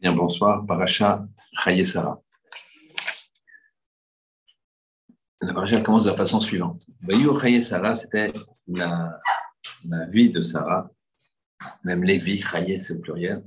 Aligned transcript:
Bien, 0.00 0.12
bonsoir, 0.12 0.64
Paracha 0.64 1.26
Sarah. 1.84 2.22
La 5.40 5.52
paracha 5.52 5.80
commence 5.82 6.04
de 6.04 6.10
la 6.10 6.16
façon 6.16 6.38
suivante. 6.38 6.86
Bayou 7.00 7.36
Sarah, 7.60 7.96
c'était 7.96 8.32
la, 8.68 9.20
vie 10.08 10.30
de 10.30 10.40
Sarah, 10.40 10.88
même 11.82 12.04
Lévi, 12.04 12.40
Chaye, 12.40 12.80
c'est 12.80 12.94
au 12.94 13.00
pluriel. 13.00 13.44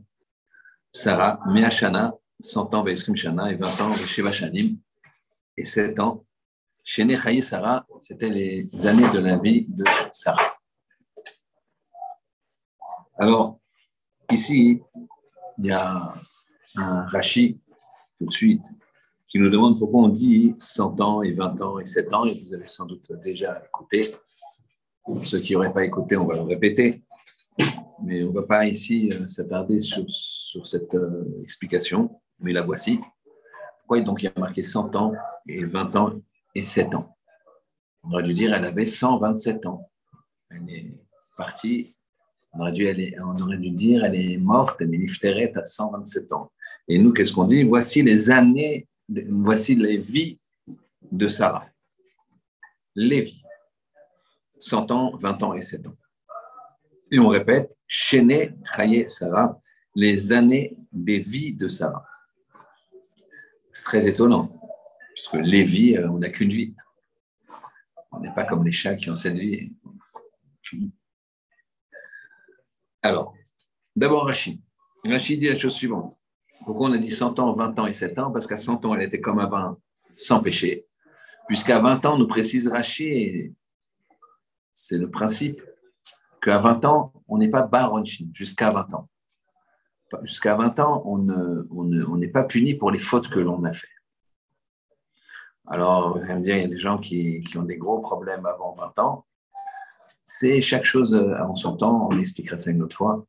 Sarah, 0.91 1.39
Meachana, 1.47 2.13
100 2.41 2.73
ans, 2.73 2.83
Vaisrim 2.83 3.15
Shana, 3.15 3.49
et 3.49 3.55
20 3.55 3.81
ans, 3.81 3.93
Sheva 3.93 4.33
Shanim, 4.33 4.77
et 5.55 5.63
7 5.63 6.02
ans. 6.02 6.25
Shene 6.83 7.15
Chaye 7.15 7.41
Sarah, 7.41 7.86
c'était 8.02 8.29
les 8.29 8.88
années 8.88 9.09
de 9.09 9.20
la 9.20 9.38
vie 9.38 9.68
de 9.70 9.86
Sarah. 10.11 10.57
Alors, 13.18 13.61
ici, 14.29 14.81
il 15.57 15.65
y 15.65 15.71
a 15.71 16.13
un 16.75 17.05
Rashi, 17.07 17.59
tout 18.17 18.25
de 18.25 18.31
suite, 18.31 18.63
qui 19.27 19.39
nous 19.39 19.49
demande 19.49 19.80
pourquoi 19.80 20.02
on 20.02 20.09
dit 20.09 20.53
100 20.57 20.99
ans 20.99 21.21
et 21.21 21.31
20 21.31 21.61
ans 21.61 21.80
et 21.80 21.85
7 21.85 22.13
ans, 22.13 22.25
et 22.25 22.44
vous 22.45 22.53
avez 22.53 22.67
sans 22.67 22.85
doute 22.85 23.11
déjà 23.23 23.61
écouté. 23.66 24.13
Pour 25.03 25.17
ceux 25.20 25.39
qui 25.39 25.53
n'auraient 25.53 25.73
pas 25.73 25.85
écouté, 25.85 26.17
on 26.17 26.25
va 26.25 26.35
le 26.35 26.41
répéter. 26.41 27.02
Mais 28.03 28.23
on 28.23 28.30
ne 28.30 28.34
va 28.34 28.44
pas 28.44 28.66
ici 28.66 29.11
euh, 29.13 29.30
s'attarder 29.30 29.80
sur, 29.80 30.03
sur, 30.09 30.67
cette 30.67 30.94
euh, 30.95 31.41
explication, 31.44 32.20
mais 32.39 32.52
la 32.52 32.61
voici. 32.61 32.99
Pourquoi 33.80 34.02
donc 34.02 34.22
il 34.22 34.25
y 34.25 34.27
a 34.27 34.39
marqué 34.39 34.63
100 34.63 34.95
ans 34.95 35.13
et 35.47 35.66
20 35.66 35.95
ans 35.95 36.13
et 36.55 36.63
7 36.63 36.95
ans? 36.95 37.16
On 38.03 38.11
aurait 38.11 38.23
dû 38.23 38.33
dire 38.33 38.53
elle 38.53 38.66
avait 38.66 38.85
127 38.85 39.66
ans. 39.67 39.89
Elle 40.49 40.69
est 40.69 40.94
partie, 41.38 41.95
on 42.53 42.61
aurait 42.61 42.72
dû, 42.72 42.88
on 43.23 43.41
aurait 43.41 43.58
dû 43.58 43.72
dire 43.72 44.03
elle 44.03 44.16
est 44.16 44.38
morte, 44.38 44.81
elle 44.81 44.94
est 44.94 45.58
à 45.58 45.66
127 45.66 46.33
ans. 46.33 46.52
Et 46.92 46.97
nous, 46.97 47.14
qu'est-ce 47.14 47.31
qu'on 47.31 47.45
dit? 47.45 47.64
Voici 47.64 48.02
les 48.02 48.30
années, 48.31 48.86
voici 49.08 49.75
les 49.75 49.95
vies 49.95 50.38
de 51.09 51.30
Sarah. 51.30 51.66
Les 52.95 53.22
vies. 53.22 53.44
100 54.59 54.92
ans, 54.92 55.16
20 55.16 55.44
ans 55.44 55.53
et 55.53 55.61
7 55.61 55.88
ans. 55.88 55.95
Et 57.09 57.17
on 57.17 57.30
répète, 57.30 57.73
Chéné, 57.88 58.56
Chaye, 58.75 59.09
Sarah, 59.09 59.58
les 59.95 60.33
années 60.33 60.75
des 60.92 61.20
vies 61.20 61.56
de 61.56 61.70
Sarah. 61.70 62.06
C'est 63.72 63.83
très 63.86 64.08
étonnant, 64.09 64.52
puisque 65.14 65.36
les 65.36 65.64
vies, 65.64 65.95
euh, 65.95 66.09
on 66.09 66.17
n'a 66.17 66.28
qu'une 66.28 66.50
vie. 66.50 66.76
On 68.11 68.20
n'est 68.20 68.33
pas 68.33 68.44
comme 68.44 68.66
les 68.66 68.73
chats 68.73 68.95
qui 68.95 69.09
ont 69.09 69.16
cette 69.16 69.38
vie. 69.38 69.78
Alors, 73.02 73.33
d'abord 73.95 74.26
Rachid. 74.26 74.59
Rachid 75.05 75.39
dit 75.39 75.48
la 75.48 75.55
chose 75.55 75.73
suivante. 75.73 76.20
Pourquoi 76.66 76.90
on 76.90 76.94
a 76.94 76.98
dit 76.98 77.12
100 77.12 77.40
ans, 77.40 77.54
20 77.54 77.80
ans 77.80 77.88
et 77.88 77.94
7 77.94 78.20
ans? 78.20 78.31
Parce 78.31 78.48
qu'à 78.48 78.58
100 78.58 78.86
ans, 78.86 78.95
elle 78.95 79.04
était 79.04 79.22
comme 79.22 79.44
20, 79.44 79.78
sans 80.12 80.42
péché. 80.42 80.86
Puisqu'à 81.48 81.80
20 81.80 82.06
ans, 82.06 82.17
nous 82.17 82.28
précise 82.28 82.67
Rachid, 82.67 83.54
c'est 84.73 84.98
le 84.98 85.09
principe, 85.09 85.62
qu'à 86.42 86.59
20 86.59 86.86
ans, 86.86 87.14
on 87.28 87.38
n'est 87.38 87.50
pas 87.50 87.64
baronchin, 87.64 88.26
jusqu'à 88.32 88.72
20 88.72 88.94
ans. 88.94 89.09
Jusqu'à 90.23 90.56
20 90.56 90.80
ans, 90.80 91.04
on 91.06 92.17
n'est 92.17 92.28
pas 92.28 92.44
puni 92.44 92.76
pour 92.76 92.92
les 92.92 93.00
fautes 93.00 93.30
que 93.30 93.39
l'on 93.39 93.64
a 93.64 93.73
fait. 93.73 93.88
Alors, 95.67 96.17
vous 96.17 96.23
allez 96.23 96.36
me 96.36 96.42
dire, 96.42 96.56
il 96.58 96.62
y 96.62 96.66
a 96.66 96.67
des 96.67 96.78
gens 96.78 96.98
qui, 96.98 97.44
ont 97.56 97.64
des 97.64 97.78
gros 97.78 98.00
problèmes 98.00 98.45
avant 98.45 98.76
20 98.76 99.00
ans. 99.00 99.26
C'est 100.23 100.62
chaque 100.62 100.86
chose 100.86 101.16
avant 101.16 101.56
son 101.56 101.78
temps, 101.78 102.09
on 102.12 102.20
expliquera 102.20 102.58
ça 102.58 102.72
une 102.72 102.84
autre 102.84 102.95
fois. 102.95 103.26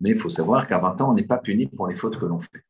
Mais 0.00 0.10
il 0.10 0.16
faut 0.16 0.30
savoir 0.30 0.66
qu'à 0.66 0.78
20 0.78 1.00
ans, 1.00 1.10
on 1.10 1.14
n'est 1.14 1.26
pas 1.26 1.38
puni 1.38 1.66
pour 1.66 1.86
les 1.86 1.94
fautes 1.94 2.18
que 2.18 2.26
l'on 2.26 2.38
fait. 2.38 2.64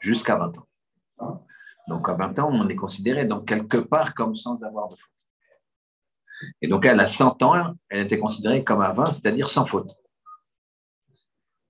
Jusqu'à 0.00 0.36
20 0.36 0.58
ans. 0.58 1.46
Donc 1.88 2.08
à 2.08 2.14
20 2.14 2.38
ans, 2.40 2.50
on 2.52 2.68
est 2.68 2.76
considéré 2.76 3.26
donc 3.26 3.46
quelque 3.46 3.78
part 3.78 4.14
comme 4.14 4.34
sans 4.34 4.62
avoir 4.64 4.88
de 4.88 4.96
faute. 4.96 5.10
Et 6.60 6.68
donc 6.68 6.84
elle, 6.84 7.00
a 7.00 7.06
100 7.06 7.42
ans, 7.42 7.74
elle 7.88 8.02
était 8.02 8.18
considérée 8.18 8.62
comme 8.62 8.82
à 8.82 8.92
20, 8.92 9.06
c'est-à-dire 9.06 9.48
sans 9.48 9.64
faute. 9.64 9.90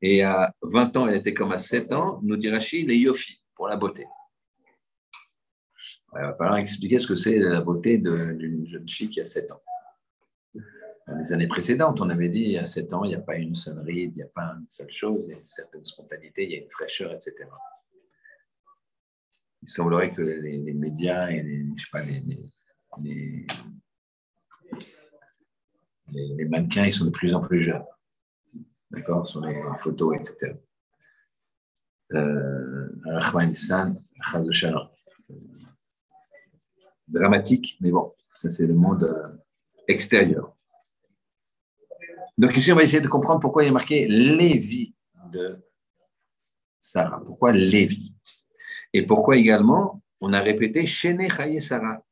Et 0.03 0.23
à 0.23 0.55
20 0.63 0.97
ans, 0.97 1.07
elle 1.07 1.17
était 1.17 1.35
comme 1.35 1.53
à 1.53 1.59
7 1.59 1.93
ans, 1.93 2.21
nous 2.23 2.37
dit 2.37 2.51
Rachid, 2.51 2.89
les 2.89 2.97
yofi, 2.97 3.41
pour 3.55 3.69
la 3.69 3.77
beauté. 3.77 4.07
Il 6.15 6.21
va 6.21 6.35
falloir 6.35 6.57
expliquer 6.57 6.99
ce 6.99 7.07
que 7.07 7.15
c'est 7.15 7.39
la 7.39 7.61
beauté 7.61 7.99
d'une 7.99 8.67
jeune 8.67 8.89
fille 8.89 9.09
qui 9.09 9.21
a 9.21 9.25
7 9.25 9.53
ans 9.53 9.63
dans 11.07 11.17
les 11.17 11.33
années 11.33 11.47
précédentes, 11.47 12.01
on 12.01 12.11
avait 12.11 12.29
dit 12.29 12.43
il 12.43 12.53
y 12.53 12.59
a 12.59 12.65
sept 12.65 12.93
ans, 12.93 13.05
il 13.05 13.09
n'y 13.09 13.15
a 13.15 13.21
pas 13.21 13.37
une 13.37 13.55
seule 13.55 13.79
ride, 13.79 14.13
il 14.15 14.17
n'y 14.17 14.23
a 14.23 14.29
pas 14.29 14.57
une 14.59 14.67
seule 14.69 14.91
chose, 14.91 15.21
il 15.25 15.31
y 15.31 15.35
a 15.35 15.39
une 15.39 15.45
certaine 15.45 15.85
spontanéité, 15.85 16.45
il 16.45 16.51
y 16.51 16.57
a 16.57 16.63
une 16.63 16.71
fraîcheur, 16.71 17.13
etc. 17.13 17.35
Il 19.63 19.69
semblerait 19.69 20.13
que 20.13 20.23
les, 20.23 20.59
médias 20.75 21.29
et 21.29 21.43
les, 21.43 21.65
mannequins, 26.45 26.87
ils 26.87 26.93
sont 26.93 27.05
de 27.05 27.11
plus 27.11 27.35
en 27.35 27.41
plus 27.41 27.61
jeunes. 27.61 27.85
D'accord? 28.91 29.29
Sur 29.29 29.41
les 29.43 29.61
photos, 29.79 30.17
etc. 30.17 30.55
Euh, 32.13 32.89
dramatique, 37.09 37.77
mais 37.81 37.91
bon, 37.91 38.13
ça 38.35 38.51
c'est 38.51 38.67
le 38.67 38.75
monde 38.75 39.05
euh, 39.05 39.29
extérieur. 39.89 40.56
Donc 42.39 42.57
ici, 42.57 42.73
on 42.73 42.77
va 42.77 42.83
essayer 42.83 43.01
de 43.01 43.09
comprendre 43.09 43.41
pourquoi 43.41 43.65
il 43.65 43.69
a 43.69 43.73
marqué 43.73 44.07
Lévi 44.09 44.95
de 45.33 45.59
Sarah. 46.79 47.23
Pourquoi 47.25 47.53
Lévi? 47.53 48.15
Et 48.93 49.05
pourquoi 49.05 49.37
également 49.37 50.03
on 50.21 50.33
a 50.33 50.41
répété 50.41 50.87
Shene 50.87 51.31
Chaye 51.31 51.61
Sarah, 51.61 52.03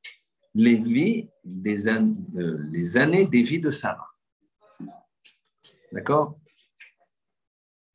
Lévi 0.55 1.29
des 1.43 1.89
euh, 1.89 2.69
les 2.71 2.97
années 2.97 3.27
des 3.27 3.43
vies 3.43 3.61
de 3.61 3.71
Sarah. 3.71 4.09
D'accord? 5.93 6.39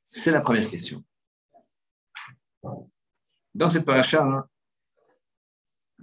C'est 0.04 0.32
la 0.32 0.42
première 0.42 0.70
question. 0.70 1.04
Dans 3.54 3.70
cette 3.70 3.86
paracha, 3.86 4.24
hein, 4.24 4.48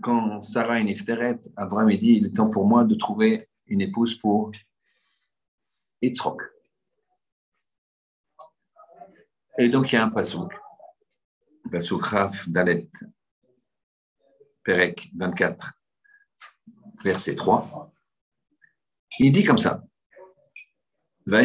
quand 0.00 0.43
Sarah 0.43 0.81
est 0.81 1.50
Abraham 1.56 1.88
dit 1.97 2.19
il 2.19 2.26
est 2.26 2.37
temps 2.37 2.50
pour 2.50 2.66
moi 2.66 2.84
de 2.84 2.94
trouver 2.94 3.48
une 3.66 3.81
épouse 3.81 4.14
pour 4.16 4.53
Yitzhak. 6.06 6.37
Et 9.59 9.69
donc, 9.69 9.93
il 9.93 9.97
y 9.97 9.99
a 9.99 10.05
un 10.05 10.11
pasouk. 10.11 10.55
Pasouk 11.71 12.05
Raf 12.05 12.49
Dalet, 12.49 12.89
Perek 14.62 15.11
24, 15.17 15.72
verset 17.03 17.34
3. 17.34 17.93
Il 19.19 19.33
dit 19.33 19.44
comme 19.44 19.59
ça. 19.59 19.83
Et 21.28 21.44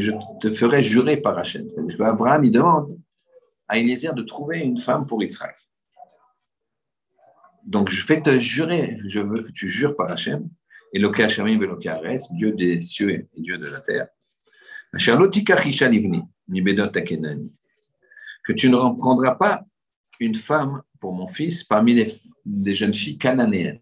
je 0.00 0.12
te 0.40 0.54
ferai 0.54 0.82
jurer 0.82 1.18
par 1.18 1.38
Hachem. 1.38 1.68
Abraham, 2.00 2.44
il 2.44 2.52
demande 2.52 2.98
à 3.66 3.78
Eliezer 3.78 4.14
de 4.14 4.22
trouver 4.22 4.60
une 4.60 4.78
femme 4.78 5.06
pour 5.06 5.22
Yitzhak. 5.22 5.54
Donc, 7.64 7.90
je 7.90 8.06
vais 8.06 8.22
te 8.22 8.38
jurer, 8.38 8.98
je 9.06 9.20
veux 9.20 9.42
que 9.42 9.52
tu 9.52 9.68
jures 9.68 9.94
par 9.94 10.10
Hachem 10.10 10.48
et 10.92 10.98
Dieu 12.32 12.52
des 12.52 12.80
cieux 12.80 13.10
et 13.10 13.28
Dieu 13.40 13.58
de 13.58 13.66
la 13.66 13.80
terre. 13.80 14.08
Que 18.44 18.52
tu 18.52 18.70
ne 18.70 18.96
prendras 18.96 19.34
pas 19.34 19.64
une 20.20 20.34
femme 20.34 20.82
pour 20.98 21.12
mon 21.12 21.26
fils 21.26 21.64
parmi 21.64 21.94
les, 21.94 22.74
jeunes 22.74 22.94
filles 22.94 23.18
cananéennes. 23.18 23.80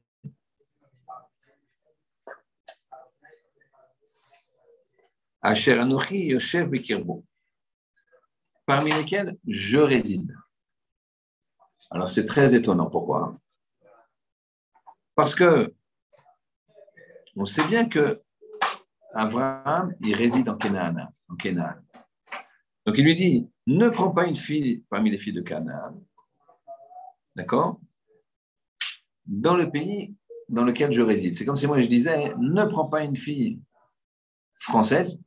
Parmi 8.67 8.91
lesquelles 8.91 9.37
je 9.47 9.79
réside. 9.79 10.35
Alors 11.91 12.11
c'est 12.11 12.27
très 12.27 12.55
étonnant. 12.55 12.91
Pourquoi? 12.91 13.39
Parce 15.15 15.35
que 15.37 15.73
on 17.37 17.45
sait 17.45 17.67
bien 17.69 17.89
que 17.89 18.23
Abraham, 19.15 19.95
il 20.01 20.15
réside 20.15 20.49
en 20.49 20.57
Canaan, 20.57 21.09
en 21.29 21.35
Donc 22.87 22.99
il 22.99 23.05
lui 23.05 23.15
dit, 23.15 23.49
ne 23.67 23.89
prends 23.89 24.11
pas 24.11 24.27
une 24.27 24.37
fille 24.37 24.85
parmi 24.91 25.11
les 25.11 25.19
filles 25.19 25.33
de 25.33 25.43
Canaan, 25.43 26.03
d'accord? 27.35 27.81
Dans 29.27 29.57
le 29.57 29.71
pays 29.71 30.15
dans 30.49 30.65
lequel 30.65 30.93
je 30.93 31.03
réside. 31.03 31.35
C'est 31.35 31.45
comme 31.45 31.57
si 31.57 31.67
moi 31.67 31.81
je 31.81 31.89
disais, 31.89 32.35
ne 32.39 32.65
prends 32.65 32.89
pas 32.89 33.03
une 33.05 33.17
fille 33.17 33.61
française 34.57 35.21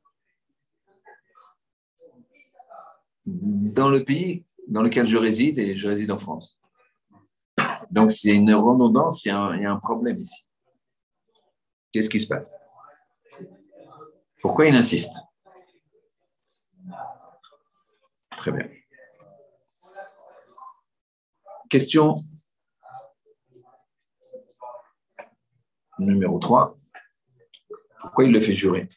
dans 3.25 3.89
le 3.89 4.03
pays 4.03 4.45
dans 4.67 4.81
lequel 4.81 5.05
je 5.07 5.17
réside 5.17 5.59
et 5.59 5.75
je 5.75 5.87
réside 5.87 6.11
en 6.11 6.19
France. 6.19 6.59
Donc 7.91 8.11
c'est 8.11 8.33
une 8.33 8.53
redondance, 8.53 9.25
il 9.25 9.29
y 9.29 9.31
a 9.31 9.71
un 9.71 9.79
problème 9.79 10.19
ici. 10.19 10.48
Qu'est-ce 11.91 12.09
qui 12.09 12.19
se 12.19 12.27
passe? 12.27 12.53
Pourquoi 14.41 14.67
il 14.67 14.75
insiste? 14.75 15.13
Très 18.31 18.51
bien. 18.51 18.69
Question 21.69 22.15
numéro 25.99 26.39
3. 26.39 26.77
Pourquoi 27.99 28.23
il 28.23 28.31
le 28.31 28.39
fait 28.39 28.53
jurer? 28.53 28.89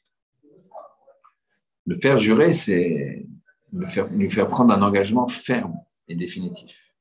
Le 1.87 1.99
faire 1.99 2.19
jurer, 2.19 2.53
c'est 2.53 3.27
lui 3.73 4.31
faire 4.31 4.49
prendre 4.49 4.73
un 4.73 4.83
engagement 4.83 5.27
ferme 5.27 5.75
et 6.07 6.15
définitif. 6.15 6.95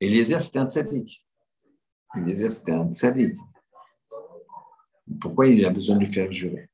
Eliezer, 0.00 0.40
c'était 0.40 0.58
un 0.58 0.68
tzaddik. 0.68 1.24
Eliezer, 2.16 2.50
c'était 2.50 2.72
un 2.72 2.90
tzaddik. 2.90 3.38
Pourquoi 5.18 5.46
il 5.46 5.64
a 5.64 5.70
besoin 5.70 5.96
de 5.96 6.00
lui 6.00 6.06
faire 6.06 6.30
jurer 6.30 6.70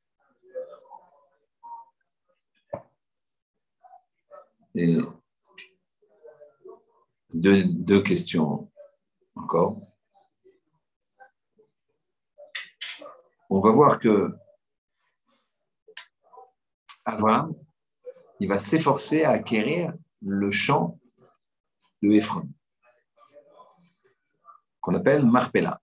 deux, 7.32 8.02
questions 8.02 8.70
encore. 9.34 9.80
On 13.48 13.60
va 13.60 13.70
voir 13.70 13.98
que 13.98 14.34
Abraham, 17.04 17.54
il 18.40 18.48
va 18.48 18.58
s'efforcer 18.58 19.24
à 19.24 19.30
acquérir 19.30 19.94
le 20.20 20.50
champ 20.50 20.98
de 22.02 22.10
Ephron, 22.10 22.48
qu'on 24.80 24.94
appelle 24.94 25.24
Marpella. 25.24 25.80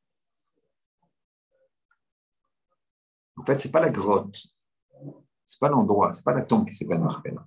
En 3.44 3.45
fait, 3.45 3.57
ce 3.57 3.68
n'est 3.68 3.74
pas 3.74 3.81
la 3.81 3.90
grotte, 3.90 4.38
ce 4.38 5.56
n'est 5.56 5.60
pas 5.60 5.68
l'endroit, 5.68 6.13
ce 6.13 6.19
n'est 6.19 6.24
pas 6.24 6.34
la 6.34 6.44
tombe 6.44 6.66
qui 6.66 6.74
s'appelle 6.74 7.01
Marpella. 7.01 7.45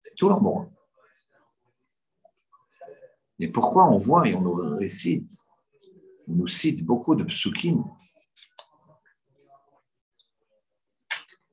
C'est 0.00 0.16
tout 0.16 0.28
l'endroit. 0.28 0.68
Et 3.38 3.46
pourquoi 3.46 3.88
on 3.88 3.98
voit 3.98 4.26
et 4.26 4.34
on 4.34 4.40
nous 4.40 4.76
récite, 4.76 5.30
on 6.26 6.32
nous 6.32 6.48
cite 6.48 6.84
beaucoup 6.84 7.14
de 7.14 7.22
psukim, 7.22 7.84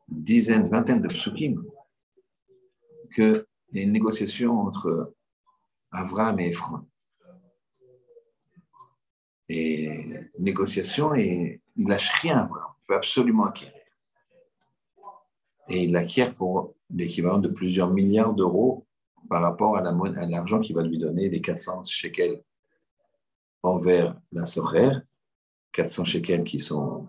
dizaines, 0.07 0.67
vingtaines 0.67 1.03
de 1.03 1.09
psukim, 1.09 1.63
qu'il 3.13 3.45
y 3.73 3.79
a 3.81 3.83
une 3.83 3.91
négociation 3.91 4.61
entre 4.61 5.13
Avram 5.91 6.39
et 6.39 6.47
Ephron. 6.47 6.87
Et 9.47 10.31
négociation, 10.39 11.13
et 11.13 11.61
il 11.75 11.87
lâche 11.87 12.09
rien, 12.13 12.39
Avram. 12.39 12.72
Il 12.83 12.91
veut 12.91 12.97
absolument 12.97 13.45
acquérir. 13.45 13.73
Et 15.69 15.83
il 15.83 15.95
acquiert 15.95 16.33
pour 16.33 16.75
l'équivalent 16.89 17.37
de 17.37 17.47
plusieurs 17.47 17.89
milliards 17.89 18.33
d'euros 18.33 18.85
par 19.29 19.41
rapport 19.41 19.77
à 19.77 19.81
l'argent 19.81 20.59
qu'il 20.59 20.75
va 20.75 20.83
lui 20.83 20.99
donner, 20.99 21.29
les 21.29 21.41
400 21.41 21.85
shekels 21.85 22.43
envers 23.63 24.19
la 24.33 24.45
Sorère, 24.45 25.01
400 25.71 26.03
shekels 26.03 26.43
qui 26.43 26.59
sont, 26.59 27.07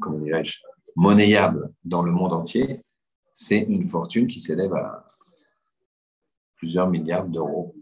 comment 0.00 0.18
dirais-je, 0.18 0.60
monnayables 0.96 1.72
dans 1.84 2.02
le 2.02 2.10
monde 2.10 2.32
entier, 2.32 2.82
c'est 3.32 3.60
une 3.60 3.86
fortune 3.86 4.26
qui 4.26 4.40
s'élève 4.40 4.74
à 4.74 5.06
plusieurs 6.56 6.90
milliards 6.90 7.28
d'euros 7.28 7.74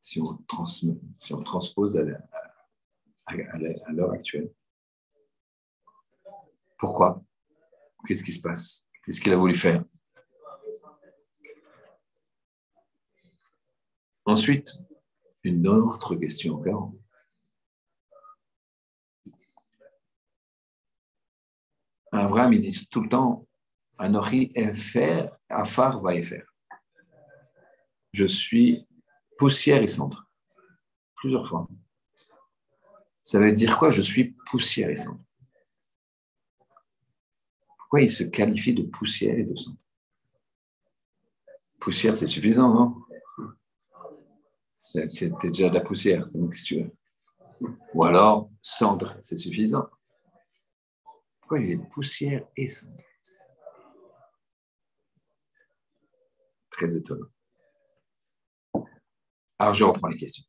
si, 0.00 0.20
on 0.20 1.42
transpose 1.42 1.96
à 1.96 2.02
l'heure 3.32 4.12
actuelle. 4.12 4.52
Pourquoi? 6.78 7.22
Qu'est-ce 8.06 8.22
qui 8.22 8.32
se 8.32 8.40
passe? 8.40 8.86
Qu'est-ce 9.04 9.20
qu'il 9.20 9.32
a 9.32 9.36
voulu 9.36 9.54
faire? 9.54 9.84
Ensuite, 14.26 14.78
une 15.42 15.66
autre 15.68 16.14
question 16.16 16.54
encore. 16.54 16.92
Abraham, 22.12 22.52
il 22.52 22.60
dit 22.60 22.86
tout 22.90 23.02
le 23.02 23.08
temps 23.08 23.46
Anochi 23.98 24.50
Efer, 24.54 25.28
Afar 25.48 26.00
va 26.00 26.20
faire. 26.22 26.46
Je 28.12 28.24
suis 28.24 28.86
poussière 29.36 29.82
et 29.82 29.86
centre. 29.86 30.30
Plusieurs 31.16 31.46
fois. 31.46 31.68
Ça 33.24 33.40
veut 33.40 33.52
dire 33.52 33.76
quoi? 33.76 33.90
Je 33.90 34.02
suis 34.02 34.36
poussière 34.46 34.90
et 34.90 34.96
centre 34.96 35.18
il 38.02 38.10
se 38.10 38.24
qualifie 38.24 38.74
de 38.74 38.82
poussière 38.82 39.38
et 39.38 39.44
de 39.44 39.54
sang? 39.56 39.76
Poussière, 41.80 42.16
c'est 42.16 42.26
suffisant, 42.26 42.72
non? 42.72 42.96
C'était 44.78 45.30
déjà 45.48 45.68
de 45.68 45.74
la 45.74 45.80
poussière, 45.80 46.26
c'est 46.26 46.38
mon 46.38 46.48
question. 46.48 46.90
Ou 47.94 48.04
alors, 48.04 48.50
cendre, 48.60 49.16
c'est 49.22 49.36
suffisant. 49.36 49.88
Pourquoi 51.40 51.60
il 51.60 51.72
est 51.72 51.88
poussière 51.88 52.46
et 52.56 52.68
cendre? 52.68 52.96
Très 56.70 56.96
étonnant. 56.96 57.28
Alors, 59.58 59.74
je 59.74 59.84
reprends 59.84 60.08
les 60.08 60.16
questions. 60.16 60.44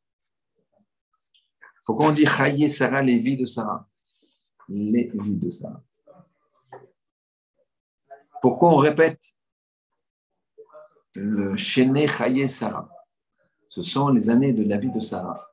Pourquoi 1.86 2.08
on 2.08 2.12
dit 2.12 2.26
Chaye 2.26 2.68
Sarah, 2.68 3.04
les 3.04 3.20
vies 3.20 3.38
de 3.38 3.46
Sarah 3.46 3.88
Les 4.68 5.12
vies 5.14 5.38
de 5.38 5.52
Sarah. 5.52 5.84
Pourquoi 8.42 8.72
on 8.72 8.78
répète 8.78 9.24
le 11.14 11.56
Chéné 11.56 12.08
Chaye 12.08 12.50
Sarah? 12.50 12.90
Ce 13.70 13.84
sont 13.84 14.10
les 14.10 14.30
années 14.32 14.52
de 14.52 14.64
la 14.64 14.78
vie 14.78 14.92
de 14.92 15.00
Sarah. 15.00 15.52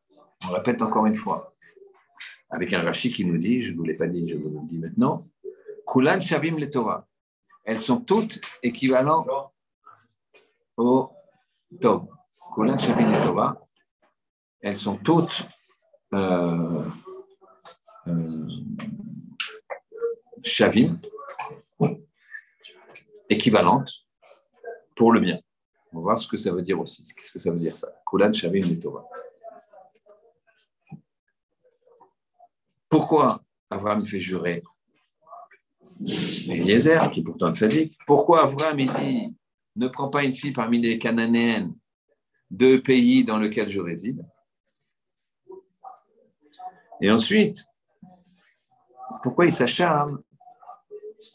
On 0.49 0.53
répète 0.53 0.81
encore 0.81 1.05
une 1.07 1.15
fois. 1.15 1.55
Avec 2.49 2.73
un 2.73 2.81
Rashi 2.81 3.11
qui 3.11 3.25
nous 3.27 3.39
dit, 3.39 3.61
je 3.61 3.73
ne 3.73 3.77
vous 3.77 3.85
l'ai 3.85 3.95
pas 3.95 4.07
dit, 4.07 4.27
je 4.27 4.37
vous 4.37 4.49
le 4.49 4.67
dis 4.67 4.79
maintenant, 4.79 5.29
Kulan 5.87 6.21
Shavim 6.21 6.57
le 6.59 6.71
Torah. 6.71 7.07
Elles 7.65 7.81
sont 7.81 8.01
toutes 8.01 8.41
équivalentes 8.63 9.29
au 10.77 11.11
Tov. 11.81 12.07
Kulan 12.55 12.79
Shavim 12.79 13.11
le 13.11 13.23
Torah. 13.23 13.67
Elles 14.61 14.77
sont 14.77 14.97
toutes 14.97 15.47
euh, 16.15 16.85
euh, 18.09 18.25
Shavim, 20.43 20.99
équivalente 23.29 23.91
pour 24.95 25.13
le 25.13 25.21
bien. 25.21 25.41
On 25.93 25.99
va 25.99 26.03
voir 26.03 26.19
ce 26.19 26.27
que 26.27 26.37
ça 26.37 26.53
veut 26.53 26.63
dire 26.63 26.81
aussi. 26.81 27.03
Qu'est-ce 27.03 27.33
que 27.33 27.39
ça 27.39 27.51
veut 27.51 27.59
dire 27.59 27.77
ça? 27.77 27.89
Kulan 28.09 28.33
Shavim 28.33 28.63
Torah. 28.81 29.07
Pourquoi 32.89 33.41
Abraham 33.71 34.05
fait 34.05 34.21
jurer 34.21 34.63
Eliezer, 36.01 37.11
qui 37.11 37.23
pourtant 37.23 37.47
un 37.47 37.55
sadique? 37.55 37.97
Pourquoi 38.07 38.51
il 38.79 38.93
dit 38.93 39.37
ne 39.77 39.89
prends 39.89 40.11
pas 40.11 40.25
une 40.25 40.33
fille 40.33 40.53
parmi 40.53 40.79
les 40.81 40.99
Cananéennes 40.99 41.75
de 42.51 42.77
pays 42.77 43.25
dans 43.25 43.39
lesquels 43.39 43.71
je 43.71 43.81
réside? 43.81 44.23
Et 47.03 47.11
ensuite, 47.11 47.67
pourquoi 49.25 49.47
il 49.47 49.53
s'acharne 49.53 50.23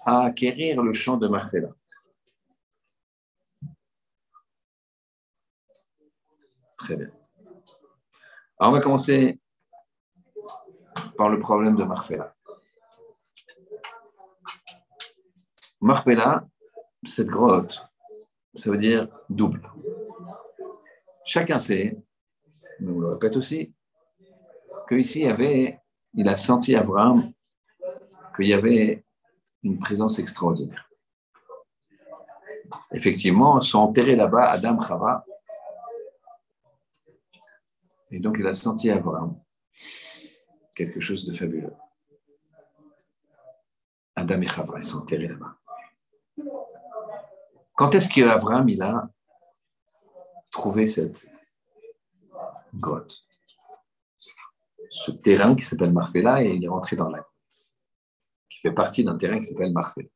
à 0.05 0.21
acquérir 0.21 0.81
le 0.81 0.93
champ 0.93 1.17
de 1.17 1.27
Marfela 1.27 1.69
Très 6.77 6.95
bien. 6.95 7.11
Alors, 8.57 8.71
on 8.71 8.75
va 8.75 8.79
commencer 8.79 9.41
par 11.17 11.27
le 11.27 11.37
problème 11.37 11.75
de 11.75 11.83
Marfella. 11.83 12.33
Marfella, 15.81 16.47
cette 17.03 17.27
grotte, 17.27 17.85
ça 18.55 18.71
veut 18.71 18.77
dire 18.77 19.09
double. 19.29 19.69
Chacun 21.25 21.59
sait, 21.59 21.97
mais 22.79 22.89
on 22.89 22.99
le 23.01 23.09
répète 23.09 23.35
aussi, 23.35 23.73
qu'ici, 24.87 25.27
il, 26.13 26.27
a 26.27 26.35
senti 26.37 26.75
Abraham 26.75 27.31
qu'il 28.35 28.47
y 28.47 28.53
avait 28.53 29.03
une 29.63 29.79
présence 29.79 30.19
extraordinaire. 30.19 30.89
Effectivement, 32.91 33.61
sont 33.61 33.79
enterrés 33.79 34.15
là-bas 34.15 34.49
Adam 34.49 34.79
Chava 34.81 35.25
et 38.11 38.19
donc, 38.19 38.37
il 38.39 38.47
a 38.47 38.53
senti 38.53 38.89
Abraham 38.89 39.39
quelque 40.73 40.99
chose 40.99 41.25
de 41.25 41.33
fabuleux. 41.33 41.73
Adam 44.15 44.41
et 44.41 44.47
Chava, 44.47 44.77
ils 44.77 44.85
sont 44.85 44.99
enterrés 44.99 45.27
là-bas. 45.27 45.57
Quand 47.75 47.93
est-ce 47.93 48.09
qu'Abraham, 48.09 48.69
il 48.69 48.81
a 48.81 49.09
trouvé 50.51 50.87
cette 50.87 51.27
grotte? 52.73 53.26
Ce 54.89 55.11
terrain 55.11 55.55
qui 55.55 55.63
s'appelle 55.63 55.91
Marfella, 55.91 56.43
et 56.43 56.49
il 56.49 56.63
est 56.63 56.69
rentré 56.69 56.95
dans 56.95 57.09
la 57.09 57.25
qui 58.49 58.59
fait 58.59 58.71
partie 58.71 59.03
d'un 59.03 59.17
terrain 59.17 59.39
qui 59.39 59.45
s'appelle 59.45 59.73
Marfella. 59.73 60.07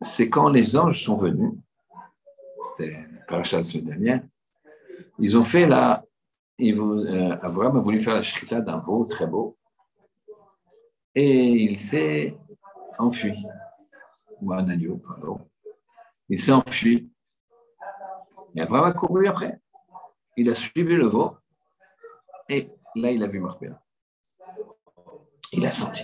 c'est 0.00 0.28
quand 0.28 0.48
les 0.48 0.76
anges 0.76 1.02
sont 1.02 1.16
venus, 1.16 1.52
c'était 2.76 3.06
la 3.28 3.64
semaine 3.64 3.84
dernière, 3.84 4.22
ils 5.18 5.36
ont 5.36 5.44
fait 5.44 5.66
la. 5.66 6.04
Euh, 6.58 7.36
Abraham 7.42 7.76
a 7.76 7.80
voulu 7.80 8.00
faire 8.00 8.14
la 8.14 8.22
shrita 8.22 8.62
d'un 8.62 8.78
veau 8.78 9.04
très 9.04 9.26
beau 9.26 9.58
et 11.14 11.50
il 11.50 11.78
s'est 11.78 12.34
enfui, 12.98 13.36
ou 14.40 14.52
un 14.52 14.66
agneau, 14.68 14.96
pardon. 14.96 15.38
Il 16.28 16.40
s'est 16.40 16.52
enfui. 16.52 17.10
Et 18.54 18.60
Abraham 18.62 18.86
a 18.86 18.92
couru 18.92 19.26
après. 19.26 19.60
Il 20.36 20.50
a 20.50 20.54
suivi 20.54 20.96
le 20.96 21.06
veau 21.06 21.36
et 22.48 22.68
là, 22.94 23.10
il 23.10 23.22
a 23.22 23.26
vu 23.26 23.40
Marpella. 23.40 23.82
Il 25.52 25.64
a 25.66 25.72
senti. 25.72 26.02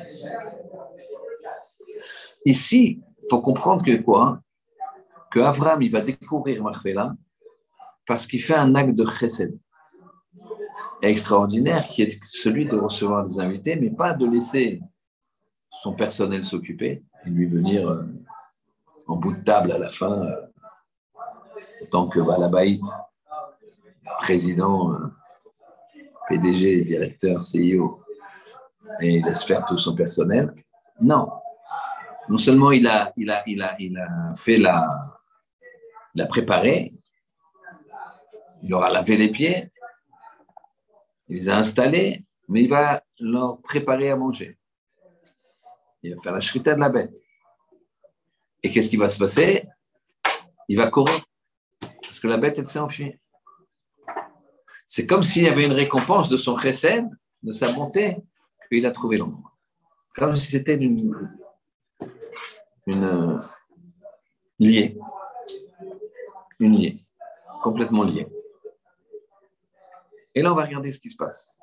Ici, 2.44 3.02
il 3.22 3.26
faut 3.28 3.40
comprendre 3.40 3.84
que 3.84 3.96
quoi? 4.00 4.40
Que 5.30 5.40
Avram, 5.40 5.80
il 5.82 5.90
va 5.90 6.00
découvrir 6.00 6.62
Marpella 6.62 7.14
parce 8.06 8.26
qu'il 8.26 8.42
fait 8.42 8.54
un 8.54 8.74
acte 8.74 8.94
de 8.94 9.06
chesed 9.06 9.58
extraordinaire 11.02 11.84
qui 11.88 12.02
est 12.02 12.18
celui 12.24 12.66
de 12.66 12.76
recevoir 12.76 13.24
des 13.24 13.40
invités, 13.40 13.76
mais 13.76 13.90
pas 13.90 14.14
de 14.14 14.26
laisser 14.26 14.80
son 15.70 15.94
personnel 15.94 16.44
s'occuper 16.44 17.02
et 17.26 17.30
lui 17.30 17.46
venir 17.46 17.88
euh, 17.88 18.04
en 19.06 19.16
bout 19.16 19.32
de 19.32 19.42
table 19.42 19.72
à 19.72 19.78
la 19.78 19.88
fin, 19.88 20.22
euh, 20.22 20.36
tant 21.90 22.08
que 22.08 22.20
Balabaït, 22.20 22.82
président, 24.22 24.94
euh, 24.94 24.98
PDG, 26.28 26.84
directeur, 26.84 27.40
CEO, 27.40 28.00
et 29.00 29.16
il 29.16 29.24
laisse 29.24 29.44
tout 29.66 29.78
son 29.78 29.94
personnel. 29.96 30.54
Non. 31.00 31.28
Non 32.28 32.38
seulement 32.38 32.70
il 32.70 32.86
a, 32.86 33.12
il 33.16 33.30
a, 33.30 33.42
il 33.46 33.60
a, 33.62 33.74
il 33.80 33.98
a 33.98 34.34
fait 34.34 34.58
la, 34.58 34.88
il 36.14 36.22
a 36.22 36.26
préparé, 36.26 36.94
il 38.62 38.70
leur 38.70 38.84
a 38.84 38.90
lavé 38.90 39.16
les 39.16 39.28
pieds, 39.28 39.70
il 41.28 41.36
les 41.36 41.48
a 41.48 41.56
installés, 41.56 42.24
mais 42.48 42.62
il 42.62 42.68
va 42.68 43.02
leur 43.18 43.60
préparer 43.60 44.10
à 44.10 44.16
manger. 44.16 44.56
Il 46.02 46.14
va 46.14 46.22
faire 46.22 46.32
la 46.32 46.40
shrita 46.40 46.74
de 46.74 46.80
la 46.80 46.90
bête. 46.90 47.12
Et 48.62 48.70
qu'est-ce 48.70 48.88
qui 48.88 48.96
va 48.96 49.08
se 49.08 49.18
passer? 49.18 49.66
Il 50.68 50.76
va 50.76 50.86
courir. 50.86 51.24
Parce 52.02 52.20
que 52.20 52.28
la 52.28 52.36
bête, 52.36 52.58
elle 52.58 52.66
s'est 52.66 52.78
enfuie. 52.78 53.18
C'est 54.94 55.06
comme 55.06 55.22
s'il 55.22 55.44
y 55.44 55.49
avait 55.49 55.64
une 55.64 55.72
récompense 55.72 56.28
de 56.28 56.37
son 56.37 56.54
chesed, 56.54 57.08
de 57.42 57.50
sa 57.50 57.72
bonté, 57.72 58.18
qu'il 58.68 58.84
a 58.84 58.90
trouvé 58.90 59.16
l'endroit. 59.16 59.56
Comme 60.14 60.37
si 60.37 60.50
c'était 60.50 60.75
une, 60.75 61.34
une 62.87 63.02
euh, 63.02 63.38
liée. 64.58 64.99
Une 66.58 66.76
liée. 66.76 67.06
Complètement 67.62 68.02
liée. 68.02 68.26
Et 70.34 70.42
là, 70.42 70.52
on 70.52 70.54
va 70.54 70.64
regarder 70.64 70.92
ce 70.92 70.99
qui 70.99 71.08
se 71.08 71.16
passe. 71.16 71.58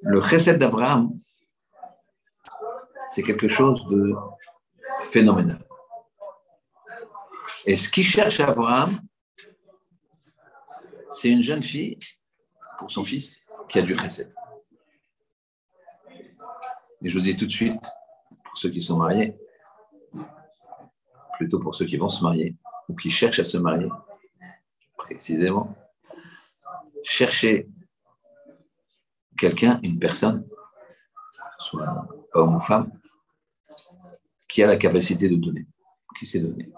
Le 0.00 0.22
chesed 0.22 0.58
d'Abraham, 0.58 1.10
c'est 3.10 3.22
quelque 3.22 3.48
chose 3.48 3.86
de 3.90 4.14
phénoménal. 5.02 5.62
Et 7.66 7.76
ce 7.76 7.90
qui 7.90 8.02
cherche 8.02 8.40
Abraham, 8.40 8.98
c'est 11.12 11.28
une 11.28 11.42
jeune 11.42 11.62
fille 11.62 11.98
pour 12.78 12.90
son 12.90 13.04
fils 13.04 13.40
qui 13.68 13.78
a 13.78 13.82
du 13.82 13.94
chesed. 13.94 14.32
Et 17.02 17.08
je 17.08 17.18
vous 17.18 17.22
dis 17.22 17.36
tout 17.36 17.46
de 17.46 17.50
suite, 17.50 17.84
pour 18.44 18.56
ceux 18.56 18.70
qui 18.70 18.80
sont 18.80 18.96
mariés, 18.96 19.36
plutôt 21.34 21.58
pour 21.58 21.74
ceux 21.74 21.84
qui 21.84 21.96
vont 21.96 22.08
se 22.08 22.22
marier 22.22 22.56
ou 22.88 22.96
qui 22.96 23.10
cherchent 23.10 23.40
à 23.40 23.44
se 23.44 23.58
marier, 23.58 23.88
précisément, 24.96 25.74
cherchez 27.02 27.68
quelqu'un, 29.36 29.80
une 29.82 29.98
personne, 29.98 30.46
soit 31.58 32.06
homme 32.34 32.56
ou 32.56 32.60
femme, 32.60 32.90
qui 34.48 34.62
a 34.62 34.66
la 34.66 34.76
capacité 34.76 35.28
de 35.28 35.36
donner, 35.36 35.66
qui 36.18 36.26
sait 36.26 36.40
donner. 36.40 36.70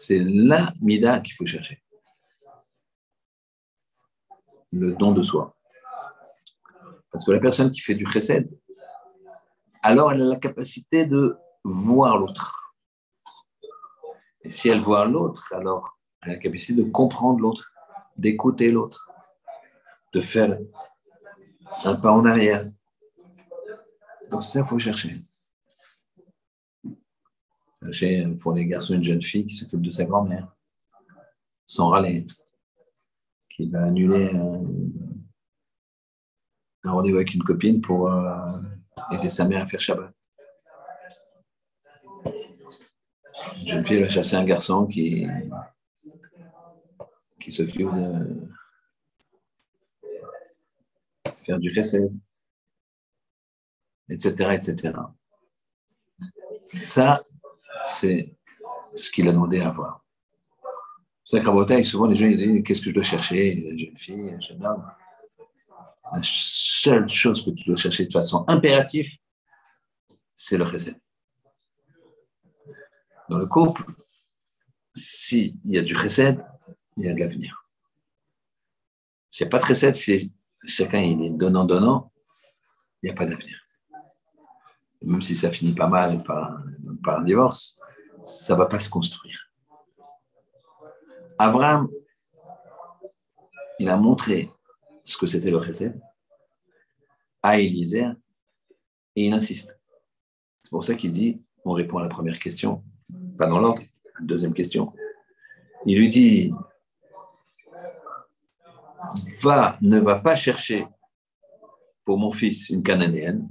C'est 0.00 0.20
la 0.20 0.72
mida 0.80 1.18
qu'il 1.18 1.34
faut 1.34 1.44
chercher. 1.44 1.82
Le 4.70 4.92
don 4.92 5.10
de 5.10 5.24
soi. 5.24 5.56
Parce 7.10 7.24
que 7.24 7.32
la 7.32 7.40
personne 7.40 7.68
qui 7.72 7.80
fait 7.80 7.96
du 7.96 8.06
chesed, 8.06 8.56
alors 9.82 10.12
elle 10.12 10.22
a 10.22 10.26
la 10.26 10.36
capacité 10.36 11.04
de 11.04 11.36
voir 11.64 12.16
l'autre. 12.16 12.76
Et 14.42 14.50
si 14.50 14.68
elle 14.68 14.78
voit 14.78 15.04
l'autre, 15.04 15.52
alors 15.52 15.98
elle 16.22 16.30
a 16.30 16.34
la 16.34 16.40
capacité 16.40 16.80
de 16.80 16.88
comprendre 16.88 17.40
l'autre, 17.40 17.72
d'écouter 18.16 18.70
l'autre, 18.70 19.10
de 20.12 20.20
faire 20.20 20.60
un 21.84 21.96
pas 21.96 22.12
en 22.12 22.24
arrière, 22.24 22.70
donc 24.30 24.44
ça, 24.44 24.60
il 24.60 24.64
faut 24.64 24.78
chercher. 24.78 25.20
Chercher 27.82 28.26
pour 28.40 28.52
les 28.52 28.66
garçons 28.66 28.94
une 28.94 29.02
jeune 29.02 29.22
fille 29.22 29.46
qui 29.46 29.54
s'occupe 29.54 29.82
de 29.82 29.90
sa 29.90 30.04
grand-mère, 30.04 30.48
sans 31.64 31.86
râler, 31.86 32.26
qui 33.48 33.68
va 33.70 33.84
annuler 33.84 34.30
un, 34.34 34.64
rendez-vous 36.84 37.16
avec 37.16 37.34
une 37.34 37.42
copine 37.42 37.80
pour 37.80 38.10
euh, 38.10 38.60
aider 39.12 39.28
sa 39.28 39.44
mère 39.44 39.62
à 39.62 39.66
faire 39.66 39.80
Shabbat. 39.80 40.12
Une 43.60 43.68
jeune 43.68 43.86
fille 43.86 44.00
va 44.00 44.08
chercher 44.08 44.36
un 44.36 44.44
garçon 44.44 44.86
qui, 44.86 45.26
qui 47.40 47.52
s'occupe 47.52 47.92
de 47.94 48.48
faire 51.42 51.58
du 51.58 51.70
chesed 51.70 52.12
etc., 54.08 54.50
etc. 54.54 54.92
Ça, 56.68 57.22
c'est 57.84 58.34
ce 58.94 59.10
qu'il 59.10 59.28
a 59.28 59.32
demandé 59.32 59.60
à 59.60 59.68
avoir. 59.68 60.04
C'est 61.24 61.40
vrai 61.40 61.84
souvent 61.84 62.06
les 62.06 62.16
gens 62.16 62.26
ils 62.26 62.36
disent 62.36 62.62
Qu'est-ce 62.64 62.80
que 62.80 62.88
je 62.88 62.94
dois 62.94 63.02
chercher 63.02 63.52
Une 63.52 63.78
jeune 63.78 63.96
fille, 63.96 64.30
un 64.30 64.40
jeune 64.40 64.64
homme? 64.64 64.84
La 66.12 66.20
seule 66.22 67.08
chose 67.08 67.44
que 67.44 67.50
tu 67.50 67.64
dois 67.64 67.76
chercher 67.76 68.06
de 68.06 68.12
façon 68.12 68.44
impérative, 68.48 69.10
c'est 70.34 70.56
le 70.56 70.64
chesed. 70.64 70.98
Dans 73.28 73.36
le 73.36 73.46
couple, 73.46 73.84
s'il 74.94 75.58
y 75.64 75.76
a 75.76 75.82
du 75.82 75.94
chesed, 75.94 76.42
il 76.96 77.04
y 77.04 77.08
a 77.10 77.12
de 77.12 77.20
l'avenir. 77.20 77.62
S'il 79.28 79.44
n'y 79.44 79.48
a 79.48 79.50
pas 79.50 79.58
de 79.58 79.66
chesed, 79.66 79.94
si 79.94 80.32
chacun 80.64 81.00
il 81.00 81.22
est 81.22 81.30
donnant-donnant, 81.30 82.10
il 83.02 83.06
n'y 83.06 83.10
a 83.10 83.14
pas 83.14 83.26
d'avenir 83.26 83.68
même 85.02 85.22
si 85.22 85.36
ça 85.36 85.50
finit 85.50 85.74
pas 85.74 85.86
mal 85.86 86.22
par, 86.22 86.60
un 87.06 87.22
divorce, 87.22 87.78
ça 88.22 88.54
ne 88.54 88.58
va 88.58 88.66
pas 88.66 88.78
se 88.78 88.90
construire. 88.90 89.50
Abraham, 91.38 91.88
il 93.78 93.88
a 93.88 93.96
montré 93.96 94.50
ce 95.02 95.16
que 95.16 95.26
c'était 95.26 95.50
le 95.50 95.62
chesed 95.62 96.00
à 97.42 97.58
Eliezer 97.60 98.14
et 99.14 99.26
il 99.26 99.32
insiste. 99.32 99.78
C'est 100.62 100.70
pour 100.70 100.84
ça 100.84 100.94
qu'il 100.94 101.12
dit, 101.12 101.42
on 101.64 101.72
répond 101.72 101.98
à 101.98 102.02
la 102.02 102.08
première 102.08 102.38
question, 102.38 102.84
pas 103.38 103.46
dans 103.46 103.58
l'ordre, 103.58 103.82
deuxième 104.20 104.52
question. 104.52 104.92
Il 105.86 105.98
lui 105.98 106.08
dit, 106.08 106.52
va, 109.42 109.76
ne 109.80 109.98
va 109.98 110.18
pas 110.18 110.36
chercher 110.36 110.86
pour 112.04 112.18
mon 112.18 112.30
fils 112.30 112.70
une 112.70 112.82
cananéenne, 112.82 113.48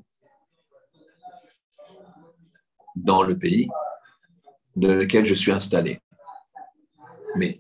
dans 3.04 3.24
le 3.24 3.38
pays 3.38 3.70
dans 4.76 4.94
lequel 4.94 5.26
je 5.26 5.34
suis 5.34 5.52
installé. 5.52 6.00
Mais 7.36 7.60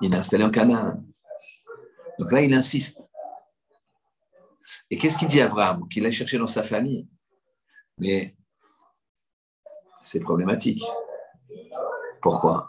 il 0.00 0.12
est 0.12 0.16
installé 0.16 0.44
en 0.44 0.50
Canaan. 0.50 1.02
Donc 2.18 2.32
là, 2.32 2.42
il 2.42 2.52
insiste. 2.54 3.00
Et 4.90 4.98
qu'est-ce 4.98 5.18
qu'il 5.18 5.28
dit 5.28 5.40
à 5.40 5.46
Abraham 5.46 5.88
Qu'il 5.88 6.06
a 6.06 6.10
cherché 6.10 6.38
dans 6.38 6.46
sa 6.46 6.62
famille? 6.62 7.08
Mais 7.98 8.34
c'est 10.00 10.20
problématique. 10.20 10.82
Pourquoi? 12.20 12.68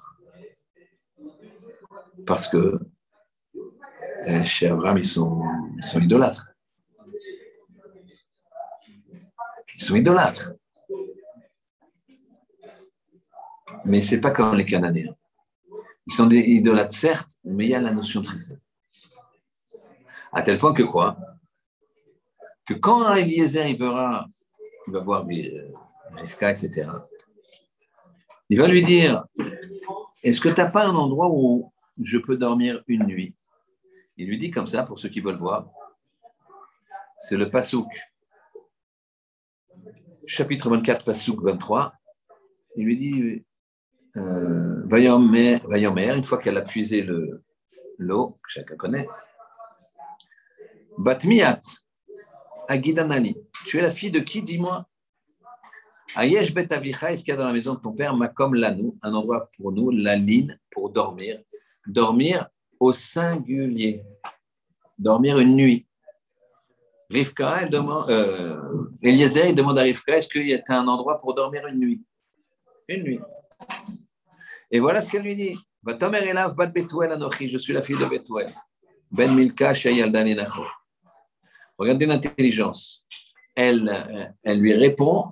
Parce 2.26 2.48
que 2.48 2.80
euh, 4.28 4.44
chez 4.44 4.68
Abraham, 4.68 4.98
ils 4.98 5.08
sont, 5.08 5.44
ils 5.78 5.84
sont 5.84 6.00
idolâtres. 6.00 6.50
Ils 9.76 9.84
sont 9.84 9.96
idolâtres. 9.96 10.54
Mais 13.86 14.02
ce 14.02 14.16
n'est 14.16 14.22
pas 14.22 14.32
comme 14.32 14.56
les 14.56 14.66
Cananéens. 14.66 15.16
Ils 16.08 16.14
sont 16.14 16.28
des 16.28 16.40
idolâtres, 16.40 16.96
certes, 16.96 17.32
mais 17.44 17.66
il 17.66 17.70
y 17.70 17.76
a 17.76 17.82
la 17.82 17.94
notion 17.94 18.22
de 18.22 18.28
chesed. 18.28 18.60
À 20.32 20.42
tel 20.42 20.58
point 20.58 20.74
que 20.74 20.84
quoi? 20.84 21.18
Que 22.66 22.74
quand 22.74 23.14
Eliezer 23.14 23.68
il 23.68 23.78
verra, 23.78 24.26
il 24.88 24.94
va 24.94 25.00
voir 25.00 25.26
Rivka, 25.26 26.52
etc. 26.52 26.90
Il 28.50 28.60
va 28.60 28.68
lui 28.68 28.82
dire 28.82 29.26
Est-ce 30.24 30.42
que 30.42 30.50
tu 30.50 30.60
n'as 30.60 30.70
pas 30.70 30.86
un 30.86 30.96
endroit 30.96 31.30
où 31.30 31.72
je 32.02 32.18
peux 32.18 32.38
dormir 32.38 32.82
une 32.88 33.06
nuit? 33.06 33.36
Il 34.18 34.28
lui 34.28 34.38
dit 34.38 34.52
comme 34.52 34.68
ça, 34.68 34.84
pour 34.84 35.00
ceux 35.00 35.10
qui 35.10 35.22
veulent 35.22 35.40
voir 35.40 35.68
c'est 37.24 37.38
le 37.38 37.50
Pasouk. 37.50 37.88
Chapitre 40.26 40.70
24, 40.70 41.06
Pasouk 41.06 41.42
23. 41.42 41.94
Il 42.76 42.84
lui 42.84 42.96
dit 42.98 43.46
euh, 44.18 44.84
une 46.16 46.24
fois 46.24 46.38
qu'elle 46.38 46.58
a 46.58 46.62
puisé 46.62 47.06
l'eau, 47.98 48.38
que 48.44 48.50
chacun 48.50 48.76
connaît, 48.76 49.08
Batmiat, 50.98 51.62
Agidanali, 52.68 53.36
tu 53.66 53.80
es 53.80 53.82
la 53.82 53.92
fille 53.92 54.12
de 54.12 54.20
qui, 54.20 54.42
dis-moi? 54.42 54.86
Ayesh 56.16 56.54
bet 56.54 56.68
est-ce 56.72 57.24
qu'il 57.24 57.30
y 57.30 57.32
a 57.32 57.38
dans 57.38 57.48
la 57.48 57.54
maison 57.54 57.74
de 57.74 57.80
ton 57.80 57.92
père, 57.92 58.16
Makom 58.16 58.54
Lanou, 58.54 58.98
un 59.02 59.14
endroit 59.14 59.50
pour 59.58 59.72
nous, 59.72 59.90
la 59.90 60.16
ligne, 60.16 60.58
pour 60.70 60.92
dormir? 60.92 61.42
Dormir 61.88 62.48
au 62.80 62.94
singulier. 62.94 64.04
Dormir 64.98 65.40
une 65.40 65.56
nuit. 65.56 65.88
Rivka, 67.10 67.62
elle 67.62 67.70
demande, 67.70 68.10
euh, 68.10 68.90
Eliezer, 69.02 69.48
il 69.50 69.56
demande 69.56 69.80
à 69.80 69.84
Rivka, 69.84 70.18
est-ce 70.18 70.30
qu'il 70.30 70.48
y 70.48 70.54
a 70.54 70.62
un 70.70 70.88
endroit 70.88 71.18
pour 71.18 71.34
dormir 71.34 71.66
une 71.68 71.80
nuit? 71.80 72.04
Une 72.88 73.04
nuit. 73.04 73.20
Et 74.74 74.80
voilà 74.80 75.04
ce 75.04 75.10
qu'elle 75.10 75.22
lui 75.22 75.36
dit. 75.36 75.56
Je 75.86 77.58
suis 77.58 77.74
la 77.74 77.84
fille 77.84 77.98
de 77.98 78.06
Betuel. 78.06 78.50
Ben 79.12 79.32
Milka, 79.32 79.72
Regardez 81.78 82.06
l'intelligence. 82.08 83.06
Elle, 83.56 83.88
euh, 83.88 84.26
elle 84.44 84.60
lui 84.60 84.74
répond 84.74 85.26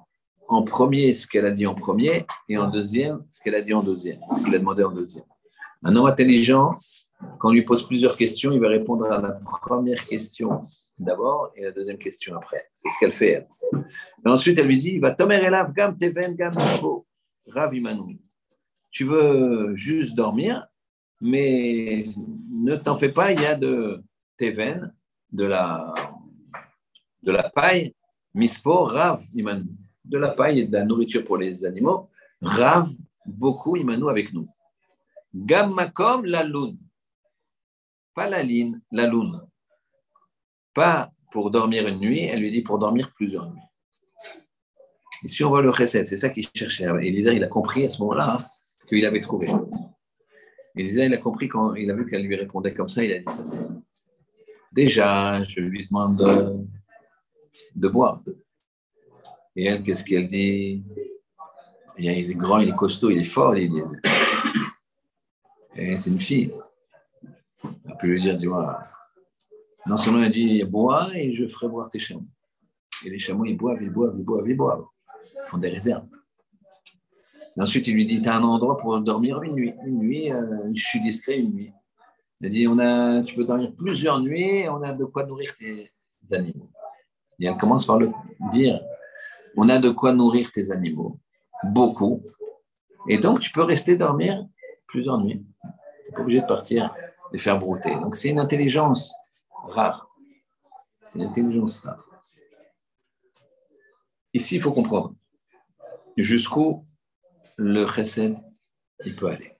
en 0.47 0.61
premier 0.61 1.15
ce 1.15 1.25
qu'elle 1.25 1.47
a 1.47 1.51
dit 1.51 1.65
en 1.65 1.73
premier 1.73 2.27
et 2.49 2.57
en 2.59 2.67
deuxième 2.67 3.25
ce 3.31 3.41
qu'elle 3.41 3.55
a 3.55 3.61
dit 3.61 3.73
en 3.73 3.81
deuxième, 3.81 4.19
ce 4.35 4.43
qu'il 4.43 4.53
a 4.53 4.59
demandé 4.59 4.83
en 4.83 4.91
deuxième. 4.91 5.25
Un 5.83 5.95
homme 5.95 6.05
intelligent, 6.05 6.75
quand 7.39 7.49
on 7.49 7.53
lui 7.53 7.63
pose 7.63 7.87
plusieurs 7.87 8.15
questions, 8.15 8.51
il 8.51 8.59
va 8.59 8.67
répondre 8.67 9.11
à 9.11 9.19
la 9.19 9.31
première 9.31 10.05
question 10.05 10.61
d'abord 10.99 11.51
et 11.55 11.63
la 11.63 11.71
deuxième 11.71 11.97
question 11.97 12.35
après. 12.35 12.69
C'est 12.75 12.89
ce 12.89 12.99
qu'elle 12.99 13.11
fait, 13.11 13.31
elle. 13.31 13.47
Et 14.23 14.29
ensuite, 14.29 14.59
elle 14.59 14.67
lui 14.67 14.77
dit 14.77 14.99
Va 14.99 15.11
tomer 15.11 15.43
elav 15.43 15.73
gam 15.73 15.97
teven 15.97 16.35
gam 16.35 16.55
rav 17.47 17.73
Tu 18.91 19.05
veux 19.05 19.75
juste 19.75 20.15
dormir, 20.15 20.67
mais 21.21 22.05
ne 22.51 22.75
t'en 22.75 22.95
fais 22.95 23.11
pas, 23.11 23.31
il 23.31 23.39
y 23.41 23.45
a 23.45 23.55
de 23.55 24.03
teven, 24.37 24.93
de 25.31 25.45
la, 25.45 25.93
de 27.23 27.31
la 27.31 27.49
paille, 27.49 27.95
mispo, 28.33 28.83
rav 28.83 29.23
imanu. 29.33 29.69
De 30.03 30.17
la 30.17 30.29
paille 30.29 30.59
et 30.59 30.65
de 30.65 30.73
la 30.73 30.83
nourriture 30.83 31.23
pour 31.23 31.37
les 31.37 31.63
animaux, 31.63 32.09
rav, 32.41 32.89
beaucoup 33.25 33.77
imanu 33.77 34.09
avec 34.09 34.33
nous. 34.33 34.49
Gam 35.33 35.73
makom 35.73 36.25
la 36.25 36.43
lune. 36.43 36.77
Pas 38.13 38.27
la 38.27 38.43
ligne, 38.43 38.81
la 38.91 39.07
lune. 39.07 39.41
Pas 40.73 41.11
pour 41.31 41.49
dormir 41.49 41.87
une 41.87 41.99
nuit, 41.99 42.21
elle 42.21 42.41
lui 42.41 42.51
dit 42.51 42.61
pour 42.61 42.77
dormir 42.77 43.13
plusieurs 43.13 43.49
nuits. 43.49 43.61
Ici, 45.23 45.43
on 45.43 45.49
voit 45.49 45.61
le 45.61 45.71
chesed, 45.71 46.05
c'est 46.05 46.17
ça 46.17 46.29
qu'il 46.29 46.47
cherchait. 46.53 46.85
Elisa, 47.01 47.31
il 47.31 47.43
a 47.43 47.47
compris 47.47 47.85
à 47.85 47.89
ce 47.89 48.01
moment-là 48.01 48.37
hein, 48.37 48.43
qu'il 48.93 49.05
avait 49.05 49.21
trouvé. 49.21 49.47
Il 50.75 51.13
a 51.13 51.17
compris 51.17 51.47
quand 51.47 51.75
il 51.75 51.89
a 51.91 51.95
vu 51.95 52.05
qu'elle 52.05 52.23
lui 52.23 52.35
répondait 52.35 52.73
comme 52.73 52.89
ça, 52.89 53.03
il 53.03 53.13
a 53.13 53.19
dit 53.19 53.25
ça 53.27 53.43
c'est. 53.43 53.57
Déjà, 54.71 55.43
je 55.43 55.59
lui 55.59 55.85
demande 55.85 56.17
de, 57.75 57.87
boire. 57.89 58.21
Et 59.55 59.65
elle, 59.65 59.83
qu'est-ce 59.83 60.03
qu'elle 60.05 60.27
dit? 60.27 60.81
Il 61.97 62.07
est 62.07 62.33
grand, 62.35 62.59
il 62.59 62.69
est 62.69 62.75
costaud, 62.75 63.09
il 63.09 63.19
est 63.19 63.25
fort, 63.25 63.57
il 63.57 63.77
est... 63.77 63.83
Et 65.75 65.97
c'est 65.97 66.09
une 66.09 66.19
fille. 66.19 66.53
On 67.63 67.97
peut 67.99 68.07
lui 68.07 68.21
dire, 68.21 68.37
dis-moi, 68.37 68.81
non 69.85 69.97
seulement 69.97 70.23
il 70.23 70.31
dit 70.31 70.63
bois 70.63 71.09
et 71.13 71.33
je 71.33 71.47
ferai 71.47 71.67
boire 71.67 71.89
tes 71.89 71.99
chameaux. 71.99 72.27
Et 73.05 73.09
les 73.09 73.19
chameaux, 73.19 73.45
ils 73.45 73.57
boivent, 73.57 73.81
ils 73.81 73.89
boivent, 73.89 74.15
ils 74.17 74.23
boivent, 74.23 74.47
ils 74.47 74.55
boivent. 74.55 74.85
Ils 75.35 75.47
font 75.47 75.57
des 75.57 75.69
réserves. 75.69 76.07
Ensuite, 77.57 77.87
il 77.87 77.95
lui 77.95 78.05
dit 78.05 78.21
Tu 78.21 78.29
as 78.29 78.35
un 78.35 78.43
endroit 78.43 78.77
pour 78.77 78.99
dormir 79.01 79.41
une 79.43 79.53
nuit. 79.53 79.73
Une 79.85 79.99
nuit, 79.99 80.31
euh, 80.31 80.71
je 80.73 80.83
suis 80.83 81.01
discret 81.01 81.39
une 81.39 81.53
nuit. 81.53 81.73
Il 82.41 82.49
dit 82.49 82.67
on 82.67 82.79
a, 82.79 83.21
Tu 83.23 83.35
peux 83.35 83.43
dormir 83.43 83.73
plusieurs 83.77 84.19
nuits, 84.19 84.67
on 84.69 84.81
a 84.81 84.93
de 84.93 85.05
quoi 85.05 85.25
nourrir 85.25 85.53
tes 85.57 85.91
animaux. 86.31 86.69
Et 87.39 87.47
elle 87.47 87.57
commence 87.57 87.85
par 87.85 87.97
le 87.97 88.11
dire 88.51 88.81
On 89.57 89.67
a 89.69 89.79
de 89.79 89.89
quoi 89.89 90.13
nourrir 90.13 90.51
tes 90.51 90.71
animaux. 90.71 91.19
Beaucoup. 91.63 92.23
Et 93.07 93.17
donc, 93.17 93.39
tu 93.39 93.51
peux 93.51 93.63
rester 93.63 93.95
dormir 93.95 94.45
plusieurs 94.87 95.19
nuits. 95.19 95.43
Tu 95.61 95.67
n'es 96.11 96.15
pas 96.15 96.21
obligé 96.21 96.41
de 96.41 96.45
partir 96.45 96.93
les 97.31 97.39
faire 97.39 97.59
brouter. 97.59 97.95
Donc, 97.95 98.15
c'est 98.15 98.29
une 98.29 98.39
intelligence 98.39 99.13
rare. 99.67 100.07
C'est 101.05 101.19
une 101.19 101.25
intelligence 101.25 101.85
rare. 101.85 102.05
Ici, 104.33 104.55
il 104.55 104.61
faut 104.61 104.71
comprendre 104.71 105.13
jusqu'où 106.17 106.85
le 107.61 107.85
chesed 107.85 108.35
il 109.05 109.15
peut 109.15 109.27
aller. 109.27 109.55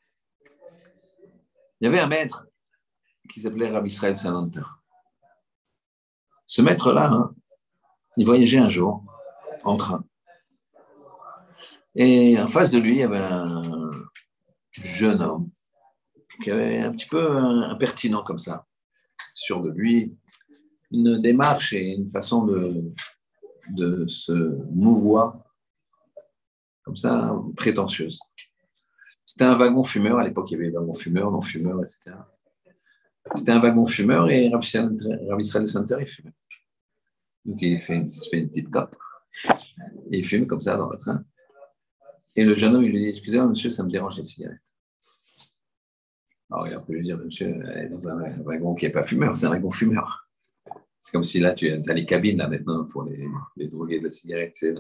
Il 1.80 1.86
y 1.86 1.88
avait 1.88 2.00
un 2.00 2.08
maître 2.08 2.48
qui 3.30 3.40
s'appelait 3.42 3.70
Rabbi 3.70 3.90
Israël 3.90 4.18
Salanter. 4.18 4.64
Ce 6.46 6.62
maître-là, 6.62 7.12
hein, 7.12 7.36
il 8.18 8.26
voyageait 8.26 8.58
un 8.58 8.70
jour 8.70 9.04
en 9.64 9.78
train. 9.78 10.04
Et 11.96 12.40
en 12.40 12.48
face 12.48 12.72
de 12.72 12.80
lui, 12.80 12.92
il 12.92 12.98
y 12.98 13.04
avait 13.04 13.24
un 13.24 13.92
jeune 14.72 15.22
homme 15.22 15.50
qui 16.44 16.52
avait 16.52 16.80
un 16.80 16.92
petit 16.92 17.08
peu 17.08 17.38
impertinent 17.38 18.24
comme 18.24 18.40
ça 18.40 18.66
sûr 19.34 19.62
de 19.62 19.70
lui, 19.70 20.18
une 20.92 21.22
démarche 21.22 21.74
et 21.74 21.94
une 21.94 22.10
façon 22.10 22.46
de, 22.46 22.94
de 23.70 24.06
se 24.08 24.34
mouvoir 24.72 25.51
comme 26.92 26.98
ça, 26.98 27.34
prétentieuse. 27.56 28.20
C'était 29.26 29.46
un 29.46 29.56
wagon 29.56 29.82
fumeur, 29.82 30.20
à 30.20 30.28
l'époque 30.28 30.52
il 30.52 30.56
y 30.56 30.62
avait 30.62 30.72
wagon 30.72 30.94
fumeur, 30.94 31.32
non-fumeur, 31.32 31.82
etc. 31.82 32.12
C'était 33.34 33.54
un 33.54 33.60
wagon 33.60 33.86
fumeur 33.86 34.30
et 34.30 34.50
Rabbi 34.50 34.66
Israël 35.40 35.68
Center, 35.68 35.96
il 36.02 36.06
fumait. 36.06 36.34
Donc 37.46 37.62
il 37.62 37.80
fait 37.80 37.96
une, 37.96 38.10
fait 38.10 38.40
une 38.40 38.50
petite 38.50 38.70
cope. 38.70 38.98
Et 40.12 40.18
il 40.18 40.26
fume 40.26 40.46
comme 40.48 40.62
ça 40.62 40.76
dans 40.76 40.90
le 40.90 40.98
train. 40.98 41.24
Et 42.36 42.44
le 42.44 42.56
jeune 42.56 42.76
homme, 42.76 42.84
il 42.84 42.92
lui 42.92 43.00
dit 43.00 43.08
Excusez-moi, 43.08 43.48
monsieur, 43.48 43.70
ça 43.70 43.84
me 43.84 43.90
dérange 43.90 44.18
les 44.18 44.26
cigarettes. 44.26 44.60
Alors, 46.52 46.68
on 46.78 46.86
peut 46.86 46.94
lui 46.94 47.04
dire, 47.04 47.18
monsieur, 47.18 47.58
elle 47.74 47.86
est 47.86 47.90
dans 47.90 48.10
un 48.10 48.30
wagon 48.42 48.76
qui 48.76 48.84
n'est 48.84 48.92
pas 48.92 49.04
fumeur, 49.04 49.38
c'est 49.38 49.46
un 49.46 49.52
wagon 49.52 49.72
fumeur. 49.72 50.28
C'est 51.00 51.14
comme 51.14 51.24
si 51.24 51.40
là, 51.40 51.54
tu 51.54 51.72
as 51.72 51.94
les 51.94 52.06
cabines 52.06 52.40
là 52.40 52.50
maintenant 52.50 52.84
pour 52.84 53.04
les, 53.04 53.26
les 53.56 53.70
drogués 53.70 54.02
de 54.02 54.10
cigarettes, 54.10 54.56
tu 54.56 54.68
sais, 54.68 54.76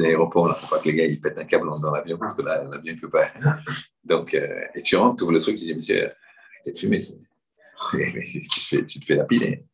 aéroports. 0.00 0.48
Il 0.48 0.50
ne 0.50 0.54
faut 0.54 0.74
pas 0.74 0.82
que 0.82 0.88
les 0.88 0.94
gars 0.94 1.04
ils 1.04 1.20
pètent 1.20 1.38
un 1.38 1.44
câble 1.44 1.68
dans 1.80 1.90
l'avion 1.90 2.18
parce 2.18 2.34
que 2.34 2.42
là, 2.42 2.64
l'avion 2.64 2.94
ne 2.94 3.00
peut 3.00 3.10
pas. 3.10 3.26
Donc, 4.04 4.34
euh, 4.34 4.64
et 4.74 4.82
tu 4.82 4.96
rentres, 4.96 5.16
tu 5.16 5.22
ouvres 5.24 5.32
le 5.32 5.40
truc, 5.40 5.56
tu 5.56 5.64
dis, 5.64 5.74
monsieur, 5.74 6.04
arrêtez 6.04 6.72
de 6.72 6.78
fumer. 6.78 7.00
tu, 7.90 8.48
te 8.48 8.60
fais, 8.60 8.84
tu 8.84 9.14
lapider. 9.14 9.64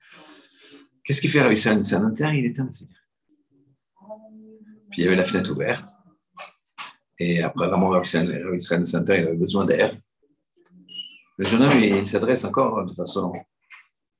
Qu'est-ce 1.05 1.21
qu'il 1.21 1.31
fait 1.31 1.41
avec 1.41 1.59
ça 1.59 1.77
C'est 1.83 1.97
un 1.97 2.15
il 2.33 2.47
éteint 2.47 2.65
la 2.65 2.73
cigarette. 2.73 2.97
Puis 4.91 5.03
il 5.03 5.05
y 5.05 5.07
avait 5.07 5.17
la 5.17 5.25
fenêtre 5.25 5.51
ouverte. 5.53 5.91
Et 7.19 7.43
après, 7.43 7.67
vraiment, 7.69 8.01
Israël 8.03 8.87
Center, 8.87 9.19
il 9.19 9.27
avait 9.27 9.37
besoin 9.37 9.65
d'air. 9.65 9.95
Le 11.39 11.45
jeune 11.45 11.63
homme, 11.63 11.73
il 11.81 12.07
s'adresse 12.07 12.45
encore 12.45 12.85
de 12.85 12.93
façon 12.95 13.33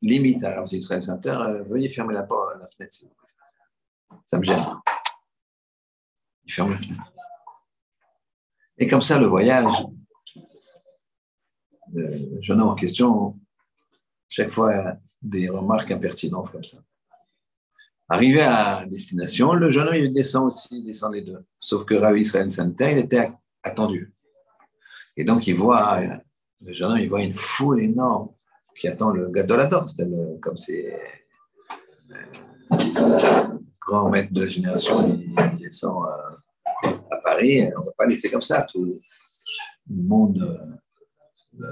limite 0.01 0.45
à 0.45 0.65
Israël 0.71 1.03
Center. 1.03 1.31
Euh, 1.31 1.63
veuillez 1.65 1.89
fermer 1.89 2.15
la, 2.15 2.23
porte, 2.23 2.59
la 2.61 2.67
fenêtre, 2.67 2.95
Ça 4.25 4.39
me 4.39 4.43
gêne. 4.43 4.65
Il. 6.59 6.97
Et 8.79 8.87
comme 8.87 9.03
ça, 9.03 9.19
le 9.19 9.27
voyage, 9.27 9.73
le 11.93 12.41
jeune 12.41 12.61
homme 12.61 12.71
en 12.71 12.75
question, 12.75 13.39
chaque 14.29 14.49
fois, 14.49 14.97
des 15.21 15.49
remarques 15.49 15.91
impertinentes 15.91 16.51
comme 16.51 16.65
ça. 16.65 16.79
Arrivé 18.09 18.43
à 18.43 18.85
destination, 18.87 19.55
le 19.55 19.71
jeune 19.71 19.89
homme 19.89 19.95
il 19.95 20.13
descend 20.13 20.49
aussi, 20.49 20.69
il 20.73 20.85
descend 20.85 21.15
les 21.15 21.23
deux. 21.23 21.45
Sauf 21.59 21.85
que 21.85 21.95
Ravi 21.95 22.23
Israël 22.23 22.51
Center, 22.51 22.93
il 22.93 22.99
était 22.99 23.31
attendu. 23.63 24.13
Et 25.17 25.25
donc, 25.25 25.47
il 25.47 25.55
voit 25.55 26.01
le 26.61 26.73
jeune 26.73 26.93
homme, 26.93 26.99
il 26.99 27.09
voit 27.09 27.23
une 27.23 27.35
foule 27.35 27.81
énorme 27.81 28.31
qui 28.79 28.89
attend 28.89 29.11
le 29.11 29.31
Gadolador, 29.31 29.89
c'est 29.89 30.09
comme 30.41 30.57
c'est 30.57 30.99
le 32.71 33.59
grand 33.81 34.09
maître 34.09 34.33
de 34.33 34.43
la 34.43 34.49
génération, 34.49 35.09
il, 35.09 35.35
descend 35.59 36.05
à, 36.07 36.42
Paris, 37.35 37.63
on 37.77 37.81
ne 37.81 37.87
va 37.87 37.93
pas 37.97 38.07
laisser 38.07 38.31
comme 38.31 38.43
ça 38.43 38.67
tout 38.71 38.87
le 39.91 40.03
monde, 40.03 40.39
euh, 41.61 41.67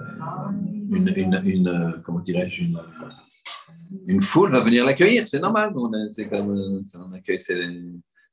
une, 0.91 1.13
une, 1.17 1.41
une 1.45 2.03
comment 2.05 2.21
dirais-je, 2.21 2.65
une, 4.07 4.21
foule 4.21 4.53
va 4.53 4.61
venir 4.61 4.85
l'accueillir, 4.85 5.27
c'est 5.27 5.41
normal. 5.41 5.73
C'est 6.11 6.29
comme 6.29 6.83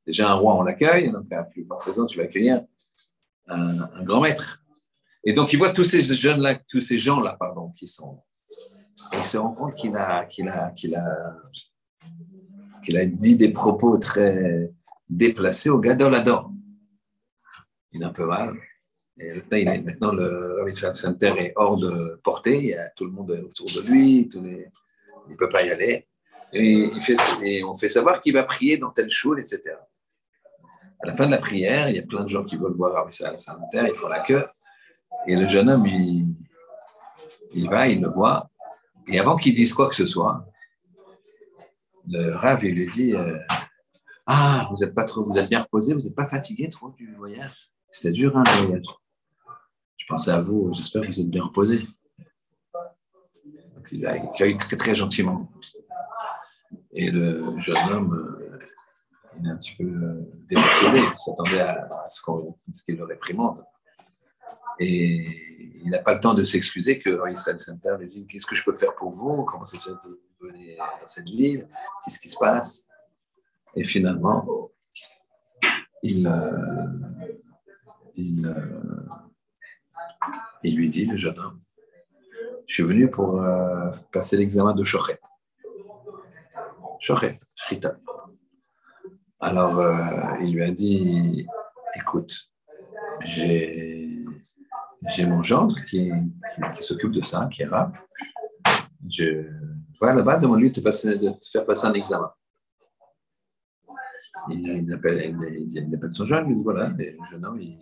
Déjà, 0.06 0.32
un 0.32 0.36
roi, 0.36 0.56
on 0.56 0.62
l'accueille, 0.62 1.12
donc 1.12 1.30
à 1.34 1.44
plus 1.44 1.66
par 1.66 1.84
saison, 1.84 2.06
tu 2.06 2.18
vas 2.18 2.24
accueillir 2.24 2.64
un, 3.48 4.04
grand 4.04 4.22
maître. 4.22 4.64
Et 5.26 5.34
donc, 5.34 5.52
il 5.52 5.58
voit 5.58 5.72
tous 5.72 5.84
ces 5.84 6.02
jeunes-là, 6.02 6.56
tous 6.70 6.80
ces 6.80 6.98
gens-là, 6.98 7.36
pardon, 7.38 7.74
qui 7.78 7.88
sont. 7.88 8.24
Et 9.12 9.18
il 9.18 9.24
se 9.26 9.38
rend 9.38 9.52
compte 9.52 9.76
qu'il 9.76 9.96
a, 9.98 10.26
qu'il 10.26 10.48
a, 10.48 10.72
qu'il 10.72 10.96
a, 10.96 11.36
qu'il 12.84 12.98
a 12.98 13.06
dit 13.06 13.36
des 13.36 13.50
propos 13.50 13.98
très 13.98 14.72
déplacés 15.10 15.70
au 15.70 15.80
Gadolador. 15.80 16.52
Un 18.02 18.10
peu 18.10 18.26
mal. 18.26 18.56
Et 19.20 19.34
maintenant, 19.82 20.12
le 20.12 20.58
Rav 20.62 20.94
Center 20.94 21.34
est 21.38 21.54
hors 21.56 21.78
de 21.78 22.20
portée, 22.24 22.58
il 22.58 22.70
y 22.70 22.74
a 22.76 22.90
tout 22.96 23.06
le 23.06 23.12
monde 23.12 23.32
autour 23.32 23.66
de 23.66 23.82
lui, 23.82 24.30
il 24.32 24.72
ne 25.30 25.36
peut 25.36 25.50
pas 25.50 25.64
y 25.64 25.72
aller. 25.72 26.08
Et, 26.54 27.64
on 27.64 27.74
fait 27.74 27.90
savoir 27.90 28.20
qu'il 28.20 28.34
va 28.34 28.44
prier 28.44 28.78
dans 28.78 28.92
telle 28.92 29.10
choule, 29.10 29.40
etc. 29.40 29.62
À 31.02 31.08
la 31.08 31.14
fin 31.14 31.26
de 31.26 31.32
la 31.32 31.38
prière, 31.38 31.90
il 31.90 31.96
y 31.96 32.00
a 32.00 32.04
plein 32.04 32.24
de 32.24 32.30
gens 32.30 32.44
qui 32.44 32.58
veulent 32.58 32.76
voir 32.76 32.94
Rav 32.94 33.12
Center, 33.12 33.88
ils 33.88 33.96
font 33.96 34.08
la 34.08 34.20
queue. 34.20 34.46
Et 35.28 35.36
le 35.36 35.48
jeune 35.48 35.70
homme, 35.70 35.88
il, 35.88 36.36
il 37.54 37.70
va, 37.70 37.88
il 37.88 38.02
le 38.02 38.10
voit. 38.10 38.50
Et 39.08 39.20
avant 39.20 39.36
qu'il 39.36 39.54
dise 39.54 39.74
quoi 39.74 39.90
que 39.90 39.96
ce 39.96 40.06
soit, 40.06 40.46
le 42.08 42.36
Rav, 42.36 42.62
lui 42.64 42.88
dit 42.88 43.16
euh, 43.16 43.38
Ah, 44.26 44.70
vous 44.72 44.84
êtes 44.84 44.94
pas 44.94 45.06
trop, 45.06 45.26
vous 45.26 45.38
êtes 45.38 45.50
bien 45.50 45.62
reposé, 45.62 45.94
vous 45.94 46.02
n'êtes 46.02 46.16
pas 46.16 46.26
fatigué 46.26 46.70
trop 46.70 46.90
du 46.90 47.16
voyage? 47.16 47.67
C'était 47.92 48.12
dur, 48.12 48.38
hein, 48.38 48.44
le 48.46 48.66
voyage. 48.66 48.86
Je 49.98 50.06
pensais 50.08 50.32
à 50.32 50.40
vous, 50.40 50.72
j'espère 50.74 51.02
que 51.02 51.08
vous 51.08 51.20
êtes 51.20 51.30
bien 51.30 51.44
reposé. 51.44 51.80
Donc, 53.76 53.90
il 53.92 54.06
a 54.06 54.12
accueilli 54.12 54.58
très, 54.58 54.78
très 54.78 54.96
gentiment. 54.96 55.52
Et 56.92 57.12
le 57.12 57.60
jeune 57.60 57.78
homme, 57.92 58.14
euh, 58.14 58.60
il 59.40 59.48
est 59.48 59.52
un 59.52 59.58
petit 59.58 59.76
peu 59.76 59.84
euh, 59.84 60.30
démotivé, 60.48 61.00
il 61.00 61.18
s'attendait 61.18 61.60
à, 61.60 62.08
ce 62.10 62.84
qu'il 62.84 62.96
le 62.96 63.04
réprimande. 63.04 63.64
Et 64.80 65.80
il 65.84 65.90
n'a 65.90 66.00
pas 66.00 66.14
le 66.14 66.20
temps 66.20 66.34
de 66.34 66.44
s'excuser 66.44 67.00
que 67.00 67.32
Israël 67.32 67.60
Center 67.60 67.96
lui 68.00 68.08
dit 68.08 68.28
Qu'est-ce 68.28 68.46
que 68.46 68.56
je 68.56 68.64
peux 68.64 68.74
faire 68.74 68.96
pour 68.96 69.12
vous? 69.12 69.44
Comment 69.46 69.66
ça 69.66 69.78
se 69.78 69.90
fait 69.90 69.96
que 70.04 70.08
vous 70.08 70.48
venez 70.48 70.78
dans 70.78 71.08
cette 71.08 71.30
ville? 71.30 71.68
Qu'est-ce 72.04 72.20
qui 72.20 72.30
se 72.30 72.38
passe? 72.38 72.88
Et 73.76 73.84
finalement, 73.84 74.72
il, 76.04 76.28
euh, 76.28 76.88
il, 78.18 78.56
il 80.64 80.76
lui 80.76 80.90
dit, 80.90 81.06
le 81.06 81.18
jeune 81.18 81.40
homme, 81.40 81.62
je 82.68 82.74
suis 82.74 82.84
venu 82.84 83.10
pour 83.10 83.42
euh, 83.42 83.92
passer 84.12 84.38
l'examen 84.38 84.74
de 84.74 84.84
Shochet. 84.84 85.20
Shochet, 87.00 87.38
Shrita. 87.56 87.98
Alors, 89.40 89.80
euh, 89.80 90.36
il 90.42 90.54
lui 90.54 90.64
a 90.64 90.72
dit, 90.72 91.48
écoute, 91.96 92.36
j'ai, 93.22 94.26
mon 95.26 95.42
gendre 95.44 95.76
qui, 95.88 96.12
qui, 96.76 96.84
s'occupe 96.84 97.12
de 97.12 97.22
ça, 97.22 97.48
qui 97.52 97.62
est 97.62 97.66
rare. 97.66 97.94
Je 99.08 99.48
va 100.02 100.14
là-bas, 100.14 100.38
demande-lui 100.38 100.72
de, 100.72 100.82
te 100.82 101.50
faire 101.50 101.66
passer 101.66 101.88
un 101.88 101.94
examen. 101.94 102.32
Il, 104.50 104.92
appelle, 104.94 105.36
il, 105.70 105.96
appelle 105.96 106.14
son 106.14 106.26
jeune, 106.26 106.50
il 106.50 106.58
dit 106.58 106.64
voilà, 106.64 106.90
le 106.90 107.18
jeune 107.30 107.46
homme, 107.46 107.60
il, 107.62 107.80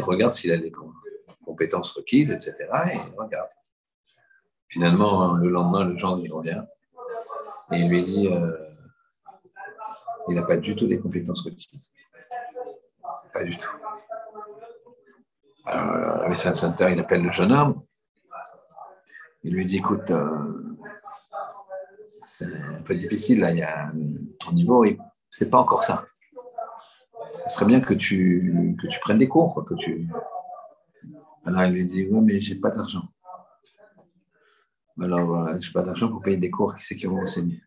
regarde 0.00 0.32
s'il 0.32 0.52
a 0.52 0.56
les 0.56 0.72
compétences 1.44 1.92
requises, 1.92 2.30
etc. 2.30 2.54
Et 2.92 2.98
regarde. 3.16 3.48
Finalement, 4.68 5.34
le 5.36 5.48
lendemain, 5.48 5.84
le 5.84 5.96
gendre, 5.96 6.24
il 6.24 6.32
revient 6.32 6.62
et 7.72 7.78
il 7.78 7.88
lui 7.88 8.04
dit 8.04 8.28
euh, 8.28 8.50
il 10.28 10.34
n'a 10.34 10.42
pas 10.42 10.56
du 10.56 10.74
tout 10.76 10.86
les 10.86 10.98
compétences 10.98 11.42
requises. 11.42 11.92
Pas 13.32 13.44
du 13.44 13.56
tout. 13.56 13.70
Alors, 15.66 16.22
avec 16.22 16.38
Center, 16.38 16.88
il 16.92 17.00
appelle 17.00 17.22
le 17.22 17.30
jeune 17.30 17.52
homme. 17.52 17.82
Il 19.42 19.54
lui 19.54 19.66
dit 19.66 19.78
écoute, 19.78 20.10
euh, 20.10 20.76
c'est 22.22 22.46
un 22.46 22.82
peu 22.82 22.94
difficile, 22.94 23.40
là, 23.40 23.50
il 23.50 23.58
y 23.58 23.62
a 23.62 23.92
ton 24.40 24.52
niveau, 24.52 24.84
c'est 25.28 25.50
pas 25.50 25.58
encore 25.58 25.84
ça. 25.84 26.06
Ce 27.46 27.54
serait 27.54 27.66
bien 27.66 27.80
que 27.80 27.94
tu, 27.94 28.76
que 28.80 28.86
tu 28.86 29.00
prennes 29.00 29.18
des 29.18 29.28
cours, 29.28 29.54
quoi, 29.54 29.64
que 29.64 29.74
tu, 29.74 30.08
alors 31.46 31.64
il 31.64 31.72
lui 31.72 31.86
dit 31.86 32.06
Oui, 32.10 32.20
mais 32.22 32.40
j'ai 32.40 32.54
pas 32.54 32.70
d'argent. 32.70 33.02
Alors, 35.00 35.48
je 35.54 35.60
j'ai 35.60 35.72
pas 35.72 35.82
d'argent 35.82 36.08
pour 36.08 36.22
payer 36.22 36.36
des 36.36 36.50
cours, 36.50 36.74
qui 36.76 36.84
c'est 36.84 36.94
qui 36.94 37.06
vont 37.06 37.22
enseigner 37.22 37.60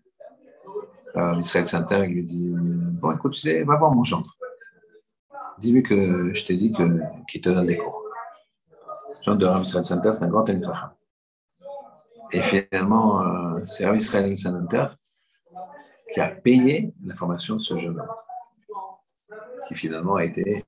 Alors 1.13 1.35
l'Israël 1.35 1.67
Center, 1.67 2.03
il 2.05 2.13
lui 2.13 2.23
dit 2.23 2.53
Bon, 2.55 3.11
écoute, 3.11 3.33
tu 3.33 3.41
sais, 3.41 3.63
va 3.63 3.77
voir 3.77 3.93
mon 3.93 4.03
gendre. 4.03 4.35
Dis-lui 5.59 5.83
que 5.83 6.33
je 6.33 6.45
t'ai 6.45 6.55
dit 6.55 6.71
qu'il 6.71 7.41
te 7.41 7.49
donne 7.49 7.67
des 7.67 7.77
cours. 7.77 8.03
Le 9.19 9.23
gendre 9.23 9.39
de 9.39 9.45
Rav 9.45 9.63
Israël 9.63 9.85
Center, 9.85 10.13
c'est 10.13 10.23
un 10.23 10.29
grand 10.29 10.47
Elfacham. 10.47 10.91
Et 12.31 12.39
finalement, 12.39 13.21
euh, 13.21 13.61
c'est 13.65 13.85
Rav 13.85 13.97
Israël 13.97 14.37
Center 14.37 14.87
qui 16.11 16.19
a 16.19 16.29
payé 16.29 16.93
la 17.03 17.13
formation 17.13 17.57
de 17.57 17.61
ce 17.61 17.77
jeune 17.77 17.99
homme, 17.99 18.07
qui 19.67 19.75
finalement 19.75 20.15
a 20.15 20.25
été 20.25 20.63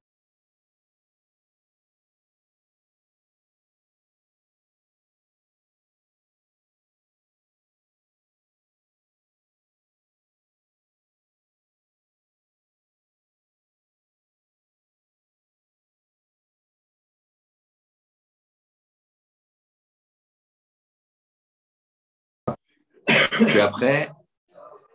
Puis 23.47 23.59
après, 23.59 24.09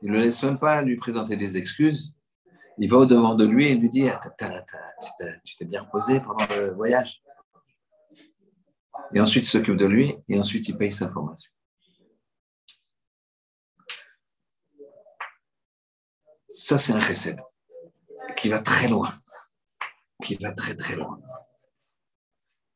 il 0.02 0.10
ne 0.10 0.18
laisse 0.18 0.42
même 0.42 0.58
pas 0.58 0.82
lui 0.82 0.96
présenter 0.96 1.36
des 1.36 1.56
excuses. 1.56 2.14
Il 2.78 2.90
va 2.90 2.98
au-devant 2.98 3.34
de 3.34 3.44
lui 3.44 3.68
et 3.68 3.74
lui 3.74 3.88
dit 3.88 4.08
Tu 5.44 5.56
t'es 5.56 5.64
bien 5.64 5.82
reposé 5.82 6.20
pendant 6.20 6.46
le 6.46 6.72
voyage. 6.72 7.22
Et 9.14 9.20
ensuite, 9.20 9.44
il 9.44 9.48
s'occupe 9.48 9.76
de 9.76 9.86
lui 9.86 10.16
et 10.28 10.38
ensuite, 10.38 10.68
il 10.68 10.76
paye 10.76 10.92
sa 10.92 11.08
formation. 11.08 11.50
Ça, 16.48 16.78
c'est 16.78 16.92
un 16.92 17.00
recette 17.00 17.40
qui 18.36 18.48
va 18.48 18.60
très 18.60 18.88
loin. 18.88 19.12
Qui 20.22 20.36
va 20.36 20.52
très, 20.52 20.76
très 20.76 20.96
loin. 20.96 21.20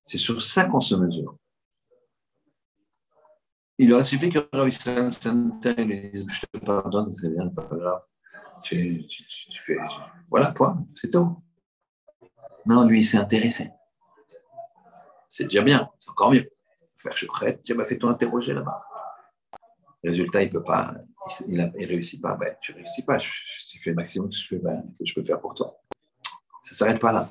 C'est 0.02 0.18
sur 0.18 0.42
ça 0.42 0.64
qu'on 0.64 0.80
se 0.80 0.94
mesure. 0.94 1.36
Il 3.78 3.92
aurait 3.92 4.04
suffi 4.04 4.30
que 4.30 4.40
Rav 4.52 4.68
Israël 4.68 5.10
lui 5.86 6.10
dise 6.10 6.26
Je 6.28 6.46
te 6.46 6.64
pardonne, 6.64 7.12
c'est 7.12 7.30
bien, 7.30 7.48
pas 7.48 7.68
grave. 7.70 8.02
Voilà, 10.28 10.54
c'est 10.94 11.10
tout. 11.10 11.42
Non, 12.66 12.86
lui, 12.86 13.00
il 13.00 13.04
s'est 13.04 13.18
intéressé. 13.18 13.70
C'est 15.28 15.44
déjà 15.44 15.62
bien, 15.62 15.90
c'est 15.96 16.10
encore 16.10 16.32
mieux. 16.32 16.50
Faire 16.96 17.16
choucrette, 17.16 17.62
tu 17.62 17.74
m'as 17.74 17.84
fait 17.84 17.98
toi 17.98 18.10
interroger 18.10 18.52
là-bas. 18.52 18.84
Résultat, 20.02 20.42
il 20.42 20.48
ne 20.48 20.52
peut 20.52 20.64
pas, 20.64 20.94
il 21.46 21.56
ne 21.56 21.86
réussit 21.86 22.20
pas. 22.20 22.34
Ben, 22.34 22.54
tu 22.60 22.72
ne 22.72 22.78
réussis 22.78 23.04
pas, 23.04 23.18
je, 23.18 23.28
fais 23.82 23.90
le 23.90 23.96
maximum 23.96 24.28
que 24.30 24.36
je, 24.36 24.56
ben, 24.56 24.82
que 24.98 25.04
je 25.04 25.14
peux 25.14 25.22
faire 25.22 25.40
pour 25.40 25.54
toi. 25.54 25.78
Ça 26.62 26.72
ne 26.72 26.74
s'arrête 26.74 27.00
pas 27.00 27.12
là. 27.12 27.28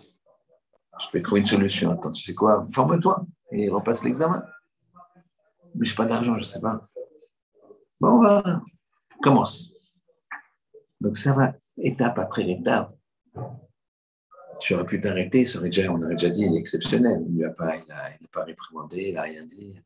Je 1.00 1.08
vais 1.14 1.22
trouver 1.22 1.42
une 1.42 1.48
solution. 1.48 1.92
Attends, 1.92 2.12
tu 2.12 2.24
sais 2.24 2.34
quoi? 2.34 2.66
Forme-toi 2.72 3.26
et 3.52 3.70
repasse 3.70 4.04
l'examen 4.04 4.44
mais 5.78 5.86
je 5.86 5.92
n'ai 5.92 5.96
pas 5.96 6.06
d'argent, 6.06 6.34
je 6.34 6.40
ne 6.40 6.44
sais 6.44 6.60
pas. 6.60 6.88
Bon, 8.00 8.10
on 8.10 8.22
va, 8.22 8.62
commence. 9.22 9.87
Donc 11.02 11.18
ça 11.18 11.34
va 11.34 11.54
étape 11.78 12.18
après 12.20 12.50
étape. 12.50 12.96
Tu 14.60 14.74
aurais 14.74 14.86
pu 14.86 15.00
t'arrêter, 15.00 15.46
déjà, 15.62 15.92
on 15.92 16.02
aurait 16.02 16.16
déjà 16.16 16.30
dit, 16.30 16.42
il 16.42 16.56
est 16.56 16.60
exceptionnel. 16.60 17.24
Il 17.30 17.38
n'a 17.38 17.50
pas, 17.50 17.76
il 18.20 18.28
pas 18.28 18.44
réprimandé, 18.44 19.10
il 19.10 19.14
n'a 19.14 19.22
rien 19.22 19.46
dit. 19.46 19.80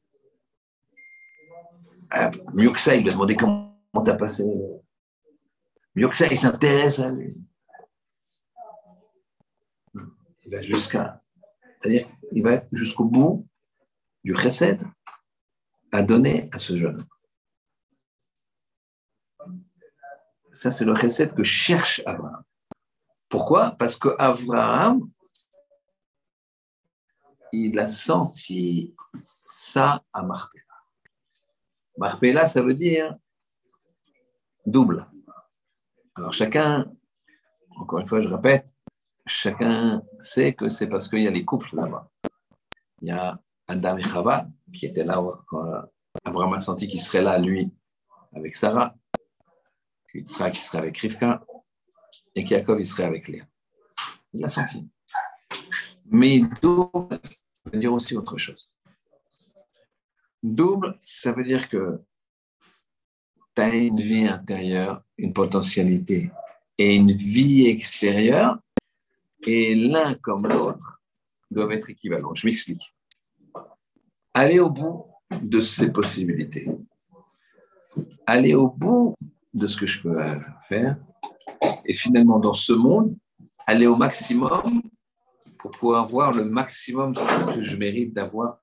Ah, 2.09 2.31
mieux 2.53 2.71
que 2.71 2.79
ça, 2.79 2.95
il 2.95 3.03
lui 3.03 3.09
a 3.09 3.13
demandé 3.13 3.35
comment 3.35 3.73
tu 4.03 4.09
as 4.09 4.15
passé. 4.15 4.45
Mieux 5.95 6.07
que 6.07 6.15
ça, 6.15 6.27
il 6.27 6.37
s'intéresse 6.37 6.99
à 6.99 7.09
lui. 7.09 7.35
Il 10.45 10.51
va 10.51 10.61
jusqu'à. 10.61 11.21
C'est-à-dire, 11.79 12.07
il 12.31 12.43
va 12.43 12.63
jusqu'au 12.71 13.05
bout 13.05 13.47
du 14.23 14.35
chesed 14.35 14.79
à 15.91 16.01
donner 16.01 16.43
à 16.53 16.59
ce 16.59 16.75
jeune. 16.77 16.97
Ça, 20.53 20.71
c'est 20.71 20.85
le 20.85 20.93
recette 20.93 21.33
que 21.33 21.43
cherche 21.43 22.01
Abraham. 22.05 22.43
Pourquoi? 23.29 23.71
Parce 23.79 23.97
que 23.97 24.09
Abraham, 24.19 25.09
il 27.53 27.77
a 27.79 27.87
senti 27.87 28.93
ça 29.45 30.03
à 30.13 30.21
Marpella. 30.21 30.63
Marpella, 31.97 32.45
ça 32.45 32.61
veut 32.61 32.73
dire 32.73 33.15
double. 34.65 35.07
Alors 36.15 36.33
chacun 36.33 36.91
encore 37.81 37.99
une 37.99 38.07
fois, 38.07 38.21
je 38.21 38.27
répète, 38.27 38.73
chacun 39.25 40.03
sait 40.19 40.53
que 40.53 40.69
c'est 40.69 40.87
parce 40.87 41.07
qu'il 41.07 41.21
y 41.21 41.27
a 41.27 41.31
les 41.31 41.45
couples 41.45 41.75
là-bas. 41.75 42.09
Il 43.01 43.07
y 43.07 43.11
a 43.11 43.39
Adam 43.67 43.97
et 43.97 44.03
Chava 44.03 44.47
qui 44.73 44.85
étaient 44.85 45.03
là 45.03 45.21
quand 45.47 45.65
Abraham 46.23 46.53
a 46.53 46.59
senti 46.59 46.87
qu'il 46.87 47.01
serait 47.01 47.21
là, 47.21 47.37
lui, 47.39 47.71
avec 48.33 48.55
Sarah, 48.55 48.95
qu'il 50.11 50.27
serait, 50.27 50.53
serait 50.53 50.79
avec 50.79 50.97
Rivka, 50.97 51.45
et 52.35 52.43
qu'Yaakov, 52.43 52.79
il 52.79 52.85
serait 52.85 53.03
avec 53.03 53.27
Léa. 53.27 53.43
Il 54.33 54.41
l'a 54.41 54.47
senti. 54.47 54.87
Mais 56.05 56.41
double 56.61 57.19
veut 57.65 57.79
dire 57.79 57.93
aussi 57.93 58.15
autre 58.15 58.37
chose. 58.37 58.69
Double, 60.43 60.99
ça 61.01 61.31
veut 61.31 61.43
dire 61.43 61.67
que 61.67 62.01
tu 63.55 63.61
as 63.61 63.75
une 63.75 63.99
vie 63.99 64.27
intérieure, 64.27 65.03
une 65.17 65.33
potentialité 65.33 66.31
et 66.77 66.95
une 66.95 67.11
vie 67.11 67.67
extérieure, 67.67 68.57
et 69.45 69.75
l'un 69.75 70.15
comme 70.15 70.47
l'autre 70.47 71.01
doivent 71.49 71.71
être 71.73 71.89
équivalents. 71.89 72.33
Je 72.33 72.47
m'explique. 72.47 72.93
Aller 74.33 74.59
au 74.59 74.69
bout 74.69 75.05
de 75.41 75.59
ces 75.59 75.91
possibilités. 75.91 76.67
Aller 78.25 78.55
au 78.55 78.69
bout 78.69 79.15
de 79.53 79.67
ce 79.67 79.77
que 79.77 79.85
je 79.85 80.01
peux 80.01 80.17
faire. 80.67 80.97
Et 81.85 81.93
finalement, 81.93 82.39
dans 82.39 82.53
ce 82.53 82.73
monde, 82.73 83.09
aller 83.67 83.87
au 83.87 83.95
maximum 83.95 84.81
pour 85.59 85.71
pouvoir 85.71 86.07
voir 86.07 86.33
le 86.33 86.45
maximum 86.45 87.13
que 87.13 87.61
je 87.61 87.77
mérite 87.77 88.13
d'avoir 88.13 88.60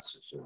ce, 0.00 0.36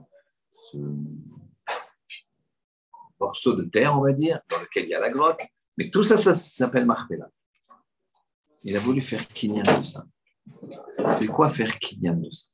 morceau 3.19 3.55
de 3.55 3.65
terre, 3.65 3.97
on 3.97 4.03
va 4.03 4.13
dire, 4.13 4.41
dans 4.49 4.61
lequel 4.61 4.85
il 4.85 4.91
y 4.91 4.95
a 4.95 5.01
la 5.01 5.11
grotte. 5.11 5.41
Mais 5.77 5.91
tout 5.91 6.03
ça, 6.03 6.17
ça, 6.17 6.35
s'appelle 6.35 6.87
Marpella. 6.87 7.29
Il 8.63 8.77
a 8.77 8.81
voulu 8.81 9.01
faire 9.01 9.27
kinyan 9.29 9.63
de 9.79 9.83
ça. 9.83 10.05
C'est 11.13 11.27
quoi 11.27 11.49
faire 11.49 11.79
kinyan 11.79 12.15
de 12.15 12.31
ça? 12.31 12.47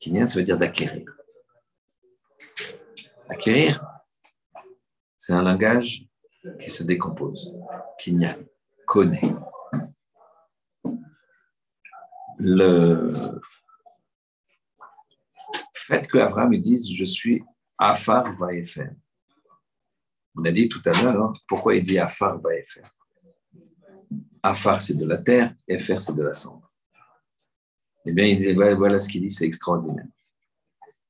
Kinyan, 0.00 0.26
ça 0.26 0.38
veut 0.38 0.44
dire 0.44 0.58
d'acquérir. 0.58 1.04
Acquérir, 3.28 3.84
c'est 5.16 5.32
un 5.32 5.42
langage 5.42 6.08
qui 6.60 6.70
se 6.70 6.82
décompose. 6.82 7.54
Kinyan, 7.98 8.36
connaît. 8.86 9.34
Le, 12.38 13.12
fait 15.84 16.08
que 16.08 16.18
Abraham 16.18 16.56
dise 16.56 16.92
Je 16.92 17.04
suis 17.04 17.44
Afar 17.78 18.24
Vaefer. 18.36 18.90
On 20.36 20.44
a 20.44 20.52
dit 20.52 20.68
tout 20.68 20.82
à 20.86 20.92
l'heure 20.92 21.22
hein, 21.22 21.32
pourquoi 21.48 21.74
il 21.74 21.84
dit 21.84 21.98
Afar 21.98 22.40
Vaefer? 22.40 22.82
Afar, 24.42 24.82
c'est 24.82 24.94
de 24.94 25.06
la 25.06 25.18
terre, 25.18 25.54
Efer, 25.68 26.00
c'est 26.00 26.16
de 26.16 26.22
la 26.22 26.32
cendre. 26.32 26.70
Eh 28.04 28.12
bien, 28.12 28.26
il 28.26 28.38
dit 28.38 28.52
voilà 28.52 28.98
ce 28.98 29.08
qu'il 29.08 29.20
dit, 29.22 29.30
c'est 29.30 29.46
extraordinaire. 29.46 30.06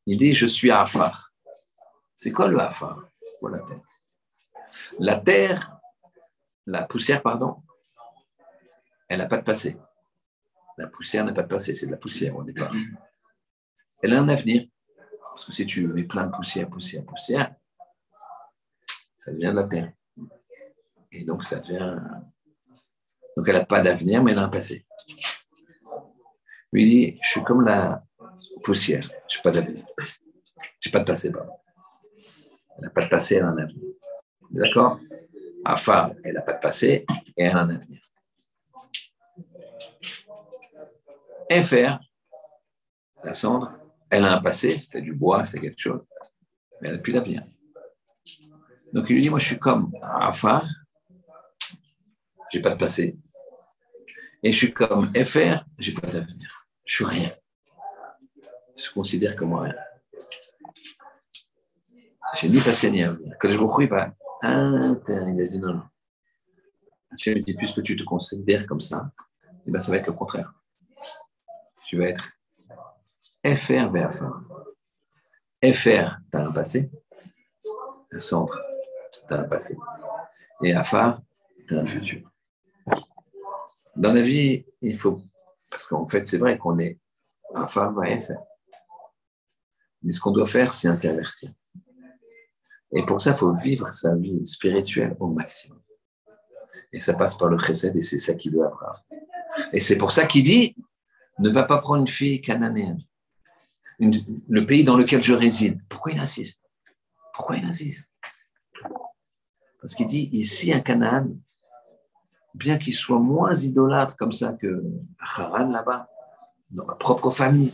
Il 0.07 0.19
dit 0.19 0.35
Je 0.35 0.47
suis 0.47 0.71
Afar. 0.71 1.31
C'est 2.15 2.33
quoi 2.33 2.49
le 2.49 2.59
Afar 2.61 3.03
C'est 3.21 3.39
quoi 3.39 3.51
la 3.51 3.61
terre? 3.61 3.81
La 4.99 5.17
terre, 5.17 5.79
la 6.67 6.85
poussière, 6.85 7.23
pardon, 7.23 7.63
elle 9.09 9.19
n'a 9.19 9.27
pas 9.27 9.39
de 9.39 9.45
passé. 9.45 9.77
La 10.79 10.87
poussière 10.87 11.25
n'a 11.25 11.33
pas 11.33 11.43
de 11.43 11.49
passé, 11.49 11.75
c'est 11.75 11.87
de 11.87 11.91
la 11.91 11.99
poussière 11.99 12.35
au 12.37 12.43
départ. 12.43 12.73
Elle 14.03 14.15
a 14.15 14.21
un 14.21 14.29
avenir. 14.29 14.67
Parce 15.33 15.45
que 15.47 15.53
si 15.53 15.65
tu 15.65 15.87
mets 15.87 16.05
plein 16.05 16.27
de 16.27 16.31
poussière, 16.31 16.69
poussière, 16.69 17.05
poussière, 17.05 17.55
ça 19.17 19.33
devient 19.33 19.47
de 19.47 19.53
la 19.53 19.65
terre. 19.65 19.93
Et 21.11 21.25
donc, 21.25 21.45
ça 21.45 21.61
devient. 21.61 21.97
Donc, 23.37 23.49
elle 23.49 23.55
n'a 23.55 23.65
pas 23.65 23.81
d'avenir, 23.81 24.23
mais 24.23 24.33
elle 24.33 24.39
a 24.39 24.45
un 24.45 24.49
passé. 24.49 24.85
Lui 26.73 26.85
dit 26.85 27.19
Je 27.23 27.29
suis 27.29 27.45
comme 27.45 27.65
la 27.65 28.03
poussière, 28.63 29.09
je 29.29 29.39
n'ai 29.39 29.43
pas 29.43 29.51
d'avenir. 29.51 29.85
Je 30.81 30.89
n'ai 30.89 30.93
pas 30.93 30.99
de 31.01 31.05
passé, 31.05 31.31
pardon. 31.31 31.53
Elle 32.77 32.85
n'a 32.85 32.91
pas 32.91 33.05
de 33.05 33.09
passé, 33.09 33.37
elle 33.37 33.45
a 33.45 33.49
un 33.49 33.59
avenir. 33.59 33.95
D'accord? 34.51 34.99
Afar, 35.65 36.13
elle 36.25 36.35
n'a 36.35 36.43
pas 36.43 36.55
de 36.55 36.61
passé 36.61 37.07
et 37.37 37.45
elle 37.45 37.57
a 37.57 37.61
un 37.61 37.71
avenir. 37.71 38.01
FR, 41.51 42.01
la 43.23 43.35
cendre, 43.35 43.73
elle 44.13 44.27
a 44.27 44.37
un 44.37 44.43
passé, 44.43 44.79
c'était 44.79 45.01
du 45.01 45.15
bois, 45.15 45.43
c'était 45.45 45.61
quelque 45.61 45.81
chose, 45.81 46.03
mais 46.81 46.89
elle 46.89 46.97
n'a 46.97 47.01
plus 47.01 47.15
d'avenir. 47.15 47.45
Donc 48.93 49.09
il 49.09 49.15
lui 49.15 49.23
dit, 49.23 49.31
moi 49.31 49.39
je 49.39 49.47
suis 49.47 49.59
comme 49.59 49.91
Afar, 50.03 50.69
je 52.51 52.59
n'ai 52.59 52.63
pas 52.63 52.71
de 52.71 52.79
passé, 52.79 53.19
et 54.43 54.53
je 54.53 54.57
suis 54.57 54.73
comme 54.73 55.11
FR, 55.15 55.65
je 55.79 55.91
n'ai 55.91 55.97
pas 55.99 56.09
d'avenir, 56.09 56.69
je 56.85 56.95
suis 56.95 57.07
rien. 57.07 57.33
Je 58.77 58.89
me 58.89 58.95
considère 58.95 59.35
comme 59.35 59.55
rien. 59.55 59.75
Je 62.37 62.47
n'ai 62.47 62.57
ni 62.57 62.61
passé 62.61 62.91
ni 62.91 63.03
avenir. 63.03 63.35
Quand 63.41 63.49
je 63.49 63.59
me 63.59 63.67
crois, 63.67 63.87
pas 63.87 64.15
il 64.45 65.41
a 65.41 65.47
dit 65.47 65.59
non, 65.59 65.73
non. 65.75 65.85
Me 67.13 67.41
dit, 67.41 67.55
puisque 67.55 67.83
tu 67.83 67.97
te 67.97 68.03
considères 68.05 68.67
comme 68.67 68.81
ça, 68.81 69.11
eh 69.67 69.71
ben, 69.71 69.81
ça 69.81 69.91
va 69.91 69.99
être 69.99 70.07
le 70.07 70.13
contraire. 70.13 70.53
Tu 71.87 71.97
vas 71.99 72.09
être 72.09 72.33
FR 73.45 73.91
vers 73.91 74.13
FR, 74.13 76.17
tu 76.31 76.39
as 76.39 76.41
un 76.41 76.53
passé. 76.53 76.91
Centre, 78.17 78.57
tu 79.29 79.35
as 79.35 79.39
un 79.39 79.45
passé. 79.45 79.77
Et 80.63 80.73
Afar, 80.73 81.21
tu 81.67 81.77
as 81.77 81.81
un 81.81 81.85
futur. 81.85 82.31
Dans 83.97 84.13
la 84.13 84.23
vie, 84.23 84.65
il 84.81 84.97
faut. 84.97 85.21
Parce 85.69 85.87
qu'en 85.87 86.07
fait, 86.07 86.27
c'est 86.27 86.39
vrai 86.39 86.57
qu'on 86.57 86.79
est 86.79 86.99
Afar 87.55 87.93
va 87.93 88.19
FR. 88.21 88.41
Mais 90.03 90.13
ce 90.13 90.21
qu'on 90.21 90.33
doit 90.33 90.47
faire, 90.47 90.73
c'est 90.73 90.89
intervertir. 90.89 91.51
Et 92.93 93.05
pour 93.07 93.21
ça, 93.21 93.31
il 93.31 93.37
faut 93.37 93.55
vivre 93.55 93.89
sa 93.89 94.15
vie 94.15 94.45
spirituelle 94.47 95.17
au 95.19 95.29
maximum. 95.29 95.81
Et 96.93 96.99
ça 96.99 97.15
passe 97.15 97.37
par 97.37 97.49
le 97.49 97.59
chesed 97.59 97.97
et 97.97 98.03
c'est 98.03 98.19
ça 98.19 98.35
qu'il 98.35 98.53
doit 98.53 98.67
avoir. 98.67 99.03
Et 99.73 99.81
c'est 99.81 99.97
pour 99.97 100.13
ça 100.13 100.27
qu'il 100.27 100.43
dit 100.43 100.77
ne 101.39 101.49
va 101.49 101.65
pas 101.65 101.79
prendre 101.79 102.03
une 102.03 102.09
fille 102.09 102.41
cananéenne 102.41 103.03
le 103.99 104.67
pays 104.67 104.85
dans 104.85 104.97
lequel 104.97 105.23
je 105.23 105.33
réside. 105.33 105.81
Pourquoi 105.89 106.13
il 106.13 106.19
insiste? 106.19 106.63
Pourquoi 107.33 107.57
il 107.57 107.65
insiste? 107.65 108.21
Parce 109.81 109.95
qu'il 109.95 110.07
dit 110.07 110.29
ici, 110.33 110.73
à 110.73 110.81
Canaan, 110.81 111.29
bien 112.55 112.79
qu'il 112.79 112.95
soit 112.95 113.19
moins 113.19 113.55
idolâtre 113.55 114.17
comme 114.17 114.33
ça 114.33 114.53
que 114.53 114.83
Haran 115.19 115.71
là-bas, 115.71 116.09
dans 116.71 116.87
ma 116.87 116.95
propre 116.95 117.31
famille, 117.31 117.73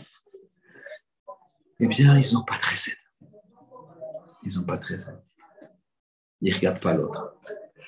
eh 1.81 1.87
bien, 1.87 2.19
ils 2.19 2.35
n'ont 2.35 2.45
pas 2.45 2.59
très 2.59 2.77
saine. 2.77 2.95
Ils 4.43 4.57
n'ont 4.57 4.65
pas 4.65 4.79
très 4.79 4.99
saine. 4.99 5.21
Ils 6.41 6.51
ne 6.51 6.57
regardent 6.57 6.81
pas 6.81 6.95
l'autre. 6.95 7.37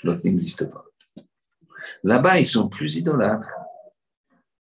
L'autre 0.02 0.20
n'existe 0.24 0.70
pas. 0.70 0.84
Là-bas, 2.02 2.38
ils 2.38 2.46
sont 2.46 2.68
plus 2.68 2.96
idolâtres, 2.96 3.58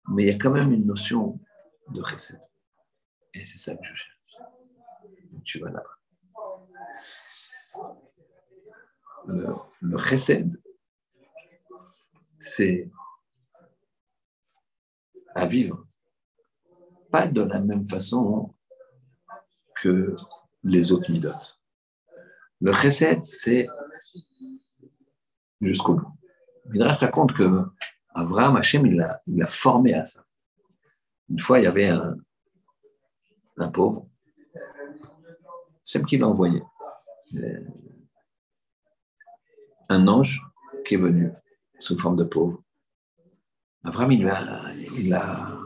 mais 0.09 0.23
il 0.23 0.27
y 0.27 0.35
a 0.35 0.37
quand 0.37 0.51
même 0.51 0.71
une 0.71 0.85
notion 0.85 1.39
de 1.89 2.01
recette. 2.01 2.48
Et 3.33 3.43
c'est 3.43 3.57
ça 3.57 3.75
que 3.75 3.83
je 3.83 3.93
cherche. 3.93 4.37
Tu 5.43 5.59
vas 5.59 5.69
là-bas. 5.69 5.95
Le, 9.27 9.53
le 9.81 9.97
chesed, 9.97 10.59
c'est 12.39 12.89
à 15.35 15.45
vivre, 15.45 15.85
pas 17.11 17.27
de 17.27 17.41
la 17.41 17.59
même 17.59 17.87
façon 17.87 18.55
que 19.75 20.15
les 20.63 20.91
autres 20.91 21.11
midotes. 21.11 21.61
Le 22.61 22.71
chesed, 22.71 23.23
c'est 23.23 23.67
jusqu'au 25.61 25.95
bout. 25.95 26.11
Midrash 26.65 26.97
raconte 26.97 27.33
que 27.33 27.63
Avraham 28.13 28.57
Hachem, 28.57 28.85
il 28.85 28.97
l'a 28.97 29.45
formé 29.45 29.93
à 29.93 30.05
ça. 30.05 30.25
Une 31.29 31.39
fois, 31.39 31.59
il 31.59 31.63
y 31.63 31.67
avait 31.67 31.87
un, 31.87 32.17
un 33.61 33.69
pauvre. 33.69 34.07
C'est 35.83 36.05
qui 36.05 36.17
l'a 36.17 36.27
envoyé? 36.27 36.61
Euh, 37.35 37.59
un 39.89 40.07
ange 40.07 40.41
qui 40.85 40.95
est 40.95 40.97
venu 40.97 41.31
sous 41.79 41.97
forme 41.97 42.15
de 42.15 42.23
pauvre. 42.23 42.61
Abraham, 43.83 44.11
il 44.11 44.25
l'a 44.25 44.73
il 44.97 45.13
a 45.13 45.57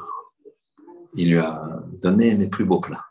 il 1.16 1.30
lui 1.32 1.40
a 1.40 1.84
donné 2.02 2.36
les 2.36 2.48
plus 2.48 2.66
beaux 2.66 2.80
plats. 2.80 3.06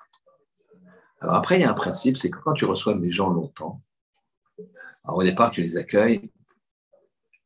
Alors 1.20 1.36
après, 1.36 1.58
il 1.58 1.62
y 1.62 1.64
a 1.64 1.70
un 1.70 1.74
principe, 1.74 2.18
c'est 2.18 2.30
que 2.30 2.38
quand 2.38 2.54
tu 2.54 2.64
reçois 2.64 2.94
des 2.94 3.10
gens 3.10 3.30
longtemps, 3.30 3.80
au 5.04 5.22
départ, 5.22 5.50
tu 5.50 5.62
les 5.62 5.76
accueilles, 5.76 6.32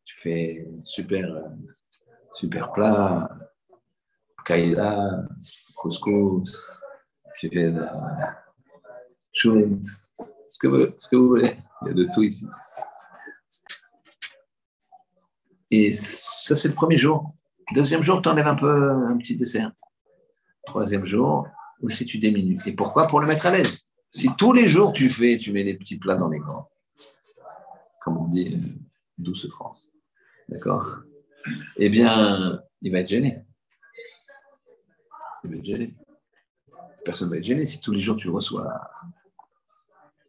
tu 0.05 0.17
fais 0.17 0.67
super, 0.83 1.29
super 2.33 2.73
plat, 2.73 3.29
kaila, 4.45 5.25
couscous, 5.77 6.81
fais 7.39 7.71
la 7.71 8.45
chouette, 9.33 9.85
ce 10.49 10.59
que, 10.59 10.67
vous, 10.69 10.79
ce 10.79 11.09
que 11.09 11.17
vous 11.17 11.29
voulez. 11.29 11.57
Il 11.83 11.89
y 11.89 11.91
a 11.91 11.95
de 11.95 12.09
tout 12.15 12.23
ici. 12.23 12.47
Et 15.71 15.93
ça, 15.93 16.55
c'est 16.55 16.69
le 16.69 16.75
premier 16.75 16.99
jour. 16.99 17.35
Deuxième 17.75 18.03
jour, 18.03 18.23
tu 18.23 18.29
enlèves 18.29 18.47
un 18.47 18.55
peu 18.55 18.91
un 18.91 19.17
petit 19.19 19.37
dessert. 19.37 19.73
Troisième 20.65 21.05
jour, 21.05 21.49
aussi 21.83 22.07
tu 22.07 22.19
diminues. 22.19 22.61
Et 22.67 22.73
pourquoi? 22.73 23.07
Pour 23.07 23.21
le 23.21 23.27
mettre 23.27 23.47
à 23.47 23.51
l'aise. 23.51 23.87
Si 24.11 24.31
tous 24.39 24.53
les 24.53 24.67
jours 24.67 24.93
tu 24.93 25.11
fais, 25.11 25.37
tu 25.39 25.53
mets 25.53 25.65
les 25.65 25.75
petits 25.75 25.99
plats 25.99 26.17
dans 26.17 26.29
les 26.29 26.39
grands, 26.39 26.71
comme 28.03 28.17
on 28.17 28.29
dit, 28.29 28.55
euh, 28.55 28.59
douce 29.19 29.49
France, 29.49 29.91
d'accord? 30.49 30.99
Eh 31.77 31.89
bien, 31.89 32.61
il 32.81 32.93
va 32.93 33.01
être 33.01 33.09
gêné. 33.09 33.45
Il 35.45 35.51
va 35.51 35.57
être 35.57 35.65
gêné. 35.65 35.95
Personne 37.07 37.29
ne 37.29 37.35
va 37.35 37.39
être 37.39 37.45
gêné 37.45 37.65
si 37.65 37.81
tous 37.81 37.93
les 37.93 38.01
jours 38.01 38.17
tu 38.17 38.29
reçois 38.29 38.69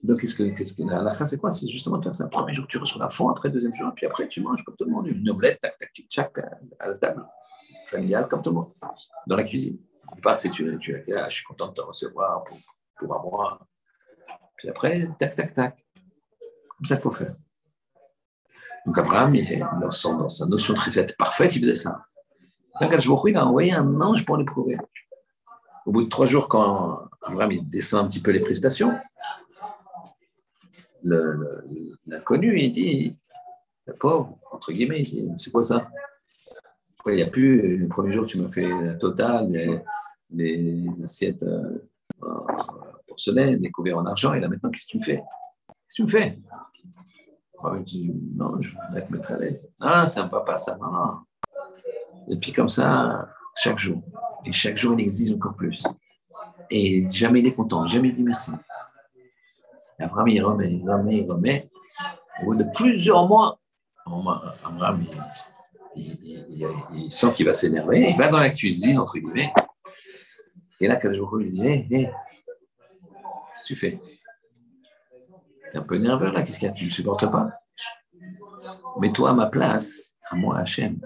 donc, 0.03 0.21
qu'est-ce 0.21 0.35
que, 0.35 0.43
qu'est-ce 0.55 0.75
que 0.75 0.83
la 0.83 0.99
halakha, 0.99 1.25
c'est 1.25 1.39
quoi? 1.39 1.49
C'est 1.49 1.67
justement 1.67 1.97
de 1.97 2.03
faire 2.03 2.13
ça. 2.13 2.27
Premier 2.27 2.53
jour, 2.53 2.67
tu 2.67 2.77
reçois 2.77 3.01
la 3.01 3.09
fond, 3.09 3.29
après, 3.29 3.49
deuxième 3.49 3.75
jour, 3.75 3.91
puis 3.95 4.05
après, 4.05 4.27
tu 4.27 4.41
manges 4.41 4.63
comme 4.63 4.75
tout 4.75 4.85
le 4.85 4.91
monde, 4.91 5.07
une 5.07 5.27
omelette, 5.29 5.59
tac, 5.59 5.77
tac, 5.79 5.91
tic, 5.91 6.07
tac, 6.07 6.37
à 6.79 6.87
la 6.87 6.93
table, 6.93 7.25
familiale, 7.83 8.27
comme 8.27 8.43
tout 8.43 8.51
le 8.51 8.57
monde, 8.57 8.71
dans 9.25 9.35
la 9.35 9.43
cuisine. 9.43 9.79
Tu 10.15 10.21
pars, 10.21 10.37
c'est 10.37 10.49
tu, 10.49 10.77
tu 10.79 11.03
là, 11.07 11.27
je 11.29 11.35
suis 11.35 11.43
content 11.43 11.69
de 11.69 11.73
te 11.73 11.81
recevoir 11.81 12.43
pour, 12.43 12.57
pour 12.99 13.19
un 13.19 13.23
mois. 13.23 13.67
Puis 14.55 14.69
après, 14.69 15.09
tac, 15.17 15.35
tac, 15.35 15.53
tac. 15.53 15.85
Comme 16.77 16.85
ça 16.85 16.95
qu'il 16.95 17.03
faut 17.03 17.11
faire. 17.11 17.35
Donc, 18.85 18.97
Abraham, 18.99 19.35
dans, 19.81 20.17
dans 20.17 20.29
sa 20.29 20.45
notion 20.45 20.73
de 20.73 20.79
recette 20.79 21.17
parfaite, 21.17 21.55
il 21.55 21.59
faisait 21.59 21.75
ça. 21.75 22.05
Donc, 22.79 22.93
il 23.25 23.35
a 23.35 23.45
envoyé 23.45 23.73
un 23.73 23.99
ange 23.99 24.23
pour 24.25 24.37
l'éprouver. 24.37 24.77
Au 25.87 25.91
bout 25.93 26.03
de 26.03 26.09
trois 26.09 26.25
jours, 26.25 26.49
quand 26.49 27.07
Abraham 27.21 27.53
il 27.53 27.69
descend 27.69 28.05
un 28.05 28.09
petit 28.09 28.19
peu 28.19 28.31
les 28.31 28.41
prestations, 28.41 28.99
l'inconnu, 31.01 32.59
il 32.59 32.73
dit, 32.73 33.17
le 33.85 33.93
pauvre, 33.93 34.37
entre 34.51 34.73
guillemets, 34.73 35.03
il 35.03 35.09
dit, 35.09 35.29
c'est 35.39 35.49
quoi 35.49 35.63
ça? 35.63 35.87
Il 37.05 37.15
n'y 37.15 37.21
a 37.21 37.27
plus, 37.27 37.77
le 37.77 37.87
premier 37.87 38.11
jour, 38.11 38.25
tu 38.25 38.37
m'as 38.37 38.49
fait 38.49 38.67
la 38.67 38.95
totale, 38.95 39.49
les, 40.33 40.85
assiettes 41.01 41.43
euh, 41.43 41.87
en 42.21 42.45
porcelaine, 43.07 43.61
les 43.61 43.71
couverts 43.71 43.97
en 43.97 44.05
argent, 44.05 44.33
et 44.33 44.41
là 44.41 44.49
maintenant, 44.49 44.69
qu'est-ce 44.69 44.87
que 44.87 44.91
tu 44.91 44.97
me 44.97 45.03
fais? 45.03 45.23
Qu'est-ce 45.69 45.87
que 45.89 45.95
tu 45.95 46.03
me 46.03 46.07
fais? 46.09 46.37
Non, 48.35 48.61
je 48.61 48.75
voudrais 48.75 49.07
te 49.07 49.13
mettre 49.13 49.31
à 49.31 49.37
l'aise. 49.37 49.71
Ah, 49.79 50.09
c'est 50.09 50.19
un 50.19 50.27
papa, 50.27 50.57
ça, 50.57 50.77
non. 50.81 51.19
Et 52.27 52.35
puis 52.35 52.51
comme 52.51 52.67
ça, 52.67 53.29
chaque 53.57 53.79
jour. 53.79 54.01
Et 54.45 54.51
chaque 54.51 54.77
jour, 54.77 54.93
il 54.97 55.01
exige 55.01 55.33
encore 55.33 55.55
plus. 55.55 55.83
Et 56.69 57.07
jamais 57.09 57.39
il 57.39 57.47
est 57.47 57.53
content, 57.53 57.85
jamais 57.87 58.09
il 58.09 58.13
dit 58.13 58.23
merci. 58.23 58.51
Abraham, 59.99 60.27
il 60.27 60.43
remet, 60.43 60.73
il 60.73 60.89
remet, 60.89 61.17
il 61.17 61.29
remet. 61.29 61.69
Au 62.41 62.45
bout 62.45 62.55
de 62.55 62.65
plusieurs 62.75 63.27
mois, 63.27 63.59
Abraham, 64.05 65.03
il, 65.95 67.11
sent 67.11 67.33
qu'il 67.33 67.45
va 67.45 67.53
s'énerver. 67.53 68.09
Il 68.09 68.17
va 68.17 68.27
dans 68.27 68.39
la 68.39 68.51
cuisine, 68.51 68.99
entre 68.99 69.17
guillemets. 69.17 69.51
Et 70.79 70.87
là, 70.87 70.97
Kadosh 70.97 71.19
lui 71.39 71.51
dit 71.51 71.65
Hé, 71.65 71.87
hé, 71.89 72.03
qu'est-ce 72.05 73.63
que 73.63 73.67
tu 73.67 73.75
fais? 73.75 73.99
Tu 75.71 75.75
es 75.75 75.77
un 75.77 75.81
peu 75.81 75.97
nerveux 75.97 76.31
là, 76.31 76.43
qu'est-ce 76.43 76.59
qu'il 76.59 76.67
y 76.67 76.71
a? 76.71 76.73
Tu 76.73 76.85
ne 76.85 76.89
supportes 76.91 77.29
pas? 77.31 77.49
Mets-toi 78.99 79.31
à 79.31 79.33
ma 79.33 79.47
place, 79.47 80.15
à 80.29 80.35
moi, 80.35 80.59
Hachem, 80.59 80.99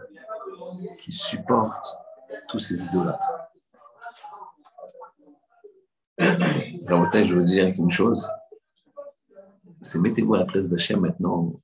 qui 1.00 1.14
supporte 1.14 2.01
tous 2.48 2.60
ces 2.60 2.86
idolâtres. 2.88 3.34
je 6.20 7.34
veux 7.34 7.46
dire 7.46 7.74
une 7.78 7.92
chose 7.92 8.28
c'est 9.82 10.00
mettez-vous 10.00 10.36
à 10.36 10.40
la 10.40 10.46
place 10.46 10.70
d'Hachem 10.70 11.00
maintenant, 11.00 11.60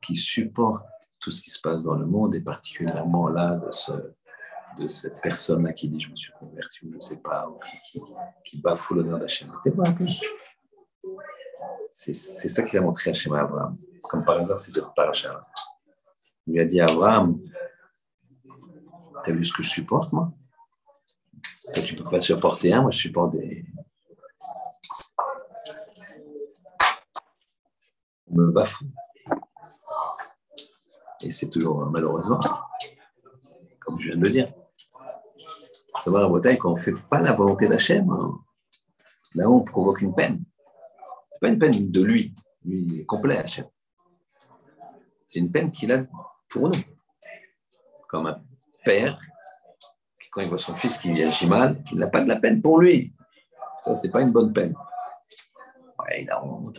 qui 0.00 0.14
supporte 0.16 0.86
tout 1.20 1.30
ce 1.30 1.42
qui 1.42 1.50
se 1.50 1.60
passe 1.60 1.82
dans 1.82 1.94
le 1.94 2.06
monde, 2.06 2.34
et 2.34 2.40
particulièrement 2.40 3.28
là, 3.28 3.58
de, 3.58 3.72
ce, 3.72 3.92
de 4.78 4.86
cette 4.86 5.20
personne-là 5.20 5.72
qui 5.72 5.88
dit 5.88 5.98
je 5.98 6.10
me 6.10 6.16
suis 6.16 6.32
converti, 6.38 6.84
ou 6.84 6.92
je 6.92 6.96
ne 6.96 7.00
sais 7.00 7.16
pas, 7.16 7.48
ou 7.48 7.58
qui, 8.44 8.60
bafoue 8.60 8.94
l'honneur 8.94 9.18
d'Hachem. 9.18 9.50
Mettez-vous 9.50 9.82
à 9.82 9.86
la 9.86 9.92
place. 9.92 10.20
C'est, 11.90 12.12
ça 12.12 12.62
qu'il 12.62 12.78
a 12.78 12.82
montré 12.82 13.10
Hachem 13.10 13.32
à 13.34 13.40
Abraham. 13.40 13.76
Comme 14.02 14.24
par 14.24 14.38
hasard, 14.38 14.58
c'est 14.58 14.70
cette 14.70 14.94
paracha. 14.94 15.44
Il 16.46 16.54
lui 16.54 16.60
a 16.60 16.64
dit 16.64 16.80
Abraham 16.80 17.40
T'as 19.26 19.32
vu 19.32 19.44
ce 19.44 19.52
que 19.52 19.64
je 19.64 19.70
supporte, 19.70 20.12
moi 20.12 20.32
Toi, 21.74 21.82
tu 21.82 21.96
ne 21.96 22.02
peux 22.04 22.08
pas 22.08 22.20
supporter 22.20 22.72
un, 22.72 22.82
moi, 22.82 22.92
je 22.92 22.98
supporte 22.98 23.32
des, 23.32 23.66
me 28.28 28.52
bafoue. 28.52 28.86
Et 31.24 31.32
c'est 31.32 31.50
toujours 31.50 31.86
malheureusement, 31.86 32.38
comme 33.80 33.98
je 33.98 34.10
viens 34.10 34.16
de 34.16 34.22
le 34.22 34.30
dire. 34.30 34.52
Savoir 36.04 36.24
à 36.24 36.28
Bretagne, 36.28 36.56
quand 36.56 36.70
on 36.70 36.76
ne 36.76 36.80
fait 36.80 36.94
pas 37.10 37.20
la 37.20 37.32
volonté 37.32 37.66
d'Hachem, 37.66 38.08
hein, 38.08 38.38
là 39.34 39.50
on 39.50 39.64
provoque 39.64 40.02
une 40.02 40.14
peine. 40.14 40.44
Ce 41.32 41.36
n'est 41.36 41.40
pas 41.40 41.48
une 41.48 41.58
peine 41.58 41.90
de 41.90 42.02
lui, 42.04 42.32
lui 42.64 43.00
est 43.00 43.06
complet 43.06 43.38
Hachem. 43.38 43.66
C'est 45.26 45.40
une 45.40 45.50
peine 45.50 45.72
qu'il 45.72 45.90
a 45.90 46.04
pour 46.48 46.68
nous. 46.68 46.80
Comme 48.08 48.28
un 48.28 48.40
père 48.86 49.18
quand 50.36 50.42
il 50.42 50.50
voit 50.50 50.58
son 50.58 50.74
fils 50.74 50.98
qui 50.98 51.22
agit 51.22 51.46
mal, 51.46 51.82
il 51.92 51.98
n'a 51.98 52.08
pas 52.08 52.22
de 52.22 52.28
la 52.28 52.36
peine 52.36 52.60
pour 52.60 52.78
lui. 52.78 53.14
Ça, 53.82 53.96
c'est 53.96 54.10
pas 54.10 54.20
une 54.20 54.32
bonne 54.32 54.52
peine. 54.52 54.74
Ouais, 55.98 56.22
il 56.22 56.30
a 56.30 56.44
honte. 56.44 56.78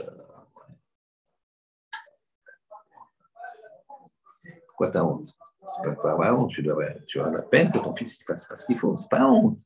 Pourquoi 4.67 4.91
tu 4.91 4.97
as 4.97 5.03
honte? 5.03 5.29
C'est 5.69 5.81
pas, 5.83 6.15
pas 6.15 6.33
honte, 6.35 6.51
tu, 6.51 6.61
dois, 6.61 6.85
tu 7.07 7.19
as 7.19 7.31
la 7.31 7.41
peine 7.41 7.71
que 7.71 7.79
ton 7.79 7.95
fils 7.95 8.23
fasse 8.23 8.45
pas 8.45 8.53
ce 8.53 8.67
qu'il 8.67 8.77
faut. 8.77 8.95
C'est 8.95 9.09
pas 9.09 9.25
honte. 9.25 9.57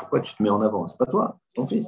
pourquoi 0.00 0.20
tu 0.20 0.34
te 0.34 0.42
mets 0.42 0.50
en 0.50 0.60
avant? 0.60 0.88
C'est 0.88 0.98
pas 0.98 1.06
toi, 1.06 1.38
c'est 1.46 1.54
ton 1.54 1.68
fils. 1.68 1.86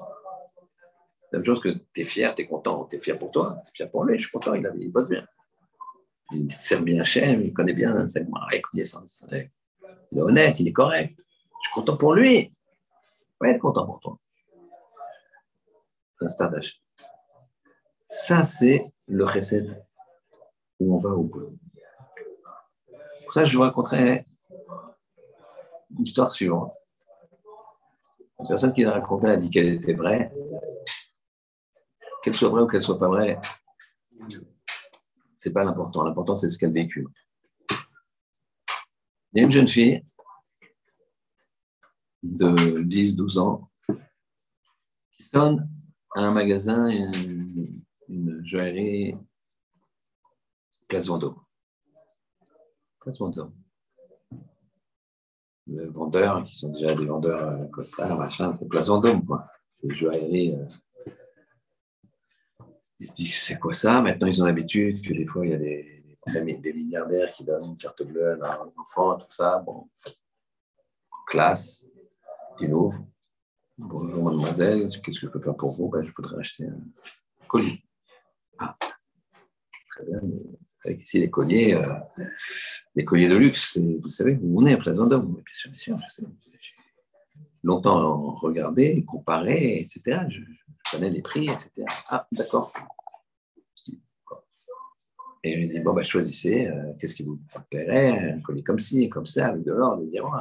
La 1.33 1.41
même 1.41 1.45
chose 1.45 1.61
que 1.61 1.71
tu 1.71 2.03
es 2.03 2.05
fier, 2.05 2.33
tu 2.37 2.43
es 2.43 2.47
content, 2.47 2.85
tu 2.85 2.95
es 2.95 3.01
fier 3.01 3.19
pour 3.19 3.33
toi, 3.33 3.61
tu 3.65 3.71
es 3.71 3.75
fier 3.75 3.91
pour 3.91 4.05
lui, 4.05 4.17
je 4.17 4.23
suis 4.23 4.31
content, 4.31 4.55
il, 4.55 4.65
a, 4.65 4.71
il 4.77 4.93
bosse 4.93 5.09
bien. 5.09 5.27
Il 6.33 6.51
sert 6.53 6.83
bien 6.83 7.01
Hachem, 7.01 7.43
il 7.43 7.53
connaît 7.53 7.73
bien 7.73 8.07
sa 8.07 8.21
connaissance. 8.61 9.25
Il 9.31 10.19
est 10.19 10.21
honnête, 10.21 10.61
il 10.61 10.69
est 10.69 10.73
correct. 10.73 11.19
Je 11.19 11.69
suis 11.69 11.75
content 11.75 11.97
pour 11.97 12.15
lui. 12.15 12.51
Va 13.41 13.51
être 13.51 13.61
content 13.61 13.87
pour 13.87 14.01
toi. 14.01 14.19
L'instar 16.21 16.51
d'Hachem. 16.51 16.81
Ça, 18.07 18.45
c'est 18.45 18.85
le 19.07 19.25
recette 19.25 19.83
où 20.81 20.97
on 20.97 20.99
va 20.99 21.11
au 21.11 21.23
bout. 21.23 21.59
Pour 23.25 23.35
ça, 23.35 23.45
je 23.45 23.57
vous 23.57 23.63
raconterai 23.63 24.27
l'histoire 25.99 26.31
suivante. 26.31 26.75
La 28.39 28.49
personne 28.49 28.73
qui 28.73 28.83
l'a 28.83 28.93
racontée 28.93 29.27
a 29.27 29.37
dit 29.37 29.51
qu'elle 29.51 29.69
était 29.69 29.95
vraie. 29.95 30.33
Qu'elle 32.23 32.35
soit 32.35 32.49
vraie 32.49 32.63
ou 32.63 32.67
qu'elle 32.67 32.83
soit 32.83 32.99
pas 32.99 33.09
vraie, 33.09 33.39
pas 35.51 35.65
l'important. 35.65 36.05
L'important, 36.05 36.37
c'est 36.37 36.49
ce 36.49 36.59
qu'elle 36.59 36.73
véhicule. 36.73 37.09
Il 39.33 39.39
y 39.39 39.41
a 39.41 39.45
une 39.45 39.53
jeune 39.53 39.69
fille 39.69 40.03
de 42.23 42.83
10-12 42.83 43.39
ans 43.39 43.71
qui 45.17 45.23
sonne 45.25 45.69
à 46.15 46.23
un 46.23 46.33
magasin, 46.33 46.89
une, 48.09 48.43
joaillerie, 48.45 49.17
Place 50.89 51.07
Vendôme. 51.07 51.37
Les 55.67 55.87
vendeurs, 55.87 56.45
qui 56.45 56.57
sont 56.57 56.71
déjà 56.71 56.95
des 56.95 57.05
vendeurs 57.05 57.43
euh, 57.43 57.67
costards, 57.67 58.19
machin, 58.19 58.57
c'est 58.57 58.67
Place 58.69 58.89
Vendôme, 58.89 59.25
quoi. 59.27 59.47
C'est 59.73 59.95
joaillerie. 59.95 60.55
Euh. 60.55 60.65
Ils 63.01 63.07
se 63.09 63.15
disent, 63.15 63.37
c'est 63.37 63.59
quoi 63.59 63.73
ça? 63.73 64.01
Maintenant, 64.01 64.27
ils 64.27 64.43
ont 64.43 64.47
l'habitude 64.47 65.07
que 65.07 65.13
des 65.13 65.27
fois, 65.27 65.47
il 65.47 65.53
y 65.53 65.55
a 65.55 65.59
des, 65.59 66.03
des, 66.27 66.73
milliardaires 66.73 67.33
qui 67.33 67.45
donnent 67.45 67.65
une 67.65 67.77
carte 67.77 68.03
bleue 68.03 68.43
à 68.43 68.63
un 68.63 68.73
enfant, 68.77 69.17
tout 69.17 69.33
ça. 69.33 69.63
Bon, 69.65 69.89
classe, 71.27 71.87
il 72.61 72.73
ouvre. 72.75 73.07
Bonjour, 73.77 74.25
mademoiselle, 74.25 74.91
qu'est-ce 75.01 75.21
que 75.21 75.27
je 75.27 75.33
peux 75.33 75.41
faire 75.41 75.55
pour 75.55 75.71
vous? 75.71 75.89
Ben, 75.89 76.03
Je 76.03 76.11
voudrais 76.11 76.39
acheter 76.39 76.65
un 76.65 76.81
colis. 77.47 77.85
Ah, 78.59 78.75
très 78.81 80.05
bien, 80.05 80.19
mais 80.23 80.43
avec 80.85 81.03
ici 81.03 81.21
les 81.21 81.31
colliers, 81.31 81.75
euh, 81.75 81.95
les 82.97 83.05
colliers 83.05 83.29
de 83.29 83.37
luxe. 83.37 83.79
Vous 83.79 84.09
savez, 84.09 84.35
vous 84.35 84.59
venez 84.59 84.73
à 84.73 84.79
Place 84.79 84.97
Vendôme. 84.97 85.35
Bien 85.35 85.43
sûr, 85.47 85.71
bien 85.71 85.79
sûr, 85.79 85.99
je 86.09 86.15
sais. 86.15 86.23
Longtemps 87.63 88.33
regardé, 88.33 89.05
comparé, 89.05 89.81
etc. 89.81 90.21
Je, 90.29 90.41
connais 90.91 91.11
les 91.11 91.23
prix, 91.23 91.49
etc. 91.49 91.85
Ah, 92.09 92.27
d'accord. 92.33 92.73
Et 95.45 95.55
je 95.55 95.59
lui 95.59 95.69
dis, 95.69 95.81
bon, 95.81 95.93
bah, 95.93 96.03
choisissez, 96.03 96.67
euh, 96.67 96.93
qu'est-ce 96.99 97.15
qui 97.15 97.23
vous 97.23 97.39
plairait, 97.71 98.33
un 98.33 98.41
collier 98.41 98.63
comme 98.63 98.81
ci, 98.81 99.09
comme 99.09 99.27
ça, 99.27 99.49
avec 99.49 99.65
de 99.65 99.73
l'or, 99.73 99.99
des 99.99 100.07
diamants. 100.07 100.33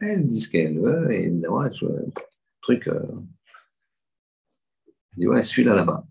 Elle 0.00 0.26
dit 0.26 0.40
ce 0.40 0.50
qu'elle 0.50 0.78
veut, 0.78 1.12
et 1.12 1.24
évidemment, 1.24 1.64
elle 1.64 1.74
choisit 1.74 1.98
un 1.98 2.22
truc. 2.62 2.88
Euh... 2.88 3.02
Elle 4.86 5.18
dit, 5.18 5.28
ouais, 5.28 5.42
celui-là 5.42 5.74
là-bas. 5.74 6.04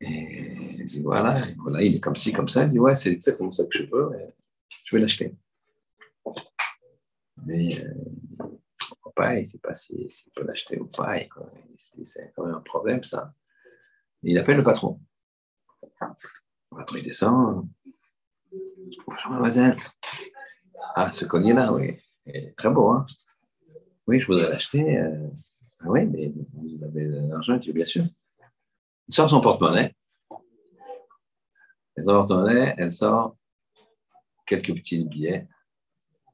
Et 0.00 0.78
je 0.78 0.84
dis, 0.84 1.02
voilà, 1.02 1.36
voilà, 1.58 1.82
il 1.82 1.96
est 1.96 2.00
comme 2.00 2.16
ci, 2.16 2.32
comme 2.32 2.48
ça. 2.48 2.64
Elle 2.64 2.70
dit, 2.70 2.78
ouais, 2.78 2.94
c'est 2.94 3.12
exactement 3.12 3.50
ça 3.50 3.64
que 3.64 3.78
je 3.78 3.84
veux, 3.84 4.10
je 4.84 4.96
vais 4.96 5.02
l'acheter. 5.02 5.34
Mais 7.44 7.68
euh, 7.84 7.94
pas, 9.14 9.36
il 9.36 9.46
sait 9.46 9.58
pas 9.58 9.74
s'il 9.74 10.08
peut 10.34 10.44
l'acheter 10.44 10.78
ou 10.78 10.86
pas. 10.86 11.16
C'est 11.76 12.32
quand 12.34 12.44
même 12.44 12.54
un 12.54 12.60
problème, 12.60 13.02
ça. 13.04 13.32
il 14.22 14.38
appelle 14.38 14.56
le 14.56 14.62
patron. 14.62 15.00
Le 15.82 16.76
patron, 16.76 16.96
il 16.96 17.02
descend. 17.02 17.68
Bonjour, 19.06 19.30
mademoiselle. 19.30 19.76
Ah, 20.94 21.10
ce 21.10 21.24
collier-là, 21.24 21.72
oui. 21.72 21.98
très 22.56 22.70
beau, 22.70 22.90
hein. 22.90 23.04
Oui, 24.06 24.18
je 24.18 24.26
voudrais 24.26 24.50
l'acheter. 24.50 24.98
Euh, 24.98 25.28
ah 25.80 25.86
oui, 25.88 26.06
mais 26.06 26.32
vous 26.54 26.84
avez 26.84 27.06
de 27.06 27.28
l'argent, 27.28 27.56
bien 27.56 27.84
sûr. 27.86 28.04
Il 29.08 29.14
sort 29.14 29.30
son 29.30 29.40
porte-monnaie. 29.40 29.94
Elle 31.96 32.04
sort 32.04 32.22
son 32.22 32.26
porte-monnaie, 32.26 32.74
elle 32.78 32.92
sort 32.92 33.36
quelques 34.46 34.74
petits 34.74 35.04
billets. 35.04 35.48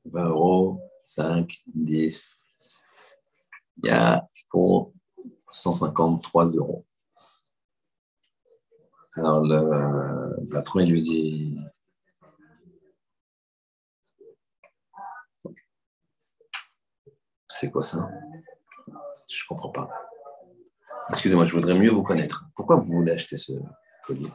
20 0.07 0.29
euros, 0.29 0.81
5, 1.05 1.63
10, 1.67 2.38
il 3.83 3.89
y 3.89 3.91
a 3.91 4.27
pour 4.51 4.93
153 5.51 6.47
euros. 6.53 6.85
Alors 9.15 9.41
le 9.43 10.47
patron, 10.51 10.81
il 10.81 10.91
lui 10.91 11.03
dit 11.03 11.59
C'est 17.49 17.71
quoi 17.73 17.83
ça? 17.83 18.09
Je 19.29 19.43
ne 19.43 19.49
comprends 19.49 19.71
pas. 19.71 19.91
Excusez-moi, 21.09 21.45
je 21.47 21.55
voudrais 21.55 21.77
mieux 21.77 21.91
vous 21.91 22.05
connaître. 22.05 22.45
Pourquoi 22.55 22.77
vous 22.77 22.93
voulez 22.93 23.13
acheter 23.13 23.37
ce 23.37 23.53
collier? 24.05 24.31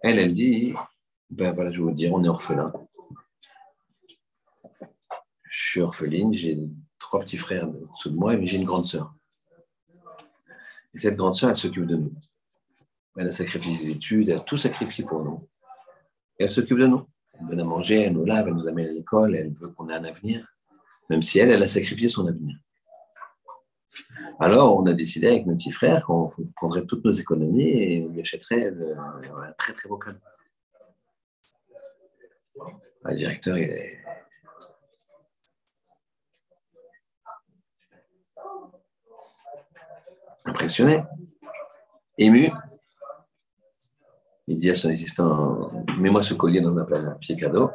Elle, 0.00 0.20
elle 0.20 0.32
dit 0.32 0.74
Ben 1.30 1.52
voilà, 1.54 1.72
je 1.72 1.78
vais 1.78 1.84
vous 1.84 1.90
dire, 1.90 2.12
on 2.12 2.22
est 2.22 2.28
orphelin. 2.28 2.72
Je 5.42 5.70
suis 5.70 5.80
orpheline, 5.80 6.32
j'ai 6.32 6.68
trois 6.98 7.20
petits 7.20 7.36
frères 7.36 7.66
dessous 7.66 8.10
de 8.10 8.16
moi, 8.16 8.36
mais 8.36 8.46
j'ai 8.46 8.56
une 8.58 8.64
grande 8.64 8.86
sœur. 8.86 9.14
Et 10.94 10.98
cette 10.98 11.16
grande 11.16 11.34
sœur, 11.34 11.50
elle 11.50 11.56
s'occupe 11.56 11.86
de 11.86 11.96
nous. 11.96 12.12
Elle 13.16 13.28
a 13.28 13.32
sacrifié 13.32 13.74
ses 13.76 13.90
études, 13.90 14.28
elle 14.28 14.38
a 14.38 14.40
tout 14.40 14.56
sacrifié 14.56 15.04
pour 15.04 15.22
nous. 15.22 15.48
Et 16.38 16.44
elle 16.44 16.50
s'occupe 16.50 16.78
de 16.78 16.86
nous. 16.86 17.06
Elle 17.38 17.48
donne 17.48 17.60
à 17.60 17.64
manger, 17.64 18.02
elle 18.02 18.12
nous 18.12 18.24
lave, 18.24 18.48
elle 18.48 18.54
nous 18.54 18.68
amène 18.68 18.88
à 18.88 18.92
l'école, 18.92 19.36
elle 19.36 19.52
veut 19.52 19.68
qu'on 19.68 19.88
ait 19.88 19.94
un 19.94 20.04
avenir, 20.04 20.46
même 21.08 21.22
si 21.22 21.38
elle, 21.38 21.50
elle 21.50 21.62
a 21.62 21.68
sacrifié 21.68 22.08
son 22.08 22.26
avenir. 22.26 22.56
Alors, 24.40 24.78
on 24.78 24.86
a 24.86 24.92
décidé 24.92 25.26
avec 25.28 25.46
mes 25.46 25.54
petits 25.54 25.72
frères 25.72 26.04
qu'on 26.06 26.32
prendrait 26.54 26.86
toutes 26.86 27.04
nos 27.04 27.12
économies 27.12 27.70
et 27.70 28.06
on 28.06 28.12
lui 28.12 28.20
achèterait 28.20 28.68
un 28.68 29.52
très 29.56 29.72
très 29.72 29.88
beau 29.88 29.98
cadeau. 29.98 30.18
Le 33.04 33.14
directeur, 33.14 33.56
il 33.58 33.70
est 33.70 33.98
impressionné, 40.44 41.02
ému. 42.16 42.50
Il 44.46 44.58
dit 44.58 44.70
à 44.70 44.74
son 44.74 44.90
assistant 44.90 45.70
Mets-moi 45.98 46.22
ce 46.22 46.34
collier 46.34 46.60
dans 46.60 46.76
un 46.76 47.14
pied 47.16 47.36
cadeau. 47.36 47.70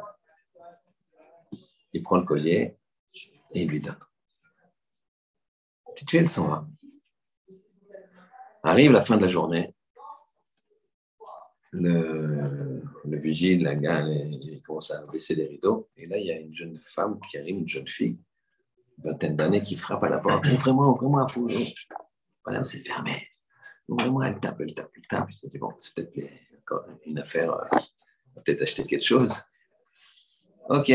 Il 1.92 2.02
prend 2.02 2.16
le 2.16 2.24
collier 2.24 2.76
et 3.52 3.62
il 3.62 3.68
lui 3.68 3.80
donne. 3.80 3.96
Petite 5.94 6.10
fille, 6.10 6.20
elle 6.20 6.28
s'en 6.28 6.48
va. 6.48 6.66
Arrive 8.64 8.92
la 8.92 9.02
fin 9.02 9.16
de 9.16 9.22
la 9.22 9.28
journée. 9.28 9.72
Le, 11.70 12.82
le 13.04 13.18
vigile, 13.18 13.62
la 13.62 13.74
gare, 13.74 14.08
il 14.08 14.60
commence 14.62 14.90
à 14.90 15.04
baisser 15.06 15.34
les 15.34 15.46
rideaux. 15.46 15.88
Et 15.96 16.06
là, 16.06 16.18
il 16.18 16.26
y 16.26 16.32
a 16.32 16.38
une 16.38 16.54
jeune 16.54 16.78
femme 16.80 17.20
qui 17.28 17.38
arrive, 17.38 17.58
une 17.58 17.68
jeune 17.68 17.86
fille, 17.86 18.18
vingtaine 18.98 19.36
d'années, 19.36 19.60
qui 19.60 19.76
frappe 19.76 20.02
à 20.04 20.08
la 20.08 20.18
porte. 20.18 20.46
Ouvrez-moi, 20.46 20.88
ouvrez-moi, 20.88 21.26
Madame, 22.46 22.64
c'est 22.64 22.80
fermé. 22.80 23.28
vraiment, 23.88 24.22
elle 24.22 24.38
tape, 24.38 24.60
elle 24.60 24.74
tape, 24.74 24.90
elle 24.96 25.06
tape. 25.06 25.28
C'est 25.34 25.58
bon, 25.58 25.72
c'est 25.78 25.94
peut-être 25.94 26.30
une 27.06 27.18
affaire, 27.18 27.52
euh, 27.52 27.78
peut-être 28.36 28.62
acheter 28.62 28.84
quelque 28.84 29.04
chose. 29.04 29.32
Ok, 30.68 30.92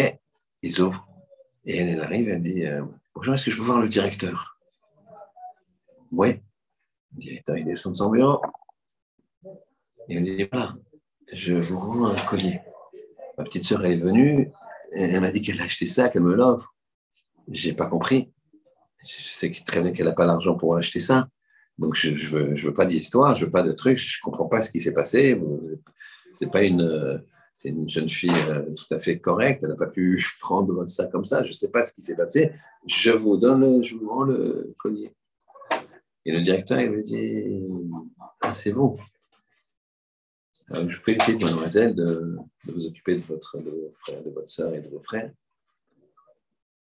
ils 0.61 0.81
ouvrent. 0.81 1.07
Et 1.65 1.77
elle, 1.77 1.99
arrive, 2.01 2.29
elle 2.29 2.41
dit 2.41 2.65
euh, 2.65 2.83
Bonjour, 3.13 3.33
est-ce 3.33 3.45
que 3.45 3.51
je 3.51 3.57
peux 3.57 3.63
voir 3.63 3.81
le 3.81 3.89
directeur? 3.89 4.59
Oui. 6.11 6.41
Le 7.13 7.19
directeur, 7.19 7.57
il 7.57 7.65
descend 7.65 7.93
de 7.93 7.97
son 7.97 8.09
bureau. 8.09 8.41
Et 10.07 10.15
elle 10.15 10.23
dit 10.23 10.47
Voilà, 10.51 10.75
je 11.31 11.53
vous 11.53 11.79
rends 11.79 12.07
un 12.07 12.25
collier. 12.25 12.61
Ma 13.37 13.43
petite 13.43 13.63
sœur, 13.63 13.85
est 13.85 13.97
venue. 13.97 14.51
elle 14.93 15.19
m'a 15.21 15.31
dit 15.31 15.41
qu'elle 15.41 15.61
a 15.61 15.63
acheté 15.63 15.85
ça, 15.85 16.09
qu'elle 16.09 16.23
me 16.23 16.35
l'offre. 16.35 16.75
J'ai 17.47 17.73
pas 17.73 17.87
compris. 17.87 18.31
Je 19.05 19.21
sais 19.21 19.49
très 19.65 19.81
bien 19.81 19.93
qu'elle 19.93 20.07
n'a 20.07 20.13
pas 20.13 20.25
l'argent 20.25 20.55
pour 20.55 20.75
acheter 20.75 20.99
ça. 20.99 21.29
Donc, 21.79 21.95
je 21.95 22.09
ne 22.09 22.55
veux, 22.55 22.73
pas 22.73 22.85
d'histoire, 22.85 23.35
je 23.35 23.45
veux 23.45 23.51
pas 23.51 23.63
de 23.63 23.71
trucs, 23.71 23.97
je 23.97 24.19
ne 24.19 24.23
comprends 24.23 24.47
pas 24.47 24.61
ce 24.61 24.69
qui 24.69 24.81
s'est 24.81 24.93
passé. 24.93 25.41
C'est 26.33 26.51
pas 26.51 26.61
une, 26.61 27.23
c'est 27.55 27.69
une 27.69 27.87
jeune 27.87 28.09
fille 28.09 28.31
euh, 28.49 28.63
tout 28.75 28.93
à 28.93 28.99
fait 28.99 29.17
correcte, 29.19 29.63
elle 29.63 29.69
n'a 29.69 29.75
pas 29.75 29.87
pu 29.87 30.21
prendre 30.41 30.87
ça 30.87 31.05
comme 31.07 31.23
ça, 31.23 31.43
je 31.45 31.49
ne 31.49 31.53
sais 31.53 31.71
pas 31.71 31.85
ce 31.85 31.93
qui 31.93 32.01
s'est 32.01 32.17
passé. 32.17 32.51
Je 32.85 33.11
vous 33.11 33.37
donne, 33.37 33.81
je 33.81 33.95
vous 33.95 34.09
rends 34.09 34.23
le 34.23 34.73
collier. 34.77 35.13
Et 36.25 36.33
le 36.33 36.41
directeur, 36.41 36.81
il 36.81 36.91
me 36.91 37.01
dit 37.01 37.65
Ah, 38.41 38.53
c'est 38.53 38.73
bon. 38.73 38.97
je 40.69 40.79
vous 40.79 40.91
félicite, 40.91 41.41
mademoiselle, 41.41 41.95
de, 41.95 42.35
de, 42.65 42.73
vous 42.73 42.87
occuper 42.87 43.15
de 43.15 43.21
votre 43.21 43.57
de 43.57 43.69
vos 43.69 43.91
frères, 43.99 44.21
de 44.21 44.29
votre 44.31 44.49
soeur 44.49 44.75
et 44.75 44.81
de 44.81 44.89
vos 44.89 45.01
frères. 45.01 45.31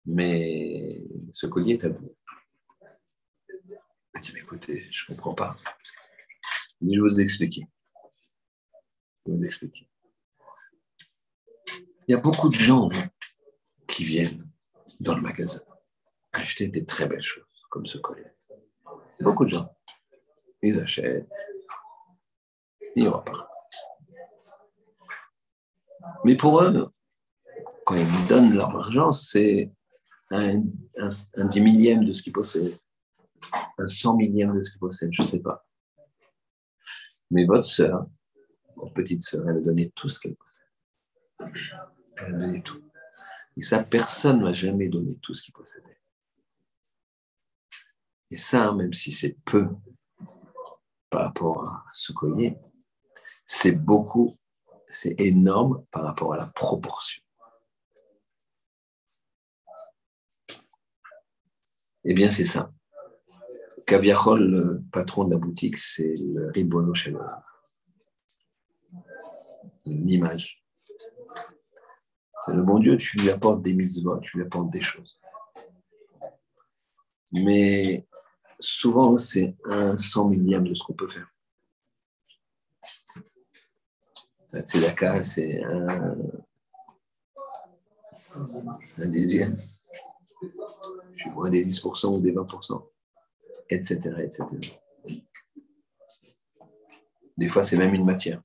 Mais 0.06 1.04
ce 1.32 1.46
collier 1.46 1.74
est 1.74 1.84
à 1.84 1.90
vous. 1.90 2.14
Il 4.18 4.32
dit, 4.32 4.38
écoutez, 4.38 4.86
je 4.90 5.04
ne 5.08 5.16
comprends 5.16 5.34
pas. 5.34 5.56
Mais 6.80 6.94
je 6.94 7.02
vais 7.02 7.08
vous 7.08 7.20
expliquer. 7.20 7.62
Je 9.24 9.32
vais 9.32 9.38
vous 9.38 9.44
expliquer. 9.44 9.88
Il 12.06 12.12
y 12.12 12.14
a 12.14 12.18
beaucoup 12.18 12.48
de 12.48 12.54
gens 12.54 12.88
qui 13.86 14.02
viennent 14.04 14.50
dans 14.98 15.14
le 15.14 15.20
magasin 15.20 15.60
acheter 16.32 16.68
des 16.68 16.84
très 16.84 17.06
belles 17.06 17.22
choses, 17.22 17.66
comme 17.70 17.86
ce 17.86 17.98
collier. 17.98 18.26
Beaucoup 19.20 19.44
de 19.44 19.50
gens. 19.50 19.76
Ils 20.62 20.78
achètent, 20.80 21.28
ils 22.96 23.08
repartent. 23.08 23.50
Mais 26.24 26.36
pour 26.36 26.62
eux, 26.62 26.92
quand 27.84 27.94
ils 27.94 28.26
donnent 28.26 28.54
leur 28.54 28.76
argent, 28.76 29.12
c'est 29.12 29.70
un, 30.30 30.58
un, 30.96 31.10
un 31.36 31.46
dix 31.46 31.60
millième 31.60 32.04
de 32.04 32.12
ce 32.12 32.22
qu'ils 32.22 32.32
possèdent 32.32 32.78
un 33.78 33.86
cent 33.86 34.16
millième 34.16 34.56
de 34.56 34.62
ce 34.62 34.70
qu'il 34.70 34.80
possède, 34.80 35.10
je 35.12 35.22
ne 35.22 35.26
sais 35.26 35.40
pas. 35.40 35.66
Mais 37.30 37.44
votre 37.44 37.66
sœur, 37.66 38.06
votre 38.76 38.94
petite 38.94 39.22
sœur, 39.22 39.48
elle 39.48 39.58
a 39.58 39.60
donné 39.60 39.90
tout 39.90 40.08
ce 40.08 40.18
qu'elle 40.18 40.36
possède. 40.36 41.64
Elle 42.16 42.34
a 42.34 42.38
donné 42.38 42.62
tout. 42.62 42.82
Et 43.56 43.62
ça, 43.62 43.82
personne 43.82 44.42
n'a 44.42 44.52
jamais 44.52 44.88
donné 44.88 45.18
tout 45.18 45.34
ce 45.34 45.42
qu'il 45.42 45.52
possédait. 45.52 46.00
Et 48.30 48.36
ça, 48.36 48.72
même 48.72 48.92
si 48.92 49.10
c'est 49.10 49.36
peu 49.44 49.68
par 51.10 51.22
rapport 51.24 51.64
à 51.64 51.84
ce 51.92 52.12
collier, 52.12 52.56
c'est 53.44 53.72
beaucoup, 53.72 54.38
c'est 54.86 55.18
énorme 55.20 55.84
par 55.90 56.04
rapport 56.04 56.34
à 56.34 56.36
la 56.36 56.46
proportion. 56.46 57.22
Eh 62.04 62.14
bien, 62.14 62.30
c'est 62.30 62.44
ça. 62.44 62.72
Kaviachol, 63.88 64.50
le 64.50 64.82
patron 64.92 65.24
de 65.24 65.30
la 65.32 65.38
boutique, 65.38 65.78
c'est 65.78 66.12
le 66.20 66.50
Ribono 66.50 66.92
chez 66.92 67.14
L'image. 69.86 70.62
C'est 72.44 72.52
le 72.52 72.62
bon 72.62 72.80
Dieu, 72.80 72.98
tu 72.98 73.16
lui 73.16 73.30
apportes 73.30 73.62
des 73.62 73.72
mitzvot, 73.72 74.18
tu 74.18 74.36
lui 74.36 74.44
apportes 74.44 74.68
des 74.68 74.82
choses. 74.82 75.18
Mais 77.32 78.06
souvent, 78.60 79.16
c'est 79.16 79.56
un 79.64 79.96
cent 79.96 80.28
millième 80.28 80.68
de 80.68 80.74
ce 80.74 80.84
qu'on 80.84 80.92
peut 80.92 81.08
faire. 81.08 81.32
La 84.52 84.60
tzedaka, 84.60 85.22
c'est 85.22 85.62
un, 85.64 86.14
un 88.98 89.08
dixième. 89.08 89.56
Je 90.42 91.22
suis 91.22 91.30
loin 91.30 91.48
des 91.48 91.64
10% 91.64 92.16
ou 92.16 92.20
des 92.20 92.32
20%, 92.32 92.86
etc., 93.70 93.98
etc. 94.22 94.44
Des 97.36 97.48
fois, 97.48 97.62
c'est 97.62 97.76
même 97.76 97.94
une 97.94 98.04
matière. 98.04 98.42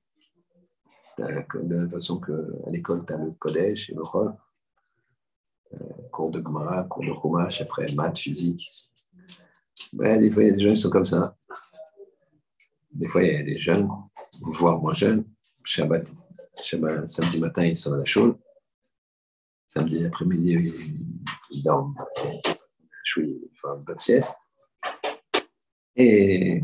De 1.17 1.23
la 1.23 1.45
même 1.63 1.89
façon 1.89 2.19
qu'à 2.19 2.33
l'école, 2.69 3.05
tu 3.05 3.13
as 3.13 3.17
le 3.17 3.31
Kodesh 3.31 3.89
et 3.89 3.95
le 3.95 4.03
rôle. 4.03 4.35
Euh, 5.73 5.77
cours 6.11 6.29
de 6.29 6.41
Gemara, 6.41 6.83
cours 6.83 7.03
de 7.03 7.13
Chumash, 7.13 7.61
après 7.61 7.85
maths, 7.95 8.19
physique. 8.19 8.71
des 9.93 10.31
fois, 10.31 10.43
il 10.43 10.49
y 10.49 10.51
a 10.51 10.53
des 10.53 10.63
gens 10.63 10.73
qui 10.73 10.81
sont 10.81 10.89
comme 10.89 11.05
ça. 11.05 11.35
Des 12.91 13.07
fois, 13.07 13.23
il 13.23 13.33
y 13.33 13.35
a 13.35 13.43
des 13.43 13.57
jeunes, 13.57 13.89
voire 14.41 14.79
moins 14.79 14.93
jeunes. 14.93 15.25
Shabbat, 15.63 16.05
samedi 17.07 17.39
matin, 17.39 17.65
ils 17.65 17.75
sont 17.75 17.93
à 17.93 17.97
la 17.97 18.05
chaude. 18.05 18.37
Samedi 19.65 20.05
après-midi, 20.05 20.73
ils 21.49 21.63
dorment. 21.63 21.95
Ils 23.17 23.49
font 23.59 23.75
une 23.75 23.83
bonne 23.83 23.99
sieste. 23.99 24.35
Et 25.95 26.61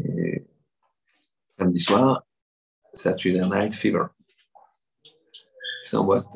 samedi 1.57 1.79
soir, 1.79 2.23
Saturday 2.93 3.47
Night 3.47 3.73
Fever. 3.73 4.05
Ils 5.91 5.99
boîte. 5.99 6.27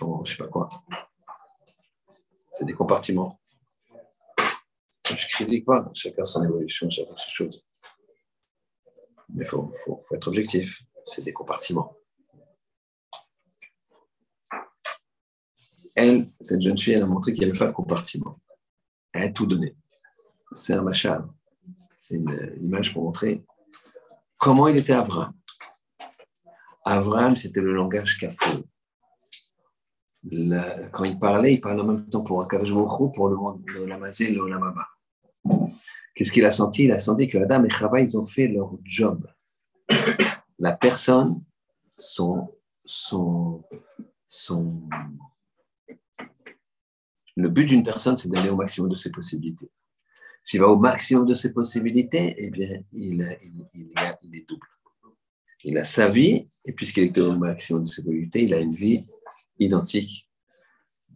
Bon, 0.00 0.24
je 0.24 0.32
sais 0.32 0.36
pas 0.36 0.48
quoi. 0.48 0.68
C'est 2.52 2.64
des 2.64 2.72
compartiments. 2.72 3.40
Je 5.08 5.12
ne 5.12 5.28
critique 5.28 5.64
pas. 5.64 5.90
Chacun 5.94 6.24
son 6.24 6.44
évolution, 6.44 6.88
chacun 6.90 7.16
ses 7.16 7.30
choses. 7.30 7.64
Mais 9.28 9.44
il 9.44 9.46
faut, 9.46 9.72
être 10.12 10.28
objectif. 10.28 10.82
C'est 11.04 11.22
des 11.22 11.32
compartiments. 11.32 11.96
Elle, 15.94 16.24
cette 16.40 16.60
jeune 16.60 16.78
fille, 16.78 16.94
elle 16.94 17.04
a 17.04 17.06
montré 17.06 17.32
qu'il 17.32 17.44
n'y 17.44 17.50
avait 17.50 17.58
pas 17.58 17.66
de 17.66 17.72
compartiment. 17.72 18.38
Elle 19.12 19.22
a 19.22 19.28
tout 19.30 19.46
donné. 19.46 19.76
C'est 20.52 20.74
un 20.74 20.82
machal. 20.82 21.26
C'est 22.08 22.14
une 22.14 22.52
image 22.60 22.92
pour 22.92 23.02
montrer 23.02 23.44
comment 24.38 24.68
il 24.68 24.76
était 24.76 24.92
Avram. 24.92 25.32
Avram, 26.84 27.36
c'était 27.36 27.60
le 27.60 27.74
langage 27.74 28.16
kafou. 28.16 28.62
Quand 30.92 31.02
il 31.02 31.18
parlait, 31.18 31.54
il 31.54 31.60
parlait 31.60 31.80
en 31.80 31.84
même 31.84 32.08
temps 32.08 32.22
pour 32.22 32.42
Akadosh 32.42 32.70
pour 33.12 33.28
le 33.28 33.34
monde, 33.34 33.60
Lamazé, 33.88 34.30
le 34.30 34.46
Lamaba. 34.46 34.86
Qu'est-ce 36.14 36.30
qu'il 36.30 36.46
a 36.46 36.52
senti? 36.52 36.84
Il 36.84 36.92
a 36.92 37.00
senti 37.00 37.28
que 37.28 37.38
Adam 37.38 37.64
et 37.64 37.70
Chava, 37.70 38.00
ils 38.00 38.16
ont 38.16 38.26
fait 38.26 38.46
leur 38.46 38.70
job. 38.84 39.26
La 40.60 40.76
personne, 40.76 41.42
son, 41.96 42.56
son, 42.84 43.64
son, 44.28 44.88
le 47.34 47.48
but 47.48 47.66
d'une 47.66 47.82
personne, 47.82 48.16
c'est 48.16 48.28
d'aller 48.28 48.50
au 48.50 48.56
maximum 48.56 48.90
de 48.90 48.96
ses 48.96 49.10
possibilités. 49.10 49.72
S'il 50.46 50.60
va 50.60 50.68
au 50.68 50.78
maximum 50.78 51.26
de 51.26 51.34
ses 51.34 51.52
possibilités, 51.52 52.32
eh 52.38 52.50
bien, 52.50 52.80
il, 52.92 53.20
est 53.20 54.48
double. 54.48 54.68
Il 55.64 55.76
a 55.76 55.82
sa 55.82 56.08
vie, 56.08 56.48
et 56.64 56.72
puisqu'il 56.72 57.02
est 57.02 57.18
au 57.18 57.36
maximum 57.36 57.82
de 57.82 57.88
ses 57.88 58.04
possibilités, 58.04 58.44
il 58.44 58.54
a 58.54 58.60
une 58.60 58.72
vie 58.72 59.04
identique 59.58 60.30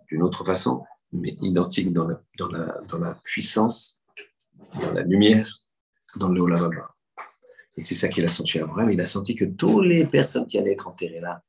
d'une 0.08 0.24
autre 0.24 0.44
façon, 0.44 0.82
mais 1.12 1.36
identique 1.42 1.92
dans 1.92 2.08
la, 2.08 2.20
dans 2.38 2.48
la, 2.48 2.80
dans 2.88 2.98
la 2.98 3.14
puissance, 3.22 4.02
dans 4.82 4.94
la 4.94 5.02
lumière, 5.02 5.48
dans 6.16 6.28
le 6.28 6.40
Olamaba. 6.40 6.96
Et 7.76 7.82
c'est 7.82 7.94
ça 7.94 8.08
qu'il 8.08 8.24
a 8.24 8.32
senti 8.32 8.58
à 8.58 8.64
Abraham. 8.64 8.90
Il 8.90 9.00
a 9.00 9.06
senti 9.06 9.36
que 9.36 9.44
toutes 9.44 9.84
les 9.84 10.06
personnes 10.06 10.48
qui 10.48 10.58
allaient 10.58 10.72
être 10.72 10.88
enterrées 10.88 11.20
là, 11.20 11.40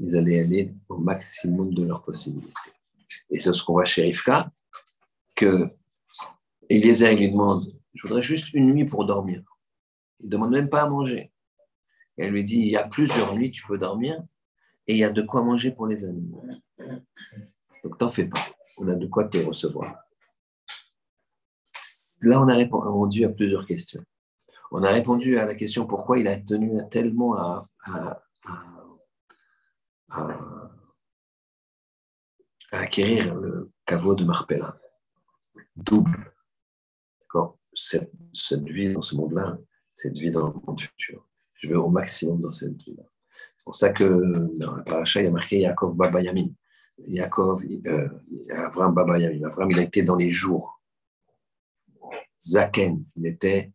ils 0.00 0.16
allaient 0.16 0.40
aller 0.40 0.74
au 0.88 0.98
maximum 0.98 1.72
de 1.72 1.84
leurs 1.84 2.02
possibilités. 2.02 2.52
Et 3.30 3.38
c'est 3.38 3.52
ce 3.52 3.62
qu'on 3.62 3.74
voit 3.74 3.84
chez 3.84 4.02
Rivka, 4.02 4.50
que 5.36 5.77
Eliezer 6.68 7.16
lui 7.16 7.30
demande 7.30 7.72
Je 7.94 8.06
voudrais 8.06 8.22
juste 8.22 8.52
une 8.52 8.72
nuit 8.72 8.84
pour 8.84 9.04
dormir. 9.04 9.42
Il 10.20 10.26
ne 10.26 10.30
demande 10.30 10.50
même 10.50 10.68
pas 10.68 10.82
à 10.82 10.88
manger. 10.88 11.32
elle 12.16 12.30
lui 12.30 12.44
dit 12.44 12.58
Il 12.58 12.68
y 12.68 12.76
a 12.76 12.86
plusieurs 12.86 13.34
nuits, 13.34 13.50
tu 13.50 13.66
peux 13.66 13.78
dormir, 13.78 14.22
et 14.86 14.94
il 14.94 14.98
y 14.98 15.04
a 15.04 15.10
de 15.10 15.22
quoi 15.22 15.42
manger 15.42 15.70
pour 15.70 15.86
les 15.86 16.04
animaux. 16.04 16.44
Donc, 17.84 17.98
t'en 17.98 18.08
fais 18.08 18.26
pas. 18.26 18.44
On 18.78 18.88
a 18.88 18.94
de 18.94 19.06
quoi 19.06 19.24
te 19.24 19.38
recevoir. 19.38 19.96
Là, 22.20 22.42
on 22.42 22.48
a 22.48 22.54
répondu 22.54 23.24
à 23.24 23.28
plusieurs 23.28 23.66
questions. 23.66 24.04
On 24.70 24.82
a 24.82 24.90
répondu 24.90 25.38
à 25.38 25.46
la 25.46 25.54
question 25.54 25.86
pourquoi 25.86 26.18
il 26.18 26.28
a 26.28 26.38
tenu 26.38 26.80
tellement 26.90 27.34
à, 27.36 27.62
acquérir 32.72 33.34
le 33.34 33.70
caveau 33.86 34.14
de 34.14 34.24
Marpella. 34.24 34.78
Double. 35.76 36.32
Cette, 37.74 38.10
vie 38.64 38.92
dans 38.92 39.02
ce 39.02 39.14
monde-là, 39.14 39.58
cette 39.94 40.18
vie 40.18 40.30
dans 40.30 40.48
le 40.48 40.54
monde 40.66 40.80
futur. 40.80 41.28
Je 41.54 41.68
veux 41.68 41.78
au 41.78 41.88
maximum 41.88 42.40
dans 42.40 42.52
cette 42.52 42.82
vie-là. 42.82 43.04
C'est 43.56 43.64
pour 43.64 43.76
ça 43.76 43.90
que 43.90 44.32
dans 44.58 44.76
la 44.76 44.82
paracha, 44.82 45.20
il 45.20 45.24
y 45.24 45.28
a 45.28 45.30
marqué 45.30 45.60
Yaakov 45.60 45.96
Baba 45.96 46.20
Yamin. 46.20 46.48
Yaakov, 47.06 47.64
euh, 47.86 48.08
Avram 48.50 48.94
Baba 48.94 49.18
Yamin. 49.18 49.46
Avram, 49.46 49.70
il 49.70 49.78
a 49.78 49.82
été 49.82 50.02
dans 50.02 50.16
les 50.16 50.30
jours. 50.30 50.82
Zaken, 52.40 53.04
il 53.16 53.26
était 53.26 53.72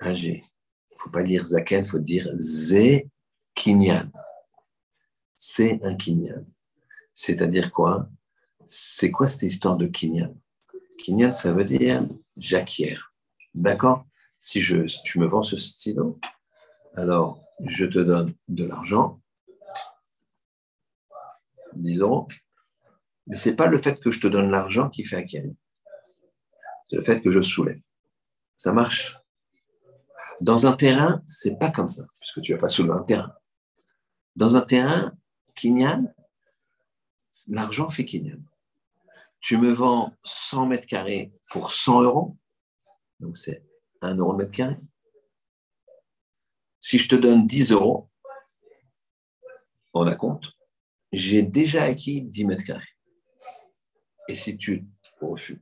âgé. 0.00 0.42
Il 0.90 0.94
ne 0.94 0.98
faut 0.98 1.10
pas 1.10 1.22
dire 1.22 1.44
Zaken, 1.44 1.84
il 1.84 1.88
faut 1.88 1.98
dire 1.98 2.28
Ze 2.34 3.02
Kinyan. 3.54 4.10
C'est 5.34 5.82
un 5.82 5.94
Kinyan. 5.94 6.44
C'est-à-dire 7.12 7.72
quoi? 7.72 8.08
C'est 8.64 9.10
quoi 9.10 9.26
cette 9.26 9.42
histoire 9.42 9.76
de 9.76 9.86
Kinyan? 9.86 10.34
Kinyan, 11.02 11.32
ça 11.32 11.52
veut 11.52 11.64
dire 11.64 12.06
j'acquiers. 12.36 12.96
D'accord? 13.54 14.06
Si 14.38 14.60
tu 15.04 15.18
me 15.18 15.26
vends 15.26 15.42
ce 15.42 15.56
stylo, 15.56 16.18
alors 16.96 17.44
je 17.64 17.84
te 17.86 17.98
donne 17.98 18.34
de 18.48 18.64
l'argent, 18.64 19.20
10 21.74 22.00
euros, 22.00 22.28
mais 23.26 23.36
ce 23.36 23.48
n'est 23.48 23.56
pas 23.56 23.66
le 23.66 23.78
fait 23.78 24.00
que 24.00 24.10
je 24.10 24.20
te 24.20 24.26
donne 24.26 24.50
l'argent 24.50 24.88
qui 24.88 25.04
fait 25.04 25.16
acquérir. 25.16 25.54
C'est 26.84 26.96
le 26.96 27.04
fait 27.04 27.20
que 27.20 27.30
je 27.30 27.40
soulève. 27.40 27.80
Ça 28.56 28.72
marche? 28.72 29.16
Dans 30.40 30.66
un 30.66 30.72
terrain, 30.72 31.22
c'est 31.26 31.56
pas 31.56 31.70
comme 31.70 31.90
ça, 31.90 32.04
puisque 32.20 32.40
tu 32.42 32.52
vas 32.52 32.58
pas 32.58 32.68
soulever 32.68 32.94
un 32.94 33.04
terrain. 33.04 33.32
Dans 34.34 34.56
un 34.56 34.62
terrain, 34.62 35.12
Kinyan, 35.54 36.12
l'argent 37.48 37.88
fait 37.88 38.04
Kinyan. 38.04 38.42
Tu 39.42 39.58
me 39.58 39.72
vends 39.72 40.16
100 40.22 40.66
mètres 40.66 40.86
carrés 40.86 41.32
pour 41.50 41.72
100 41.72 42.02
euros, 42.02 42.38
donc 43.18 43.36
c'est 43.36 43.66
1 44.00 44.14
euro 44.16 44.32
le 44.32 44.38
mètre 44.38 44.52
carré. 44.52 44.76
Si 46.78 46.96
je 46.96 47.08
te 47.08 47.16
donne 47.16 47.46
10 47.46 47.72
euros, 47.72 48.08
on 49.94 50.06
a 50.06 50.14
compte, 50.14 50.52
j'ai 51.12 51.42
déjà 51.42 51.82
acquis 51.82 52.22
10 52.22 52.44
mètres 52.46 52.64
carrés. 52.64 52.86
Et 54.28 54.36
si 54.36 54.56
tu, 54.56 54.86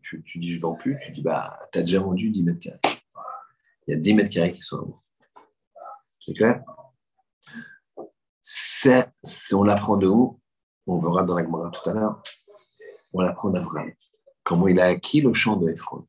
tu, 0.03 0.23
tu, 0.23 0.39
dis 0.39 0.53
je 0.53 0.57
ne 0.57 0.61
vends 0.61 0.75
plus, 0.75 0.99
tu 1.03 1.13
dis 1.13 1.23
bah, 1.23 1.59
tu 1.73 1.79
as 1.79 1.83
déjà 1.83 2.01
vendu 2.01 2.31
10 2.31 2.43
mètres 2.43 2.61
carrés. 2.61 2.81
Il 3.87 3.95
y 3.95 3.97
a 3.97 3.99
10 3.99 4.15
mètres 4.15 4.31
carrés 4.31 4.53
qui 4.53 4.61
sont 4.61 4.79
à 4.79 4.85
moi. 4.85 5.03
C'est 6.27 6.35
clair? 6.35 6.63
On 9.53 9.63
l'apprend 9.63 9.97
de 9.97 10.07
où? 10.07 10.39
On 10.87 10.99
verra 10.99 11.23
dans 11.23 11.35
la 11.35 11.45
Gemara 11.45 11.71
tout 11.71 11.89
à 11.89 11.95
l'heure. 11.95 12.23
On 13.13 13.21
l'apprend 13.21 13.51
d'Abraham. 13.51 13.91
Comment 14.45 14.69
il 14.69 14.81
a 14.81 14.87
acquis 14.87 15.21
le 15.21 15.33
champ 15.33 15.57
de 15.57 15.71
Ephron. 15.71 16.07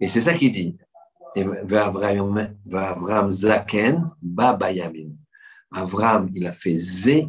Et 0.00 0.06
c'est 0.06 0.20
ça 0.20 0.34
qu'il 0.34 0.52
dit. 0.52 0.76
Avram 1.34 3.32
Zaken 3.32 4.10
Babayamin. 4.20 5.10
Avram, 5.72 6.28
il 6.34 6.46
a 6.46 6.52
fait 6.52 6.76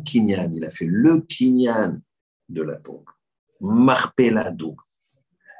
Kinyan, 0.04 0.52
il 0.54 0.66
a 0.66 0.70
fait 0.70 0.86
le 0.86 1.22
Kinyan 1.22 2.02
de 2.50 2.62
la 2.62 2.76
tombe. 2.78 3.06
Marpeladou. 3.62 4.76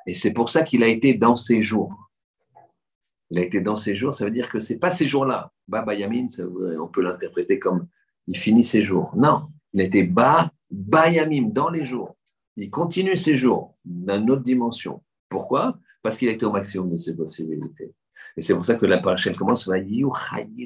Et 0.06 0.14
c'est 0.14 0.32
pour 0.32 0.50
ça 0.50 0.64
qu'il 0.64 0.84
a 0.84 0.88
été 0.88 1.14
dans 1.14 1.38
ses 1.38 1.62
jours. 1.62 2.12
Il 3.30 3.40
a 3.40 3.42
été 3.42 3.62
dans 3.62 3.78
ses 3.78 3.96
jours, 3.96 4.14
ça 4.14 4.26
veut 4.26 4.32
dire 4.32 4.50
que 4.50 4.60
c'est 4.60 4.78
pas 4.78 4.92
ces 4.92 5.08
jours-là. 5.08 5.52
Baba 5.68 5.96
Yamin, 5.96 6.28
on 6.82 6.88
peut 6.88 7.02
l'interpréter 7.02 7.58
comme 7.58 7.88
il 8.28 8.38
finit 8.38 8.66
ses 8.66 8.84
jours. 8.84 9.16
Non, 9.16 9.48
il 9.74 9.82
était 9.82 10.04
Ba 10.04 10.52
Bayamim 10.70 11.50
dans 11.52 11.70
les 11.70 11.86
jours. 11.86 12.16
Il 12.56 12.70
continue 12.70 13.18
ses 13.18 13.36
jours 13.36 13.76
dans 13.84 14.20
une 14.20 14.30
autre 14.32 14.44
dimension. 14.44 15.04
Pourquoi? 15.30 15.78
Parce 16.02 16.18
qu'il 16.18 16.30
a 16.30 16.32
été 16.32 16.46
au 16.46 16.52
maximum 16.52 16.92
de 16.92 16.98
ses 16.98 17.16
possibilités. 17.16 17.94
Et 18.38 18.42
c'est 18.42 18.54
pour 18.54 18.66
ça 18.66 18.76
que 18.76 18.86
la 18.86 19.00
commence 19.00 19.66
par 19.66 19.76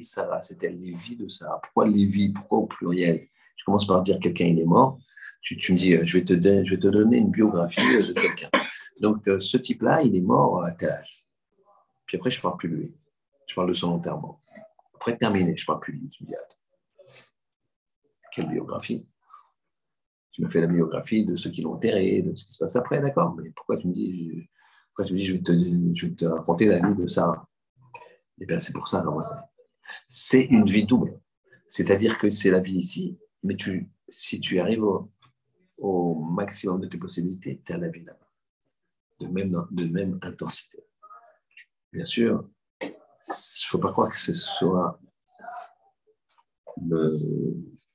Sarah, 0.02 0.42
c'était 0.42 0.70
Lévi 0.70 1.16
de 1.16 1.30
Sarah. 1.30 1.60
Pourquoi 1.64 1.88
Lévi 1.88 2.30
Pourquoi 2.30 2.60
au 2.60 2.66
pluriel? 2.68 3.28
Je 3.56 3.64
commence 3.64 3.88
par 3.88 4.02
dire 4.02 4.20
quelqu'un 4.20 4.46
il 4.46 4.60
est 4.60 4.66
mort. 4.66 5.00
Tu, 5.42 5.56
tu, 5.56 5.72
me 5.72 5.78
dis, 5.78 5.94
je 5.94 6.18
vais, 6.18 6.24
te, 6.24 6.34
je 6.34 6.76
vais 6.76 6.80
te 6.80 6.88
donner 6.88 7.18
une 7.18 7.32
biographie 7.32 7.82
de 7.82 8.12
quelqu'un. 8.12 8.50
Donc, 9.00 9.28
euh, 9.28 9.40
ce 9.40 9.58
type-là, 9.58 10.02
il 10.02 10.16
est 10.16 10.22
mort 10.22 10.64
à 10.64 10.72
tel 10.72 10.90
âge 10.90 11.26
Puis 12.06 12.18
après, 12.18 12.30
je 12.30 12.40
ne 12.40 12.42
parle 12.42 12.58
plus 12.58 12.70
de 12.70 12.76
lui. 12.76 12.96
Je 13.48 13.56
parle 13.56 13.70
de 13.70 13.74
son 13.74 13.92
enterrement. 13.92 14.42
Après, 14.96 15.16
terminé, 15.16 15.56
je 15.56 15.64
ne 15.64 15.68
parle 15.68 15.80
plus 15.80 15.94
de 15.94 16.00
lui. 16.00 16.10
Tu 16.10 16.24
me 16.24 16.30
dis, 16.30 16.36
quelle 18.34 18.50
biographie? 18.50 19.08
Tu 20.38 20.44
m'as 20.44 20.50
fait 20.50 20.62
la 20.62 20.68
biographie 20.68 21.26
de 21.26 21.36
ceux 21.36 21.50
qui 21.50 21.64
l'ont 21.64 21.74
enterré, 21.74 22.22
de 22.22 22.36
ce 22.36 22.46
qui 22.46 22.54
se 22.54 22.60
passe 22.60 22.76
après, 22.76 23.02
d'accord? 23.02 23.36
Mais 23.36 23.50
pourquoi 23.50 23.76
tu 23.76 23.88
me 23.88 23.94
dis, 23.94 24.48
pourquoi 24.90 25.06
tu 25.06 25.16
me 25.16 25.18
dis 25.18 25.26
je, 25.26 26.06
vais 26.06 26.14
te, 26.14 26.26
raconter 26.26 26.68
la 26.68 26.78
vie 26.78 26.94
de 26.94 27.08
Sarah? 27.08 27.50
Eh 28.40 28.46
bien, 28.46 28.60
c'est 28.60 28.72
pour 28.72 28.88
ça, 28.88 29.04
C'est 30.06 30.44
une 30.44 30.66
vie 30.66 30.86
double. 30.86 31.20
C'est-à-dire 31.70 32.20
que 32.20 32.30
c'est 32.30 32.52
la 32.52 32.60
vie 32.60 32.76
ici, 32.76 33.18
mais 33.42 33.56
tu, 33.56 33.90
si 34.08 34.40
tu 34.40 34.60
arrives 34.60 34.84
au, 35.80 36.14
maximum 36.14 36.82
de 36.82 36.88
tes 36.88 37.00
possibilités, 37.00 37.60
tu 37.66 37.74
as 37.74 37.78
la 37.80 37.90
vie 37.90 38.04
là-bas, 38.04 38.32
de 39.22 39.28
même, 39.30 39.66
de 39.72 39.86
même 39.86 40.20
intensité. 40.22 40.84
Bien 41.92 42.06
sûr, 42.06 42.48
il 42.84 42.90
ne 42.90 43.66
faut 43.66 43.80
pas 43.80 43.90
croire 43.90 44.10
que 44.10 44.18
ce 44.18 44.36
soit 44.36 45.00
le, 46.80 47.18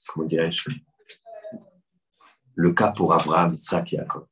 comment 0.09 0.26
dirais-je, 0.26 0.70
le 2.62 2.72
cas 2.72 2.92
pour 2.92 3.12
Abraham, 3.12 3.54
Isaac 3.54 3.92
et 3.92 3.96
Jacob. 3.96 4.24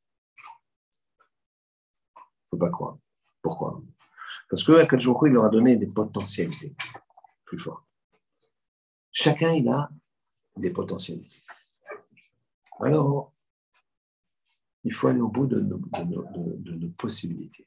Il 2.15 2.21
ne 2.21 2.49
faut 2.51 2.59
pas 2.59 2.71
croire. 2.71 2.97
Pourquoi? 3.43 3.83
Parce 4.49 4.63
que 4.63 4.71
Akadjoko, 4.71 5.27
il 5.27 5.33
leur 5.33 5.47
a 5.47 5.49
donné 5.49 5.77
des 5.77 5.89
potentialités 5.89 6.77
plus 7.45 7.59
fortes. 7.59 7.85
Chacun, 9.11 9.53
il 9.53 9.69
a 9.69 9.91
des 10.57 10.71
potentialités. 10.71 11.43
Alors, 12.79 13.33
il 14.85 14.93
faut 14.93 15.09
aller 15.09 15.21
au 15.21 15.29
bout 15.29 15.47
de 15.47 15.59
nos, 15.59 16.89
possibilités. 16.91 17.67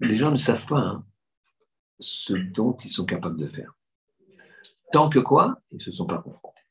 Les 0.00 0.16
gens 0.16 0.30
ne 0.30 0.38
savent 0.38 0.66
pas 0.66 0.80
hein, 0.80 1.06
ce 2.00 2.32
dont 2.32 2.74
ils 2.76 2.88
sont 2.88 3.04
capables 3.04 3.36
de 3.36 3.46
faire. 3.46 3.74
Tant 4.90 5.10
que 5.10 5.18
quoi 5.18 5.60
Ils 5.70 5.76
ne 5.76 5.82
se 5.82 5.92
sont 5.92 6.06
pas 6.06 6.22
confrontés. 6.22 6.63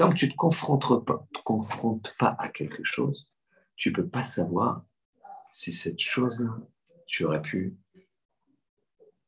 Tant 0.00 0.08
que 0.08 0.14
tu 0.14 0.28
ne 0.28 0.30
te 0.30 0.36
confrontes 0.36 1.04
pas, 1.04 1.28
te 1.34 1.42
confrontes 1.42 2.14
pas 2.18 2.34
à 2.38 2.48
quelque 2.48 2.82
chose, 2.82 3.30
tu 3.76 3.90
ne 3.90 3.96
peux 3.96 4.08
pas 4.08 4.22
savoir 4.22 4.82
si 5.50 5.74
cette 5.74 6.00
chose-là, 6.00 6.56
tu 7.06 7.26
aurais 7.26 7.42
pu 7.42 7.76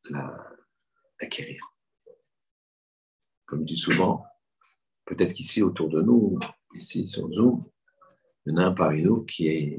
l'acquérir. 0.08 1.60
Comme 3.44 3.60
je 3.60 3.74
dis 3.74 3.76
souvent, 3.76 4.24
peut-être 5.04 5.34
qu'ici, 5.34 5.60
autour 5.60 5.90
de 5.90 6.00
nous, 6.00 6.38
ici 6.74 7.06
sur 7.06 7.30
Zoom, 7.30 7.66
il 8.46 8.52
y 8.52 8.54
en 8.54 8.56
a 8.56 8.64
un 8.68 8.72
parmi 8.72 9.02
nous 9.02 9.24
qui, 9.24 9.48
est, 9.48 9.78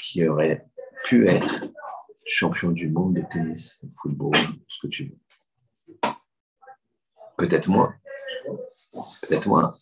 qui 0.00 0.26
aurait 0.26 0.66
pu 1.04 1.28
être 1.28 1.66
champion 2.24 2.70
du 2.70 2.88
monde 2.88 3.16
de 3.16 3.22
tennis, 3.30 3.84
de 3.84 3.90
football, 4.00 4.32
ce 4.66 4.78
que 4.80 4.86
tu 4.86 5.04
veux. 5.10 6.10
Peut-être 7.36 7.68
moi. 7.68 7.94
Peut-être 8.92 9.48
moi. 9.48 9.72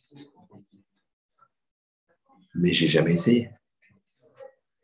Mais 2.55 2.73
j'ai 2.73 2.89
jamais 2.89 3.15
essayé. 3.15 3.51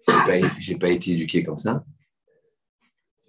Je 0.08 0.72
n'ai 0.72 0.78
pas, 0.78 0.88
été 0.88 1.12
éduqué 1.12 1.42
comme 1.42 1.58
ça. 1.58 1.84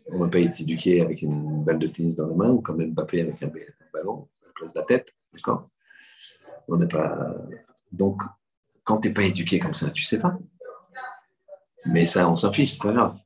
On 0.08 0.20
n'a 0.20 0.28
pas 0.30 0.40
été 0.40 0.64
éduqué 0.64 1.02
avec 1.02 1.22
une 1.22 1.64
balle 1.64 1.80
de 1.80 1.88
tennis 1.88 2.16
dans 2.16 2.28
la 2.28 2.36
main 2.36 2.50
ou 2.50 2.62
comme 2.62 2.84
Mbappé 2.84 3.22
avec 3.22 3.42
un 3.42 3.52
ballon 3.94 4.28
à 4.42 4.48
la 4.48 4.52
place 4.54 4.74
de 4.74 4.80
la 4.80 4.86
tête. 4.86 5.14
D'accord? 5.32 5.70
On 6.68 6.78
n'est 6.78 6.88
pas. 6.88 7.36
Donc, 7.92 8.22
quand 8.84 8.98
tu 9.00 9.08
n'es 9.08 9.14
pas 9.14 9.24
éduqué 9.24 9.60
comme 9.60 9.74
ça, 9.74 9.90
tu 9.92 10.04
ne 10.04 10.08
sais 10.08 10.20
pas. 10.20 10.38
Mais 11.86 12.06
ça, 12.06 12.30
on 12.30 12.38
s'en 12.38 12.52
fiche, 12.52 12.74
c'est 12.74 12.82
pas 12.82 12.94
grave. 12.94 13.20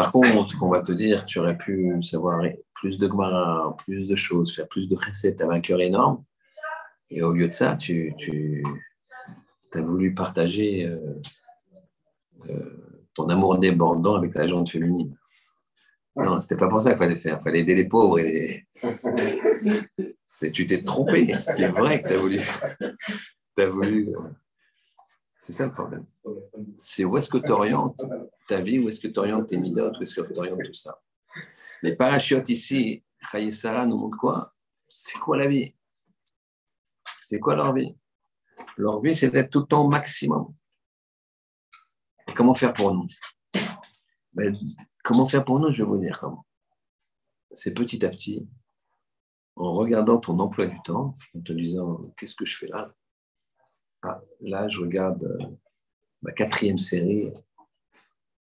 Par 0.00 0.12
contre, 0.12 0.56
qu'on 0.56 0.70
va 0.70 0.80
te 0.80 0.92
dire, 0.92 1.26
tu 1.26 1.40
aurais 1.40 1.58
pu 1.58 2.02
savoir 2.02 2.42
plus 2.72 2.96
de 2.96 3.06
Gemara, 3.06 3.76
plus 3.84 4.08
de 4.08 4.16
choses, 4.16 4.56
faire 4.56 4.66
plus 4.66 4.88
de 4.88 4.96
recettes, 4.96 5.42
avec 5.42 5.56
un 5.58 5.60
cœur 5.60 5.78
énorme. 5.82 6.24
Et 7.10 7.22
au 7.22 7.34
lieu 7.34 7.46
de 7.46 7.52
ça, 7.52 7.76
tu, 7.76 8.14
as 9.74 9.82
voulu 9.82 10.14
partager 10.14 10.86
euh, 10.86 11.20
euh, 12.48 13.04
ton 13.12 13.28
amour 13.28 13.58
débordant 13.58 14.14
avec 14.14 14.34
la 14.34 14.48
jante 14.48 14.70
féminine. 14.70 15.14
Non, 16.16 16.40
c'était 16.40 16.56
pas 16.56 16.68
pour 16.68 16.80
ça 16.80 16.92
qu'il 16.92 16.98
fallait 16.98 17.16
faire. 17.16 17.36
Il 17.38 17.44
fallait 17.44 17.60
aider 17.60 17.74
les 17.74 17.86
pauvres. 17.86 18.20
Et 18.20 18.64
tu 20.54 20.66
t'es 20.66 20.82
trompé. 20.82 21.26
C'est 21.34 21.68
vrai 21.68 22.00
que 22.00 22.08
tu 22.08 22.14
as 22.14 22.18
voulu. 22.18 22.40
As 23.58 23.66
voulu 23.66 24.08
euh, 24.08 24.18
c'est 25.40 25.52
ça 25.52 25.66
le 25.66 25.72
problème. 25.72 26.06
C'est 26.74 27.04
où 27.04 27.16
est-ce 27.16 27.28
que 27.28 27.38
tu 27.38 27.50
orientes 27.50 28.00
ta 28.46 28.60
vie, 28.60 28.78
où 28.78 28.88
est-ce 28.88 29.00
que 29.00 29.08
tu 29.08 29.18
orientes 29.18 29.48
tes 29.48 29.56
midotes, 29.56 29.98
où 29.98 30.02
est-ce 30.02 30.14
que 30.14 30.32
tu 30.32 30.38
orientes 30.38 30.62
tout 30.64 30.74
ça? 30.74 31.00
Les 31.82 31.96
parachutes 31.96 32.48
ici, 32.48 33.04
Sarah 33.52 33.86
nous 33.86 33.96
montrent 33.96 34.18
quoi? 34.18 34.54
C'est 34.88 35.18
quoi 35.18 35.36
la 35.36 35.48
vie? 35.48 35.74
C'est 37.24 37.40
quoi 37.40 37.56
leur 37.56 37.72
vie? 37.72 37.96
Leur 38.76 39.00
vie, 39.00 39.14
c'est 39.14 39.30
d'être 39.30 39.50
tout 39.50 39.60
le 39.60 39.66
temps 39.66 39.88
maximum. 39.88 40.54
Et 42.28 42.32
comment 42.32 42.54
faire 42.54 42.74
pour 42.74 42.94
nous? 42.94 43.08
Ben, 44.32 44.56
Comment 45.02 45.26
faire 45.26 45.44
pour 45.44 45.60
nous? 45.60 45.72
Je 45.72 45.82
vais 45.82 45.88
vous 45.88 45.98
dire 45.98 46.18
comment. 46.18 46.46
C'est 47.52 47.72
petit 47.72 48.04
à 48.04 48.10
petit, 48.10 48.46
en 49.56 49.70
regardant 49.70 50.18
ton 50.18 50.38
emploi 50.38 50.66
du 50.66 50.80
temps, 50.82 51.16
en 51.34 51.40
te 51.40 51.52
disant 51.52 52.00
qu'est-ce 52.16 52.36
que 52.36 52.44
je 52.44 52.56
fais 52.56 52.68
là? 52.68 52.94
Ah, 54.02 54.20
là, 54.40 54.68
je 54.68 54.80
regarde 54.80 55.24
euh, 55.24 55.46
ma 56.22 56.32
quatrième 56.32 56.78
série 56.78 57.32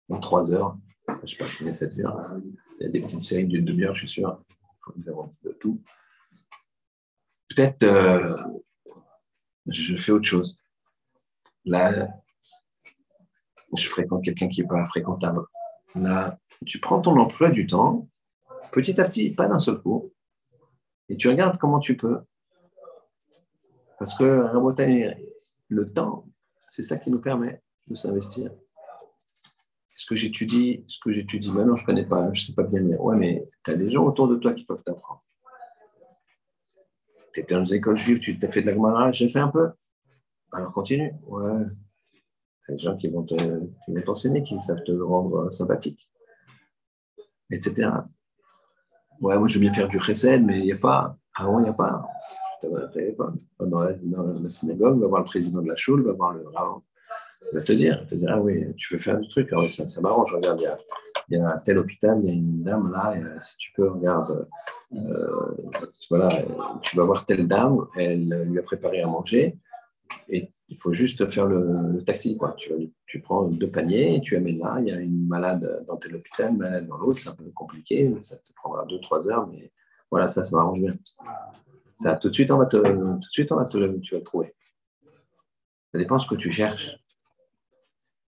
en 0.08 0.20
trois 0.20 0.52
heures. 0.52 0.76
Je 1.08 1.12
ne 1.14 1.26
sais 1.26 1.36
pas 1.36 1.46
combien 1.58 1.74
ça 1.74 1.86
dure. 1.86 2.14
Il 2.78 2.84
y 2.84 2.86
a 2.86 2.90
des 2.90 3.00
petites 3.00 3.22
séries 3.22 3.46
d'une 3.46 3.64
demi-heure, 3.64 3.94
je 3.94 4.00
suis 4.06 4.08
sûr. 4.08 4.42
Il 4.96 5.02
faut 5.02 5.10
avoir 5.10 5.28
de 5.42 5.52
tout. 5.52 5.82
Peut-être 7.48 7.82
euh, 7.82 8.36
je 9.66 9.96
fais 9.96 10.12
autre 10.12 10.26
chose. 10.26 10.58
Là, 11.64 12.08
je 13.76 13.86
fréquente 13.86 14.24
quelqu'un 14.24 14.48
qui 14.48 14.62
n'est 14.62 14.68
pas 14.68 14.84
fréquentable. 14.84 15.40
Là, 15.94 16.38
tu 16.66 16.78
prends 16.78 17.00
ton 17.00 17.18
emploi 17.18 17.50
du 17.50 17.66
temps, 17.66 18.08
petit 18.72 19.00
à 19.00 19.08
petit, 19.08 19.30
pas 19.30 19.48
d'un 19.48 19.58
seul 19.58 19.80
coup, 19.80 20.12
et 21.08 21.16
tu 21.16 21.28
regardes 21.28 21.58
comment 21.58 21.78
tu 21.78 21.96
peux. 21.96 22.20
Parce 23.98 24.14
que 24.16 24.24
le 25.68 25.92
temps, 25.92 26.26
c'est 26.68 26.82
ça 26.82 26.96
qui 26.98 27.10
nous 27.10 27.20
permet 27.20 27.62
de 27.86 27.94
s'investir. 27.94 28.50
Ce 29.96 30.06
que 30.06 30.14
j'étudie, 30.14 30.84
ce 30.86 30.98
que 31.02 31.10
j'étudie 31.10 31.50
maintenant, 31.50 31.76
je 31.76 31.82
ne 31.82 31.86
connais 31.86 32.06
pas, 32.06 32.32
je 32.32 32.40
ne 32.40 32.46
sais 32.46 32.54
pas 32.54 32.62
bien 32.62 32.80
lire. 32.80 33.00
Ouais, 33.02 33.16
mais 33.16 33.48
tu 33.64 33.70
as 33.70 33.76
des 33.76 33.90
gens 33.90 34.04
autour 34.04 34.28
de 34.28 34.36
toi 34.36 34.52
qui 34.52 34.64
peuvent 34.64 34.82
t'apprendre. 34.82 35.24
Tu 37.32 37.40
étais 37.40 37.54
dans 37.54 37.60
les 37.60 37.74
écoles 37.74 37.98
juives, 37.98 38.20
tu 38.20 38.38
t'as 38.38 38.48
fait 38.48 38.62
de 38.62 38.70
la 38.70 39.12
j'ai 39.12 39.28
fait 39.28 39.38
un 39.38 39.48
peu. 39.48 39.70
Alors 40.52 40.72
continue. 40.72 41.12
Ouais. 41.26 41.66
A 42.68 42.72
des 42.72 42.78
gens 42.78 42.96
qui 42.96 43.08
vont, 43.08 43.26
t'enseigner, 44.04 44.42
qui 44.42 44.60
savent 44.60 44.82
te 44.84 44.92
rendre 44.92 45.50
sympathique, 45.50 46.06
etc. 47.50 47.90
Ouais, 49.20 49.38
moi 49.38 49.48
je 49.48 49.54
veux 49.54 49.60
bien 49.60 49.72
faire 49.72 49.88
du 49.88 50.00
chesed, 50.00 50.44
mais 50.44 50.60
il 50.60 50.64
n'y 50.64 50.72
a 50.72 50.76
pas. 50.76 51.16
Avant, 51.34 51.60
il 51.60 51.62
n'y 51.62 51.68
a 51.68 51.72
pas 51.72 52.06
dans 52.62 53.80
la, 53.80 54.50
synagogue, 54.50 54.96
on 54.96 55.00
va 55.00 55.06
voir 55.06 55.20
le 55.20 55.26
président 55.26 55.62
de 55.62 55.68
la 55.68 55.76
choule, 55.76 56.02
va 56.02 56.12
voir 56.12 56.32
le 56.32 56.46
rabbin. 56.48 56.82
Va 57.52 57.60
te 57.60 57.72
dire, 57.72 58.04
te 58.06 58.14
dire, 58.14 58.30
ah 58.32 58.40
oui, 58.40 58.74
tu 58.76 58.94
veux 58.94 58.98
faire 58.98 59.18
du 59.18 59.28
truc, 59.28 59.48
ah 59.52 59.60
oui, 59.60 59.70
ça, 59.70 59.86
ça 59.86 60.00
m'arrange, 60.00 60.34
regarde, 60.34 60.60
il 61.30 61.38
y, 61.38 61.40
a, 61.40 61.48
un 61.48 61.58
tel 61.58 61.78
hôpital, 61.78 62.18
il 62.22 62.26
y 62.26 62.30
a 62.30 62.34
une 62.34 62.62
dame 62.62 62.90
là, 62.92 63.14
si 63.40 63.56
tu 63.56 63.72
peux, 63.72 63.88
regarde, 63.88 64.48
euh, 64.94 65.54
voilà, 66.10 66.28
tu 66.82 66.96
vas 66.96 67.06
voir 67.06 67.24
telle 67.24 67.46
dame, 67.46 67.86
elle 67.96 68.28
lui 68.50 68.58
a 68.58 68.62
préparé 68.62 69.00
à 69.00 69.06
manger, 69.06 69.56
et 70.28 70.50
il 70.68 70.78
faut 70.78 70.92
juste 70.92 71.30
faire 71.30 71.46
le, 71.46 72.02
taxi, 72.04 72.36
quoi. 72.36 72.54
Tu, 72.58 72.70
tu 73.06 73.20
prends 73.20 73.44
deux 73.44 73.70
paniers, 73.70 74.20
tu 74.22 74.36
amènes 74.36 74.58
là, 74.58 74.76
il 74.80 74.88
y 74.88 74.92
a 74.92 75.00
une 75.00 75.26
malade 75.26 75.84
dans 75.86 75.96
tel 75.96 76.16
hôpital, 76.16 76.50
une 76.50 76.58
malade 76.58 76.86
dans 76.86 76.98
l'autre, 76.98 77.18
c'est 77.18 77.30
un 77.30 77.34
peu 77.34 77.50
compliqué, 77.54 78.14
ça 78.22 78.36
te 78.36 78.52
prendra 78.54 78.84
deux, 78.84 79.00
trois 79.00 79.26
heures, 79.28 79.46
mais 79.46 79.72
voilà, 80.10 80.28
ça, 80.28 80.44
ça 80.44 80.56
m'arrange 80.56 80.80
bien. 80.80 80.94
Ça, 81.98 82.14
tout 82.14 82.28
de 82.28 82.34
suite, 82.34 82.50
on 82.52 82.58
va 82.58 82.66
te, 82.66 82.76
tout 82.76 83.18
de 83.18 83.24
suite, 83.24 83.48
tu 83.48 83.54
vas 83.54 84.18
le 84.18 84.22
trouver. 84.22 84.54
Ça 85.92 85.98
dépend 85.98 86.16
de 86.16 86.22
ce 86.22 86.28
que 86.28 86.36
tu 86.36 86.52
cherches. 86.52 86.96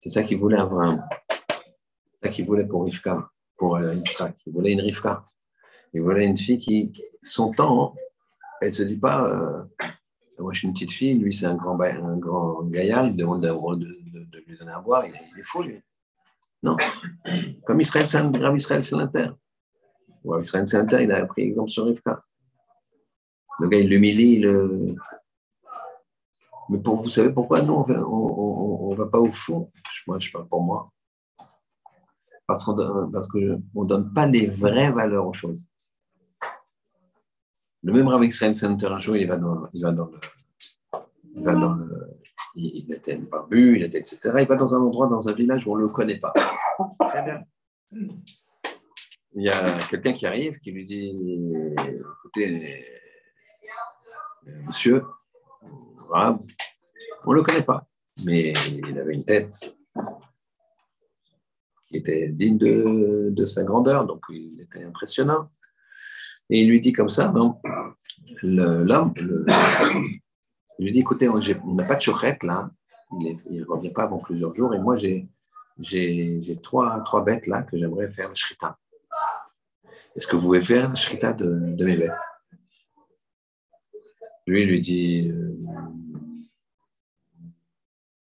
C'est 0.01 0.09
ça 0.09 0.23
qu'il 0.25 0.39
voulait 0.39 0.59
Abraham. 0.59 1.07
C'est 1.31 2.27
ça 2.27 2.29
qu'il 2.31 2.47
voulait 2.47 2.67
pour 2.67 2.85
Rivka, 2.85 3.31
pour 3.57 3.77
euh, 3.77 3.95
Israël. 3.95 4.35
Il 4.47 4.53
voulait 4.53 4.73
une 4.73 4.81
Rivka. 4.81 5.25
Il 5.93 6.03
voulait 6.03 6.25
une 6.25 6.37
fille 6.37 6.59
qui, 6.59 6.93
son 7.23 7.53
temps, 7.53 7.95
elle 8.61 8.69
ne 8.69 8.75
se 8.75 8.83
dit 8.83 8.97
pas, 8.97 9.25
euh, 9.25 9.63
moi 10.39 10.53
je 10.53 10.61
suis 10.61 10.69
une 10.69 10.75
petite 10.75 10.93
fille, 10.93 11.19
lui 11.19 11.33
c'est 11.33 11.47
un 11.47 11.57
grand, 11.57 11.81
un 11.81 12.17
grand 12.17 12.63
gaillard, 12.65 13.07
il 13.07 13.17
demande 13.17 13.43
de, 13.43 13.49
de, 13.49 14.39
lui 14.47 14.57
donner 14.57 14.73
à 14.73 14.81
boire, 14.81 15.05
il, 15.07 15.15
est 15.39 15.43
fou 15.43 15.63
lui. 15.63 15.81
Non. 16.63 16.77
Comme 17.67 17.81
Israël, 17.81 18.09
c'est 18.09 18.19
un 18.19 18.55
Israël, 18.55 18.83
c'est 18.83 18.97
l'inter. 18.97 19.31
Israël, 20.41 20.67
c'est 20.67 20.79
l'inter, 20.79 21.03
il 21.03 21.13
a 21.13 21.25
pris 21.27 21.43
exemple 21.43 21.71
sur 21.71 21.87
Rivka. 21.87 22.23
Le 23.61 23.69
gars, 23.69 23.79
il 23.79 23.89
l'humilie. 23.89 24.39
Le... 24.39 24.95
Mais 26.71 26.79
pour, 26.79 27.03
vous 27.03 27.11
savez 27.11 27.31
pourquoi 27.31 27.63
nous, 27.63 27.75
on 27.75 28.91
ne 28.91 28.97
va 28.97 29.07
pas 29.07 29.19
au 29.19 29.31
fond? 29.31 29.71
Moi, 30.07 30.19
je 30.19 30.31
parle 30.31 30.49
pour 30.49 30.63
moi. 30.63 30.91
Parce 32.47 32.65
qu'on 32.65 32.75
ne 32.75 33.87
donne 33.87 34.13
pas 34.13 34.27
les 34.27 34.47
vraies 34.47 34.91
valeurs 34.91 35.27
aux 35.27 35.33
choses. 35.33 35.67
Le 37.83 37.93
même 37.93 38.09
Rav 38.09 38.25
Israel 38.25 38.57
Center, 38.57 38.87
un 38.87 38.99
jour, 38.99 39.17
il 39.17 39.27
va 39.27 39.37
dans, 39.37 39.69
il 39.73 39.83
va 39.83 39.93
dans 39.93 40.07
le. 40.07 40.19
Il 41.35 41.43
va 41.43 41.55
dans 41.55 41.75
le. 41.75 42.11
Il, 42.57 42.93
était 42.93 43.17
barbu, 43.17 43.77
il 43.77 43.85
était, 43.85 43.99
etc. 43.99 44.19
Il 44.41 44.47
va 44.47 44.57
dans 44.57 44.75
un 44.75 44.81
endroit, 44.81 45.07
dans 45.07 45.29
un 45.29 45.33
village 45.33 45.67
où 45.67 45.73
on 45.73 45.77
ne 45.77 45.83
le 45.83 45.89
connaît 45.89 46.19
pas. 46.19 46.33
Très 47.09 47.23
bien. 47.23 47.45
Il 49.33 49.45
y 49.45 49.49
a 49.49 49.79
quelqu'un 49.89 50.13
qui 50.13 50.27
arrive 50.27 50.59
qui 50.59 50.73
lui 50.73 50.85
dit 50.85 51.13
Écoutez, 51.79 52.85
monsieur, 54.47 55.05
on 56.13 57.31
ne 57.31 57.35
le 57.35 57.43
connaît 57.43 57.63
pas, 57.63 57.87
mais 58.25 58.53
il 58.69 58.99
avait 58.99 59.15
une 59.15 59.25
tête 59.25 59.75
qui 61.87 61.97
était 61.97 62.29
digne 62.33 62.59
de, 62.59 63.29
de 63.31 63.47
sa 63.47 63.65
grandeur, 63.65 64.07
donc 64.07 64.23
il 64.31 64.61
était 64.61 64.85
impressionnant. 64.85 65.51
Et 66.49 66.63
il 66.63 66.69
lui 66.69 66.81
dit 66.81 66.93
comme 66.93 67.09
ça, 67.09 67.31
non, 67.31 67.61
l'homme, 68.43 69.13
il 70.79 70.85
lui 70.85 70.93
dit, 70.93 71.01
écoutez, 71.01 71.29
on 71.29 71.41
n'a 71.75 71.85
pas 71.85 71.97
de 71.97 72.01
chouchette 72.01 72.43
là, 72.43 72.71
il 73.21 73.39
ne 73.51 73.65
revient 73.65 73.91
pas 73.91 74.05
avant 74.05 74.19
plusieurs 74.19 74.55
jours, 74.55 74.75
et 74.75 74.79
moi 74.79 74.97
j'ai, 74.97 75.29
j'ai, 75.79 76.59
trois, 76.63 77.03
trois 77.05 77.25
bêtes 77.25 77.47
là 77.47 77.63
que 77.63 77.77
j'aimerais 77.79 78.11
faire 78.11 78.29
le 78.29 78.35
shrita. 78.35 78.79
Est-ce 80.17 80.27
que 80.27 80.37
vous 80.37 80.43
pouvez 80.43 80.61
faire 80.61 80.91
le 80.91 80.97
shrita 80.97 81.33
de, 81.33 81.47
de 81.47 81.85
mes 81.85 81.97
bêtes? 81.97 82.11
Lui, 84.51 84.67
lui 84.67 84.81
dit, 84.81 85.31
euh, 85.31 85.57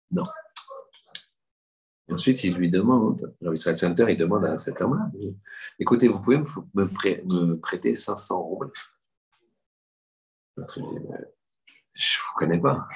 non. 0.10 0.24
ensuite, 2.10 2.44
il 2.44 2.56
lui 2.56 2.72
demande, 2.72 3.32
Israël 3.54 3.78
Center, 3.78 4.08
il 4.10 4.18
demande 4.18 4.44
à 4.46 4.58
cet 4.58 4.82
homme-là, 4.82 5.12
écoutez, 5.78 6.08
vous 6.08 6.20
pouvez 6.20 6.40
me, 6.74 7.56
prêter 7.58 7.94
500 7.94 8.42
roubles? 8.42 8.72
Je 10.58 10.64
ne 10.64 10.90
vous 11.94 12.34
connais 12.38 12.60
pas. 12.60 12.88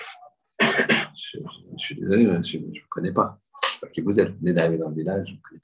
Je, 0.60 1.38
suis 1.78 2.00
désolé, 2.00 2.26
je 2.42 2.58
ne 2.58 2.66
vous 2.66 2.88
connais 2.90 3.12
pas. 3.12 3.40
Je 3.62 3.68
ne 3.68 3.72
sais 3.74 3.80
pas 3.82 3.88
qui 3.90 4.02
vous 4.02 4.20
êtes. 4.20 4.32
Vous 4.32 4.40
venez 4.40 4.54
d'arriver 4.54 4.80
dans 4.80 4.90
le 4.90 4.96
village, 4.96 5.28
je 5.28 5.34
ne 5.34 5.40
connais 5.40 5.62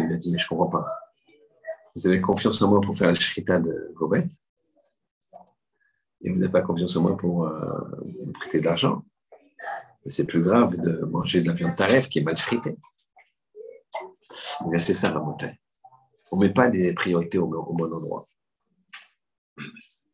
il 0.00 0.08
m'a 0.08 0.16
dit, 0.18 0.32
mais 0.32 0.38
je 0.38 0.44
ne 0.44 0.48
comprends 0.50 0.68
pas. 0.68 0.86
Vous 1.94 2.06
avez 2.06 2.20
confiance 2.20 2.60
en 2.60 2.68
moi 2.68 2.82
pour 2.82 2.94
faire 2.94 3.08
la 3.08 3.14
shrita 3.14 3.58
de 3.58 3.94
bêtes 4.10 4.38
et 6.22 6.30
vous 6.30 6.38
n'avez 6.38 6.52
pas 6.52 6.62
confiance 6.62 6.96
en 6.96 7.02
moi 7.02 7.16
pour 7.16 7.46
euh, 7.46 7.52
me 8.26 8.32
prêter 8.32 8.60
de 8.60 8.64
l'argent 8.64 9.02
c'est 10.10 10.24
plus 10.24 10.42
grave 10.42 10.76
de 10.76 11.04
manger 11.04 11.42
de 11.42 11.48
la 11.48 11.52
viande 11.52 11.74
taref 11.74 12.08
qui 12.08 12.18
est 12.18 12.22
mal 12.22 12.36
fritée. 12.36 12.76
c'est 14.78 14.94
ça 14.94 15.12
la 15.12 15.20
montagne. 15.20 15.58
On 16.30 16.36
ne 16.36 16.46
met 16.46 16.52
pas 16.52 16.68
les 16.68 16.92
priorités 16.94 17.38
au, 17.38 17.46
bon 17.46 17.92
endroit. 17.92 18.24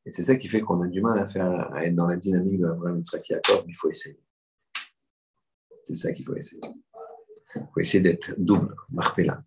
Et 0.05 0.13
c'est 0.13 0.23
ça 0.23 0.37
qui 0.37 0.49
fait 0.49 0.61
qu'on 0.61 0.81
a 0.83 0.87
du 0.87 1.01
mal 1.01 1.19
à, 1.19 1.27
faire, 1.27 1.75
être 1.77 1.95
dans 1.95 2.07
la 2.07 2.17
dynamique 2.17 2.61
de 2.61 2.67
Abraham 2.67 2.99
Yitzhak 2.99 3.29
Yaakov, 3.29 3.65
mais 3.67 3.73
il 3.73 3.77
faut 3.77 3.91
essayer. 3.91 4.21
C'est 5.85 5.95
ça 5.95 6.13
qu'il 6.13 6.25
faut 6.25 6.37
essayer. 6.37 6.61
Il 7.55 7.69
faut 7.73 7.81
essayer 7.81 8.03
d'être 8.03 8.35
double, 8.39 8.75
là, 9.19 9.43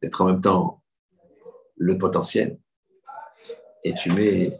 d'être 0.00 0.22
en 0.22 0.26
même 0.26 0.40
temps 0.40 0.82
le 1.76 1.98
potentiel, 1.98 2.58
et 3.84 3.94
tu 3.94 4.10
mets 4.12 4.58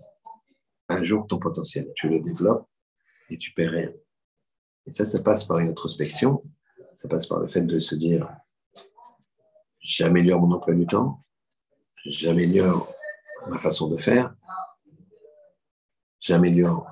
un 0.89 1.03
jour 1.03 1.27
ton 1.27 1.39
potentiel, 1.39 1.93
tu 1.95 2.09
le 2.09 2.21
développes 2.21 2.69
et 3.29 3.37
tu 3.37 3.53
perds 3.53 3.73
rien. 3.73 3.93
Et 4.87 4.93
ça, 4.93 5.05
ça 5.05 5.21
passe 5.21 5.45
par 5.45 5.59
une 5.59 5.71
introspection, 5.71 6.45
ça 6.95 7.09
passe 7.09 7.27
par 7.27 7.41
le 7.41 7.49
fait 7.49 7.63
de 7.63 7.81
se 7.81 7.95
dire, 7.95 8.29
j'améliore 9.81 10.41
mon 10.41 10.55
emploi 10.57 10.75
du 10.75 10.87
temps, 10.87 11.25
j'améliore 12.05 12.93
ma 13.49 13.59
façon 13.59 13.89
de 13.89 13.97
faire, 13.97 14.35
j'améliore 16.21 16.87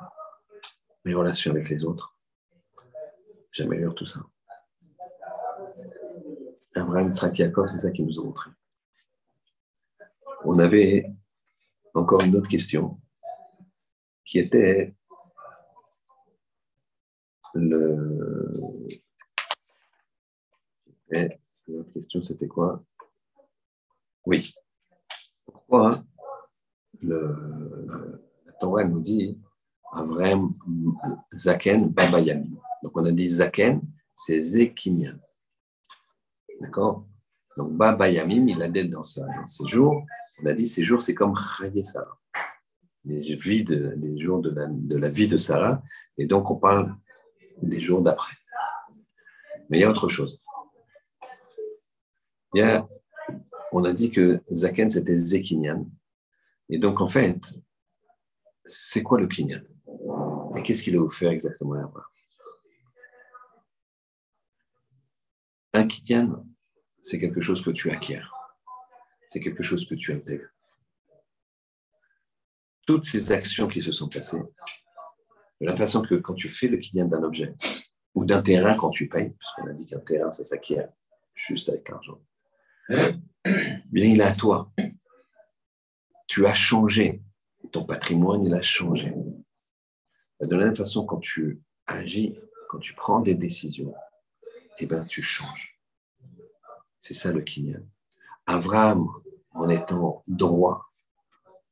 mes 1.05 1.15
relations 1.15 1.53
avec 1.53 1.69
les 1.69 1.85
autres, 1.85 2.19
j'améliore 3.53 3.95
tout 3.95 4.07
ça. 4.07 4.21
Abraham 6.75 7.13
Trakiakov, 7.13 7.69
c'est 7.69 7.79
ça 7.79 7.93
qui 7.93 8.03
nous 8.03 8.19
a 8.19 8.25
montré. 8.25 8.51
On 10.45 10.59
avait 10.59 11.09
encore 11.95 12.23
une 12.23 12.35
autre 12.37 12.49
question 12.49 13.01
qui 14.25 14.39
était 14.39 14.95
le... 17.55 18.89
La 21.11 21.29
question, 21.95 22.23
c'était 22.23 22.49
quoi? 22.49 22.85
Oui. 24.27 24.55
Pourquoi 25.47 25.95
le, 27.01 28.19
la 28.47 28.53
Torah 28.55 28.85
nous 28.85 29.01
dit 29.01 29.39
vrai 29.93 30.35
Zaken 31.33 31.89
Babayamim. 31.89 32.57
Donc 32.83 32.97
on 32.97 33.05
a 33.05 33.13
dit 33.13 33.29
Zaken, 33.29 33.81
c'est 34.15 34.41
Zekinian. 34.41 35.19
D'accord? 36.61 37.07
Donc 37.57 37.73
Babayamim, 37.73 38.49
il 38.49 38.63
a 38.63 38.69
dit 38.69 38.89
dans, 38.89 39.03
ses 39.03 39.23
jours. 39.67 40.03
On 40.43 40.47
a 40.47 40.53
dit 40.53 40.67
ces 40.67 40.83
jours, 40.83 41.01
c'est 41.01 41.15
comme 41.15 41.37
Chaye 41.37 41.85
Sarah. 41.85 42.19
Les, 43.05 43.21
les 43.21 44.19
jours 44.19 44.41
de 44.41 44.97
la, 44.97 45.09
vie 45.09 45.27
de 45.27 45.37
Sarah. 45.37 45.83
Et 46.17 46.27
donc 46.27 46.51
on 46.51 46.57
parle 46.57 46.97
des 47.61 47.81
jours 47.81 48.03
d'après. 48.03 48.35
Mais 49.69 49.79
il 49.79 49.81
y 49.83 49.85
a 49.85 49.91
autre 49.91 50.09
chose. 50.09 50.41
Il 52.55 52.61
y 52.61 52.63
a, 52.63 52.89
on 53.73 53.85
a 53.85 53.93
dit 53.93 54.11
que 54.11 54.41
Zaken, 54.49 54.89
c'était 54.89 55.17
Zekinian. 55.17 55.87
Et 56.69 56.79
donc, 56.79 57.01
en 57.01 57.07
fait, 57.07 57.41
c'est 58.65 59.03
quoi 59.03 59.21
le 59.21 59.27
Kinyan? 59.27 59.63
Et 60.57 60.63
qu'est-ce 60.63 60.83
qu'il 60.83 60.97
a 60.97 61.01
offert 61.01 61.31
exactement 61.31 61.75
à 61.75 61.91
Un 65.73 65.87
Kinyan, 65.87 66.47
c'est 67.03 67.19
quelque 67.19 67.41
chose 67.41 67.63
que 67.63 67.71
tu 67.71 67.91
acquiers. 67.91 68.23
C'est 69.27 69.41
quelque 69.41 69.63
chose 69.63 69.87
que 69.87 69.95
tu 69.95 70.13
intègres. 70.13 70.54
Toutes 72.87 73.05
ces 73.05 73.33
actions 73.33 73.69
qui 73.69 73.81
se 73.81 73.93
sont 73.93 74.09
passées, 74.09 74.43
de 75.61 75.67
la 75.67 75.77
façon 75.77 76.03
que 76.03 76.15
quand 76.17 76.35
tu 76.35 76.49
fais 76.49 76.69
le 76.69 76.77
kinyan 76.79 77.07
d'un 77.07 77.23
objet 77.23 77.55
ou 78.15 78.25
d'un 78.25 78.43
terrain 78.43 78.77
quand 78.77 78.91
tu 78.91 79.09
payes, 79.09 79.31
parce 79.31 79.55
qu'on 79.57 79.71
a 79.71 79.73
dit 79.73 79.87
qu'un 79.87 80.01
terrain, 80.01 80.31
ça 80.31 80.45
s'acquiert 80.45 80.89
juste 81.35 81.69
avec 81.69 81.89
l'argent, 81.89 82.21
bien 82.89 84.07
il 84.07 84.21
est 84.21 84.25
à 84.25 84.35
toi. 84.35 84.71
Tu 86.27 86.47
as 86.47 86.55
changé. 86.55 87.23
Ton 87.73 87.85
patrimoine, 87.85 88.45
il 88.45 88.55
a 88.55 88.63
changé. 88.63 89.13
De 90.41 90.57
la 90.57 90.67
même 90.67 90.77
façon, 90.77 91.07
quand 91.07 91.19
tu 91.19 91.61
agis, 91.87 92.39
quand 92.69 92.79
tu 92.79 92.95
prends 92.95 93.21
des 93.21 93.35
décisions, 93.35 93.95
eh 94.79 94.87
ben, 94.87 95.05
tu 95.07 95.23
changes. 95.23 95.81
C'est 97.01 97.15
ça 97.15 97.33
le 97.33 97.41
kinyan. 97.41 97.83
Avram, 98.47 99.09
en 99.53 99.69
étant 99.69 100.23
droit, 100.27 100.93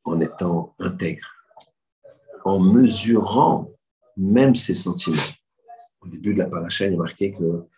en 0.04 0.20
étant 0.20 0.74
intègre, 0.78 1.28
en 2.44 2.58
mesurant 2.58 3.70
même 4.16 4.54
ses 4.54 4.74
sentiments. 4.74 5.22
Au 6.00 6.08
début 6.08 6.34
de 6.34 6.38
la 6.38 6.48
paracha, 6.48 6.86
il 6.86 6.94
est 6.94 6.96
marqué 6.96 7.34
a, 7.34 7.68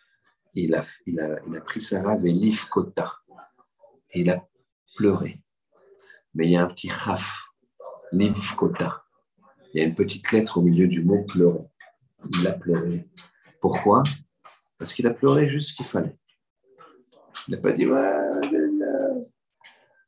il 0.54 0.74
a, 0.74 0.82
il 1.06 1.56
a 1.56 1.60
pris 1.60 1.80
Sarah 1.80 2.16
Velif 2.16 2.66
Kota 2.66 3.12
et 4.12 4.20
il 4.20 4.30
a 4.30 4.46
pleuré. 4.96 5.42
Mais 6.34 6.46
il 6.46 6.52
y 6.52 6.56
a 6.56 6.62
un 6.62 6.66
petit 6.66 6.88
raf, 6.88 7.50
Liv 8.12 8.54
Kota. 8.56 9.04
Il 9.72 9.80
y 9.80 9.84
a 9.84 9.86
une 9.86 9.94
petite 9.94 10.30
lettre 10.32 10.58
au 10.58 10.62
milieu 10.62 10.86
du 10.86 11.02
mot 11.02 11.24
pleurer. 11.24 11.64
Il 12.38 12.46
a 12.46 12.52
pleuré. 12.52 13.08
Pourquoi? 13.60 14.02
Parce 14.78 14.92
qu'il 14.92 15.06
a 15.06 15.14
pleuré 15.14 15.48
juste 15.48 15.70
ce 15.70 15.76
qu'il 15.76 15.86
fallait. 15.86 16.16
Il 17.48 17.54
n'a 17.54 17.60
pas 17.60 17.72
dit 17.72 17.86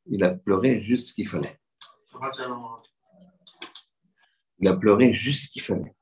il 0.09 0.23
a 0.23 0.31
pleuré 0.31 0.83
juste 0.83 1.09
ce 1.09 1.15
qu'il 1.15 1.27
fallait. 1.27 1.59
Il 4.59 4.69
a 4.69 4.77
pleuré 4.77 5.13
juste 5.13 5.47
ce 5.47 5.51
qu'il 5.51 5.63
fallait. 5.63 5.95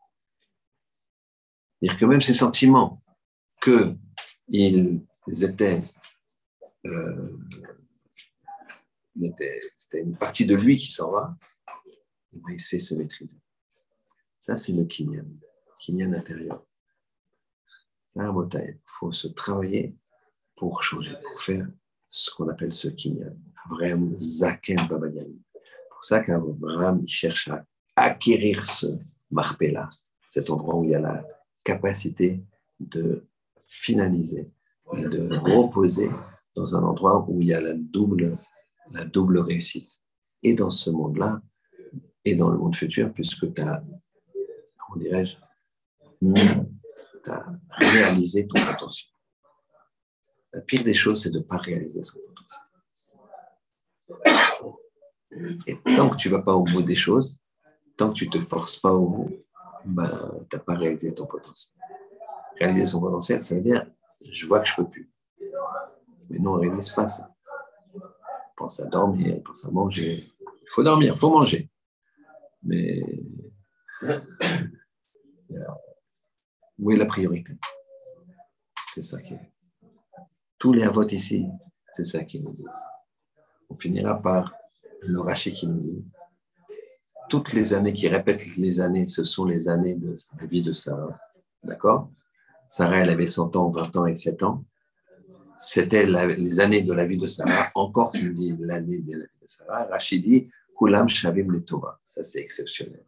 C'est-à-dire 1.80 1.98
que 1.98 2.04
même 2.06 2.22
ces 2.22 2.32
sentiments 2.32 3.02
qu'ils 3.62 5.00
étaient, 5.42 5.80
euh, 6.86 7.38
c'était 9.76 10.02
une 10.02 10.16
partie 10.16 10.46
de 10.46 10.54
lui 10.54 10.76
qui 10.76 10.86
s'en 10.86 11.10
va, 11.10 11.36
il 12.48 12.60
sait 12.60 12.78
se 12.78 12.94
maîtriser. 12.94 13.38
Ça, 14.38 14.56
c'est 14.56 14.72
le 14.72 14.84
kinyan, 14.84 15.26
kinyan 15.80 16.12
intérieur. 16.12 16.64
C'est 18.06 18.20
un 18.20 18.48
Il 18.52 18.80
faut 18.84 19.12
se 19.12 19.28
travailler 19.28 19.96
pour 20.54 20.82
changer, 20.82 21.16
pour 21.22 21.40
faire 21.40 21.66
ce 22.08 22.30
qu'on 22.30 22.48
appelle 22.48 22.72
ce 22.72 22.88
kinyan. 22.88 23.36
Vraiment, 23.70 24.10
zaken 24.12 24.86
babayan. 24.88 25.32
Pour 26.04 26.10
ça 26.10 26.20
qu'Abraham 26.20 27.08
cherche 27.08 27.48
à 27.48 27.64
acquérir 27.96 28.68
ce 28.68 28.88
marpella, 29.30 29.88
cet 30.28 30.50
endroit 30.50 30.76
où 30.76 30.84
il 30.84 30.90
y 30.90 30.94
a 30.94 31.00
la 31.00 31.24
capacité 31.62 32.44
de 32.78 33.26
finaliser 33.66 34.50
de 34.92 35.34
reposer 35.50 36.10
dans 36.54 36.76
un 36.76 36.82
endroit 36.82 37.24
où 37.26 37.40
il 37.40 37.48
y 37.48 37.54
a 37.54 37.60
la 37.62 37.72
double, 37.72 38.36
la 38.90 39.06
double 39.06 39.38
réussite. 39.38 40.02
et 40.42 40.52
dans 40.52 40.68
ce 40.68 40.90
monde-là, 40.90 41.40
et 42.26 42.34
dans 42.34 42.50
le 42.50 42.58
monde 42.58 42.76
futur, 42.76 43.10
puisque 43.10 43.54
tu 43.54 43.62
as, 43.62 43.82
comment 44.76 45.00
dirais-je, 45.00 45.38
tu 46.20 47.30
as 47.30 47.46
réalisé 47.78 48.46
ton 48.46 48.62
potentiel. 48.62 49.10
La 50.52 50.60
pire 50.60 50.84
des 50.84 50.92
choses, 50.92 51.22
c'est 51.22 51.30
de 51.30 51.38
ne 51.38 51.44
pas 51.44 51.56
réaliser 51.56 52.02
son 52.02 52.18
potentiel. 52.18 54.43
Et 55.66 55.76
tant 55.96 56.08
que 56.08 56.16
tu 56.16 56.28
ne 56.28 56.36
vas 56.36 56.42
pas 56.42 56.54
au 56.54 56.64
bout 56.64 56.82
des 56.82 56.94
choses, 56.94 57.38
tant 57.96 58.10
que 58.10 58.14
tu 58.14 58.26
ne 58.26 58.30
te 58.30 58.38
forces 58.38 58.78
pas 58.78 58.92
au 58.92 59.08
bout, 59.08 59.30
ben, 59.84 60.10
tu 60.50 60.56
n'as 60.56 60.62
pas 60.62 60.74
réalisé 60.74 61.14
ton 61.14 61.26
potentiel. 61.26 61.74
Réaliser 62.58 62.86
son 62.86 63.00
potentiel, 63.00 63.42
ça 63.42 63.54
veut 63.54 63.60
dire 63.60 63.86
je 64.22 64.46
vois 64.46 64.60
que 64.60 64.66
je 64.66 64.72
ne 64.72 64.76
peux 64.76 64.90
plus. 64.90 65.10
Mais 66.30 66.38
non, 66.38 66.54
on 66.54 66.56
ne 66.56 66.62
réalise 66.68 66.90
pas 66.90 67.06
ça. 67.06 67.34
Pense 68.56 68.80
à 68.80 68.86
dormir, 68.86 69.36
on 69.36 69.40
pense 69.40 69.64
à 69.64 69.70
manger. 69.70 70.32
Il 70.40 70.68
faut 70.68 70.82
dormir, 70.82 71.12
il 71.14 71.18
faut 71.18 71.30
manger. 71.30 71.70
Mais 72.62 73.02
où 76.78 76.90
est 76.90 76.96
la 76.96 77.06
priorité? 77.06 77.52
C'est 78.94 79.02
ça 79.02 79.20
qui 79.20 79.34
est. 79.34 79.52
Tous 80.58 80.72
les 80.72 80.86
votes 80.86 81.12
ici, 81.12 81.46
c'est 81.92 82.04
ça 82.04 82.24
qui 82.24 82.40
nous 82.40 82.52
disent. 82.52 82.86
On 83.68 83.76
finira 83.76 84.20
par 84.20 84.54
le 85.06 85.20
rachet 85.20 85.52
qui 85.52 85.66
nous 85.66 85.80
dit 85.80 86.04
toutes 87.28 87.52
les 87.52 87.74
années 87.74 87.92
qui 87.92 88.08
répètent 88.08 88.56
les 88.56 88.80
années, 88.80 89.06
ce 89.06 89.24
sont 89.24 89.44
les 89.44 89.68
années 89.68 89.96
de 89.96 90.16
la 90.38 90.46
vie 90.46 90.62
de 90.62 90.72
Sarah. 90.72 91.18
D'accord? 91.62 92.10
Sarah, 92.68 93.00
elle 93.00 93.10
avait 93.10 93.26
100 93.26 93.56
ans, 93.56 93.70
20 93.70 93.96
ans 93.96 94.06
et 94.06 94.16
7 94.16 94.42
ans. 94.42 94.64
C'était 95.58 96.06
les 96.06 96.60
années 96.60 96.82
de 96.82 96.92
la 96.92 97.06
vie 97.06 97.16
de 97.16 97.26
Sarah. 97.26 97.70
Encore, 97.74 98.10
tu 98.12 98.28
me 98.28 98.32
dis 98.32 98.56
l'année 98.60 99.00
de 99.00 99.12
la 99.12 99.24
vie 99.24 99.40
de 99.42 99.46
Sarah. 99.46 99.84
Rachid 99.84 100.22
dit 100.22 100.50
Kulam 100.76 101.08
Shavim 101.08 101.50
le 101.50 101.64
Torah. 101.64 102.00
Ça, 102.06 102.22
c'est 102.22 102.40
exceptionnel. 102.40 103.04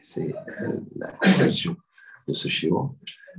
C'est 0.00 0.34
euh, 0.60 0.80
la 0.96 1.12
conclusion 1.12 1.76
de 2.28 2.32
ce 2.32 2.48
schéma. 2.48 2.90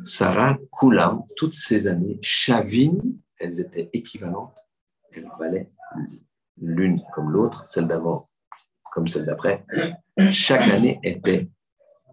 Sarah, 0.03 0.57
Kulam, 0.79 1.23
toutes 1.35 1.53
ces 1.53 1.87
années, 1.87 2.17
Shavim, 2.21 2.97
elles 3.37 3.59
étaient 3.59 3.89
équivalentes. 3.93 4.57
Elles 5.11 5.29
valaient 5.37 5.71
l'une 6.61 7.01
comme 7.13 7.31
l'autre, 7.31 7.63
celle 7.67 7.87
d'avant 7.87 8.29
comme 8.91 9.07
celle 9.07 9.25
d'après. 9.25 9.65
Chaque 10.29 10.69
année 10.71 10.99
était 11.03 11.49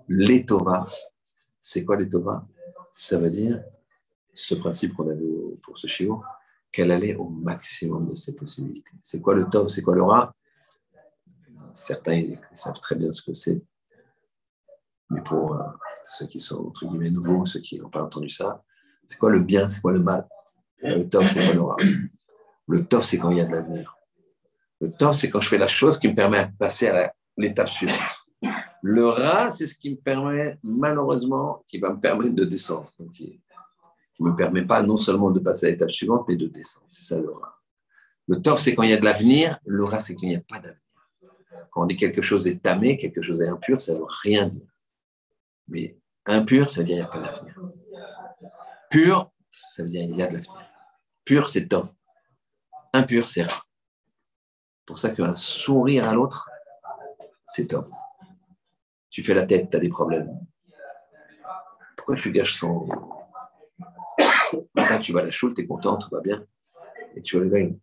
les 0.09 0.45
Torah. 0.45 0.87
C'est 1.61 1.85
quoi 1.85 1.97
les 1.97 2.09
Torah 2.09 2.47
Ça 2.91 3.19
veut 3.19 3.31
dire 3.31 3.63
ce 4.35 4.55
principe 4.55 4.95
qu'on 4.95 5.09
avait 5.09 5.23
pour 5.63 5.79
ce 5.79 5.87
chiot, 5.87 6.23
qu'elle 6.73 6.91
allait 6.91 7.15
au 7.15 7.29
maximum 7.29 8.09
de 8.09 8.15
ses 8.15 8.35
possibilités. 8.35 8.91
C'est 9.01 9.21
quoi 9.21 9.35
le 9.35 9.49
Tov? 9.49 9.69
C'est 9.69 9.83
quoi 9.83 9.95
le 9.95 10.03
Ra? 10.03 10.35
Certains 11.75 12.35
savent 12.55 12.81
très 12.81 12.97
bien 12.97 13.13
ce 13.13 13.23
que 13.23 13.35
c'est. 13.35 13.63
Mais 15.11 15.21
pour 15.21 15.55
euh, 15.55 15.63
ceux 16.05 16.27
qui 16.27 16.41
sont 16.41 16.67
entre 16.67 16.87
guillemets 16.87 17.11
nouveaux, 17.11 17.45
ceux 17.45 17.61
qui 17.61 17.79
n'ont 17.79 17.91
pas 17.91 18.03
entendu 18.03 18.31
ça, 18.31 18.63
c'est 19.07 19.19
quoi 19.19 19.31
le 19.31 19.41
bien? 19.41 19.69
C'est 19.69 19.81
quoi 19.81 19.93
le 19.93 20.01
mal? 20.01 20.27
Le 20.83 21.09
Tov, 21.09 21.29
c'est 21.29 21.45
quoi 21.45 21.55
le 21.55 21.63
Ra? 21.63 21.77
Le 22.67 22.87
Tov, 22.87 23.05
c'est 23.05 23.19
quand 23.19 23.31
il 23.31 23.39
y 23.39 23.41
a 23.41 23.45
de 23.45 23.53
l'avenir. 23.53 23.97
Le 24.83 24.91
Tov, 24.91 25.15
c'est 25.15 25.31
quand 25.31 25.41
je 25.41 25.49
fais 25.49 25.59
la 25.59 25.69
chose 25.69 25.97
qui 25.97 26.09
me 26.09 26.15
permet 26.15 26.45
de 26.45 26.57
passer 26.59 26.89
à 26.89 27.15
l'étape 27.37 27.69
suivante. 27.69 28.01
Le 28.83 29.07
Ra, 29.07 29.53
c'est 29.53 29.69
ce 29.69 29.77
qui 29.77 29.91
me 29.91 29.97
permet, 29.97 30.59
malheureusement, 30.65 31.63
qui 31.69 31.79
va 31.79 31.91
me 31.91 32.01
permettre 32.01 32.35
de 32.35 32.45
descendre. 32.45 32.91
qui 33.15 33.41
ne 34.19 34.31
me 34.31 34.35
permet 34.35 34.65
pas 34.65 34.83
non 34.83 34.97
seulement 34.97 35.31
de 35.31 35.39
passer 35.39 35.67
à 35.67 35.69
l'étape 35.71 35.93
suivante, 35.93 36.25
mais 36.27 36.35
de 36.35 36.49
descendre. 36.49 36.87
C'est 36.89 37.05
ça 37.05 37.17
le 37.17 37.31
Ra. 37.31 37.61
Le 38.27 38.43
Tov, 38.43 38.59
c'est 38.59 38.75
quand 38.75 38.83
il 38.83 38.91
y 38.91 38.93
a 38.93 38.97
de 38.97 39.05
l'avenir. 39.05 39.57
Le 39.67 39.85
Ra, 39.85 40.01
c'est 40.01 40.17
quand 40.17 40.27
il 40.27 40.31
n'y 40.31 40.37
a 40.37 40.41
pas 40.41 40.59
d'avenir. 40.59 40.81
Quand 41.71 41.85
on 41.85 41.87
dit 41.87 41.97
quelque 41.97 42.21
chose 42.21 42.49
est 42.49 42.61
tamé, 42.61 42.99
quelque 42.99 43.23
chose 43.23 43.41
est 43.41 43.49
impur, 43.49 43.81
ça 43.81 43.93
ne 43.93 43.99
veut 43.99 44.05
rien 44.25 44.49
dire. 44.49 44.67
Mais 45.69 45.97
impur, 46.27 46.71
ça 46.71 46.81
veut 46.81 46.87
dire 46.87 47.09
qu'il 47.09 47.21
n'y 47.21 47.27
a 47.27 47.31
pas 47.31 47.31
d'avenir. 47.31 47.55
Pur, 48.91 49.31
ça 49.49 49.85
veut 49.85 49.91
dire 49.91 50.09
qu'il 50.09 50.17
y 50.17 50.23
a 50.23 50.27
de 50.27 50.33
l'avenir. 50.33 50.71
Pur, 51.25 51.49
c'est 51.49 51.69
Tov. 51.69 51.87
Impur, 52.93 53.29
c'est 53.29 53.43
Ra 53.43 53.63
pour 54.87 54.99
ça 54.99 55.11
qu'un 55.11 55.33
sourire 55.33 56.09
à 56.09 56.15
l'autre, 56.15 56.51
c'est 57.45 57.67
top. 57.67 57.89
Tu 59.11 59.23
fais 59.23 59.35
la 59.35 59.45
tête, 59.45 59.71
tu 59.71 59.77
as 59.77 59.81
des 59.81 59.89
problèmes. 59.89 60.41
Pourquoi 61.97 62.17
tu 62.17 62.33
gâches 62.33 62.59
son. 62.59 62.89
Quand 64.75 64.99
tu 65.01 65.13
vas 65.13 65.21
à 65.21 65.25
la 65.25 65.31
choule, 65.31 65.55
tu 65.55 65.63
es 65.63 65.67
content, 65.67 65.97
tout 65.97 66.11
va 66.11 66.21
bien. 66.21 66.45
Et 67.15 67.23
tu 67.23 67.39
gagner. 67.49 67.79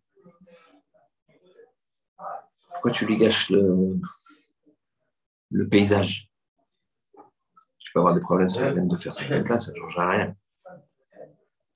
Pourquoi 2.73 2.91
tu 2.91 3.05
lui 3.05 3.17
gâches 3.17 3.49
le, 3.49 3.99
paysage? 5.69 6.29
Tu 7.77 7.91
peux 7.93 7.99
avoir 7.99 8.13
des 8.13 8.21
problèmes 8.21 8.49
sur 8.49 8.61
la 8.61 8.73
veine 8.73 8.87
de 8.87 8.95
faire 8.95 9.13
cette 9.13 9.29
tête-là, 9.29 9.59
ça 9.59 9.71
ne 9.71 9.77
changera 9.77 10.09
rien. 10.09 10.35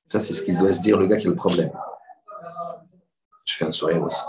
Ça, 0.05 0.19
c'est 0.19 0.33
ce 0.33 0.43
qu'il 0.43 0.57
doit 0.57 0.73
se 0.73 0.81
dire, 0.81 0.97
le 0.97 1.07
gars 1.07 1.17
qui 1.17 1.27
a 1.27 1.29
le 1.29 1.35
problème. 1.35 1.71
Je 3.45 3.55
fais 3.55 3.65
un 3.65 3.71
sourire 3.71 4.01
aussi. 4.01 4.21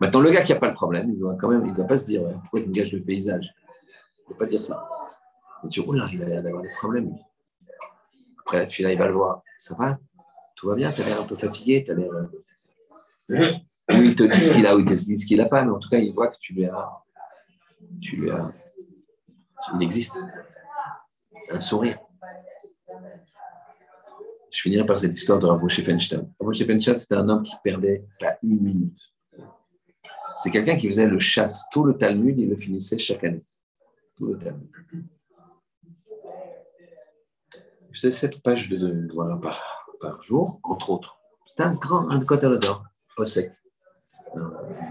Maintenant, 0.00 0.20
le 0.20 0.30
gars 0.30 0.42
qui 0.42 0.52
n'a 0.52 0.58
pas 0.58 0.68
le 0.68 0.74
problème, 0.74 1.10
il 1.10 1.18
doit 1.18 1.34
quand 1.34 1.48
même, 1.48 1.72
doit 1.74 1.86
pas 1.86 1.98
se 1.98 2.06
dire 2.06 2.22
pourquoi 2.40 2.60
il 2.60 2.68
me 2.68 2.72
gâche 2.72 2.92
le 2.92 3.02
paysage? 3.02 3.52
Il 3.56 4.22
ne 4.22 4.28
doit 4.28 4.38
pas 4.38 4.46
dire 4.46 4.62
ça. 4.62 4.88
Il 5.64 5.70
dit, 5.70 5.80
oh 5.84 5.92
là, 5.92 6.08
il 6.12 6.22
a 6.22 6.26
l'air 6.26 6.42
d'avoir 6.42 6.62
des 6.62 6.70
problèmes. 6.70 7.16
Après 8.40 8.58
la 8.58 8.66
fille, 8.66 8.86
il 8.88 8.98
va 8.98 9.08
le 9.08 9.14
voir. 9.14 9.42
Ça 9.58 9.74
va? 9.74 9.98
Tout 10.54 10.68
va 10.68 10.76
bien? 10.76 10.92
Tu 10.92 11.02
as 11.02 11.06
l'air 11.06 11.20
un 11.20 11.24
peu 11.24 11.36
fatigué 11.36 11.84
as 11.88 11.94
l'air. 11.94 12.10
Euh, 13.30 13.52
ou 13.90 14.02
il 14.02 14.14
te 14.14 14.22
dit 14.22 14.40
ce 14.40 14.52
qu'il 14.52 14.66
a, 14.66 14.76
ou 14.76 14.80
il 14.80 14.86
te 14.86 14.92
dit 14.92 15.18
ce 15.18 15.26
qu'il 15.26 15.38
n'a 15.38 15.48
pas, 15.48 15.64
mais 15.64 15.72
en 15.72 15.78
tout 15.78 15.88
cas, 15.88 15.98
il 15.98 16.14
voit 16.14 16.28
que 16.28 16.36
tu 16.40 16.52
lui 16.52 16.66
as. 16.66 16.88
Tu 18.00 18.16
lui 18.16 18.30
as. 18.30 18.52
Il 19.74 19.82
existe. 19.82 20.22
Un 21.50 21.60
sourire. 21.60 21.98
Je 24.50 24.62
finirai 24.62 24.86
par 24.86 24.98
cette 24.98 25.14
histoire 25.14 25.38
de 25.38 25.46
Rav 25.46 25.60
Feinstein. 25.68 26.30
Rav 26.40 26.52
c'était 26.52 27.14
un 27.14 27.28
homme 27.28 27.42
qui 27.42 27.54
perdait 27.62 28.04
pas 28.20 28.38
une 28.42 28.60
minute 28.60 29.07
c'est 30.38 30.50
quelqu'un 30.50 30.76
qui 30.76 30.88
faisait 30.88 31.06
le 31.06 31.18
chasse. 31.18 31.64
Tout 31.70 31.84
le 31.84 31.96
Talmud, 31.96 32.38
il 32.38 32.48
le 32.48 32.56
finissait 32.56 32.98
chaque 32.98 33.24
année. 33.24 33.44
Tout 34.16 34.26
le 34.26 34.38
Talmud. 34.38 34.70
Je 37.90 38.00
faisais 38.00 38.12
sept 38.12 38.40
pages 38.42 38.68
de, 38.68 39.08
voilà, 39.12 39.36
par, 39.36 39.86
par, 40.00 40.20
jour, 40.22 40.60
entre 40.62 40.90
autres. 40.90 41.18
C'était 41.48 41.64
un 41.64 41.74
grand, 41.74 42.08
un 42.10 42.22
au 43.16 43.24
sec, 43.24 43.52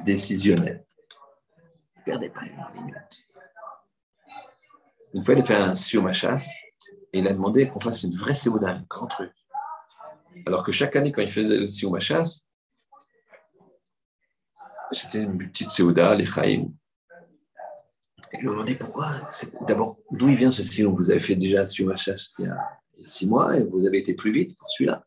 décisionnel. 0.04 0.86
Ne 1.96 2.02
perdait 2.04 2.30
pas 2.30 2.42
une 2.42 2.84
minute. 2.84 3.28
Une 5.14 5.24
fois, 5.24 5.34
il 5.34 5.40
a 5.40 5.44
fait 5.44 5.56
un 5.56 5.76
sur 5.76 6.04
ma 6.04 6.12
chasse 6.12 6.50
et 7.14 7.20
il 7.20 7.28
a 7.28 7.34
demandé 7.34 7.70
qu'on 7.70 7.80
fasse 7.80 8.04
une 8.04 8.14
vraie 8.14 8.34
séouda, 8.34 8.68
un 8.68 8.86
grand 8.90 9.08
truc. 9.08 9.32
Alors 10.46 10.64
que 10.64 10.74
chaque 10.74 10.96
année, 10.98 11.14
quand 11.14 11.22
il 11.22 11.32
faisait 11.32 11.58
le 11.58 11.68
sur 11.68 11.92
ma 11.92 12.00
chasse, 12.00 12.47
c'était 14.92 15.24
une 15.24 15.38
petite 15.38 15.72
Séouda, 15.72 16.16
les 16.16 16.26
Chaim. 16.26 16.70
Et 18.34 18.38
lui 18.38 18.48
demandé 18.48 18.76
pourquoi. 18.76 19.12
D'abord, 19.68 19.98
d'où 20.12 20.28
il 20.30 20.36
vient 20.36 20.52
ce 20.52 20.64
Sion? 20.64 20.94
Vous 20.94 21.12
avez 21.12 21.20
fait 21.20 21.36
déjà 21.36 21.66
chasse 21.66 22.34
il 22.40 22.46
y 22.46 22.48
a 22.48 22.58
six 23.02 23.28
mois 23.28 23.58
et 23.58 23.64
vous 23.64 23.86
avez 23.86 24.00
été 24.00 24.14
plus 24.14 24.32
vite 24.32 24.58
pour 24.58 24.70
celui-là. 24.70 25.06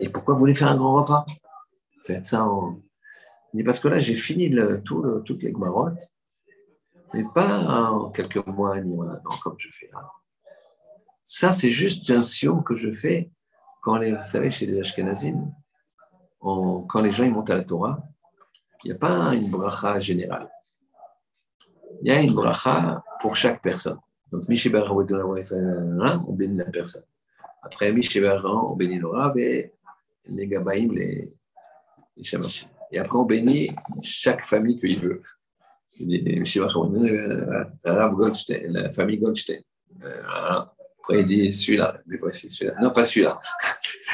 Et 0.00 0.08
pourquoi 0.08 0.34
vous 0.34 0.40
voulez 0.40 0.54
faire 0.54 0.68
un 0.68 0.76
grand 0.76 0.94
repas? 0.94 1.24
Faites 2.04 2.26
ça 2.26 2.44
en. 2.44 2.80
Il 3.54 3.58
dit 3.58 3.64
parce 3.64 3.80
que 3.80 3.88
là, 3.88 3.98
j'ai 3.98 4.14
fini 4.14 4.48
le, 4.48 4.82
tout 4.82 5.20
toutes 5.24 5.42
les 5.42 5.52
marottes, 5.52 6.12
mais 7.14 7.24
pas 7.34 7.60
en 7.60 8.10
quelques 8.10 8.46
mois 8.46 8.78
ni 8.80 8.96
en 8.98 9.08
un 9.08 9.16
an 9.16 9.38
comme 9.42 9.56
je 9.58 9.70
fais 9.72 9.88
là. 9.92 10.10
Ça, 11.22 11.52
c'est 11.52 11.72
juste 11.72 12.08
un 12.10 12.22
Sion 12.22 12.62
que 12.62 12.76
je 12.76 12.90
fais 12.90 13.30
quand 13.80 13.96
les, 13.96 14.12
vous 14.12 14.22
savez, 14.22 14.50
chez 14.50 14.66
les 14.66 14.80
Ashkenazim, 14.80 15.50
quand 16.40 17.00
les 17.02 17.12
gens 17.12 17.24
ils 17.24 17.32
montent 17.32 17.50
à 17.50 17.56
la 17.56 17.64
Torah, 17.64 18.02
il 18.84 18.88
n'y 18.88 18.92
a 18.92 18.98
pas 18.98 19.34
une 19.34 19.50
bracha 19.50 20.00
générale. 20.00 20.48
Il 22.02 22.08
y 22.08 22.10
a 22.10 22.20
une 22.20 22.32
bracha 22.32 23.02
pour 23.20 23.34
chaque 23.36 23.60
personne. 23.60 23.98
Donc, 24.30 24.44
on 24.48 26.32
bénit 26.32 26.56
la 26.56 26.70
personne. 26.70 27.04
Après, 27.62 27.90
on 27.90 28.76
bénit 28.76 28.98
le 28.98 29.08
Rav 29.08 29.38
et 29.38 29.72
les 30.26 30.46
Gabaïm, 30.46 30.92
les, 30.92 31.32
les 32.16 32.30
Et 32.92 32.98
après, 32.98 33.18
on 33.18 33.24
bénit 33.24 33.70
chaque 34.02 34.44
famille 34.44 34.78
qu'il 34.78 35.00
veut. 35.00 35.22
Rav 37.84 38.14
Goldstein, 38.14 38.72
la 38.72 38.92
famille 38.92 39.18
Goldstein. 39.18 39.62
Après, 40.02 41.20
il 41.20 41.26
dit 41.26 41.52
celui-là, 41.52 41.92
des 42.06 42.18
fois, 42.18 42.32
celui-là. 42.32 42.74
Non, 42.80 42.90
pas 42.90 43.06
celui-là. 43.06 43.40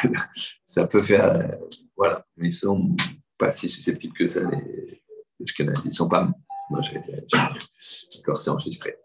Ça 0.65 0.87
peut 0.87 1.01
faire. 1.01 1.25
Euh, 1.25 1.49
voilà. 1.97 2.25
Ils 2.39 2.55
sont 2.55 2.97
pas 3.39 3.51
si 3.51 3.69
susceptibles 3.69 4.15
que 4.15 4.29
ça, 4.29 4.41
les, 4.49 5.03
les 5.41 5.47
Ils 5.59 5.67
ne 5.67 5.91
sont 5.91 6.09
pas. 6.09 6.31
Non, 6.71 6.81
j'ai 6.83 7.01
D'accord, 8.17 8.37
c'est 8.37 8.51
enregistré. 8.51 8.97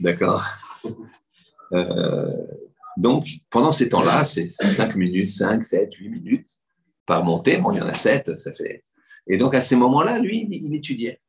D'accord? 0.00 0.44
Euh, 1.72 2.46
donc, 2.96 3.26
pendant 3.50 3.72
ces 3.72 3.88
temps-là, 3.88 4.24
c'est 4.24 4.48
5 4.48 4.96
minutes, 4.96 5.28
5, 5.28 5.62
7, 5.62 5.94
8 5.94 6.08
minutes 6.08 6.50
par 7.04 7.24
montée. 7.24 7.58
Bon, 7.58 7.72
il 7.72 7.78
y 7.78 7.82
en 7.82 7.88
a 7.88 7.94
7, 7.94 8.38
ça 8.38 8.52
fait. 8.52 8.84
Et 9.26 9.36
donc, 9.36 9.54
à 9.54 9.60
ces 9.60 9.76
moments-là, 9.76 10.18
lui, 10.18 10.48
il 10.50 10.74
étudiait. 10.74 11.20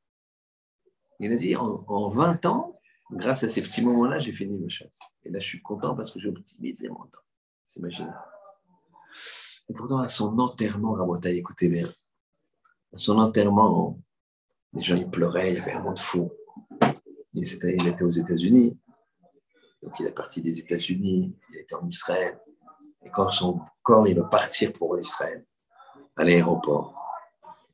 Il 1.20 1.32
a 1.32 1.36
dit, 1.36 1.56
en, 1.56 2.10
20 2.10 2.46
ans, 2.46 2.80
grâce 3.12 3.44
à 3.44 3.50
ces 3.50 3.62
petits 3.62 3.82
moments-là, 3.82 4.20
j'ai 4.20 4.32
fini 4.32 4.58
le 4.60 4.70
chasse. 4.70 5.00
Et 5.24 5.30
là, 5.30 5.40
je 5.40 5.46
suis 5.46 5.62
content 5.62 5.96
parce 5.96 6.12
que 6.12 6.20
j'ai 6.20 6.30
optimisé 6.30 6.90
mon 6.90 7.06
temps. 7.06 7.20
T'imagines 7.72 8.14
Et 9.70 9.74
pourtant, 9.74 10.00
à 10.00 10.08
son 10.08 10.38
enterrement, 10.40 10.94
Rabota, 10.94 11.32
écoutez 11.32 11.70
bien, 11.70 11.90
à 12.94 12.98
son 12.98 13.18
enterrement, 13.20 14.00
les 14.74 14.82
gens, 14.82 14.96
ils 14.96 15.10
pleuraient, 15.10 15.54
il 15.54 15.58
y 15.58 15.60
avait 15.60 15.74
un 15.74 15.82
monde 15.82 16.00
fou. 16.00 16.32
Il 17.34 17.52
était, 17.54 17.76
il 17.76 17.88
était 17.88 18.04
aux 18.04 18.10
États-Unis. 18.10 18.80
Donc, 19.82 20.00
il 20.00 20.08
est 20.08 20.12
parti 20.12 20.42
des 20.42 20.60
États-Unis, 20.60 21.38
il 21.50 21.58
était 21.58 21.76
en 21.76 21.86
Israël. 21.86 22.40
Et 23.06 23.10
quand 23.10 23.30
son 23.30 23.62
corps, 23.84 24.08
il 24.08 24.20
va 24.20 24.26
partir 24.26 24.74
pour 24.74 24.98
Israël, 25.00 25.46
à 26.16 26.24
l'aéroport, 26.24 26.96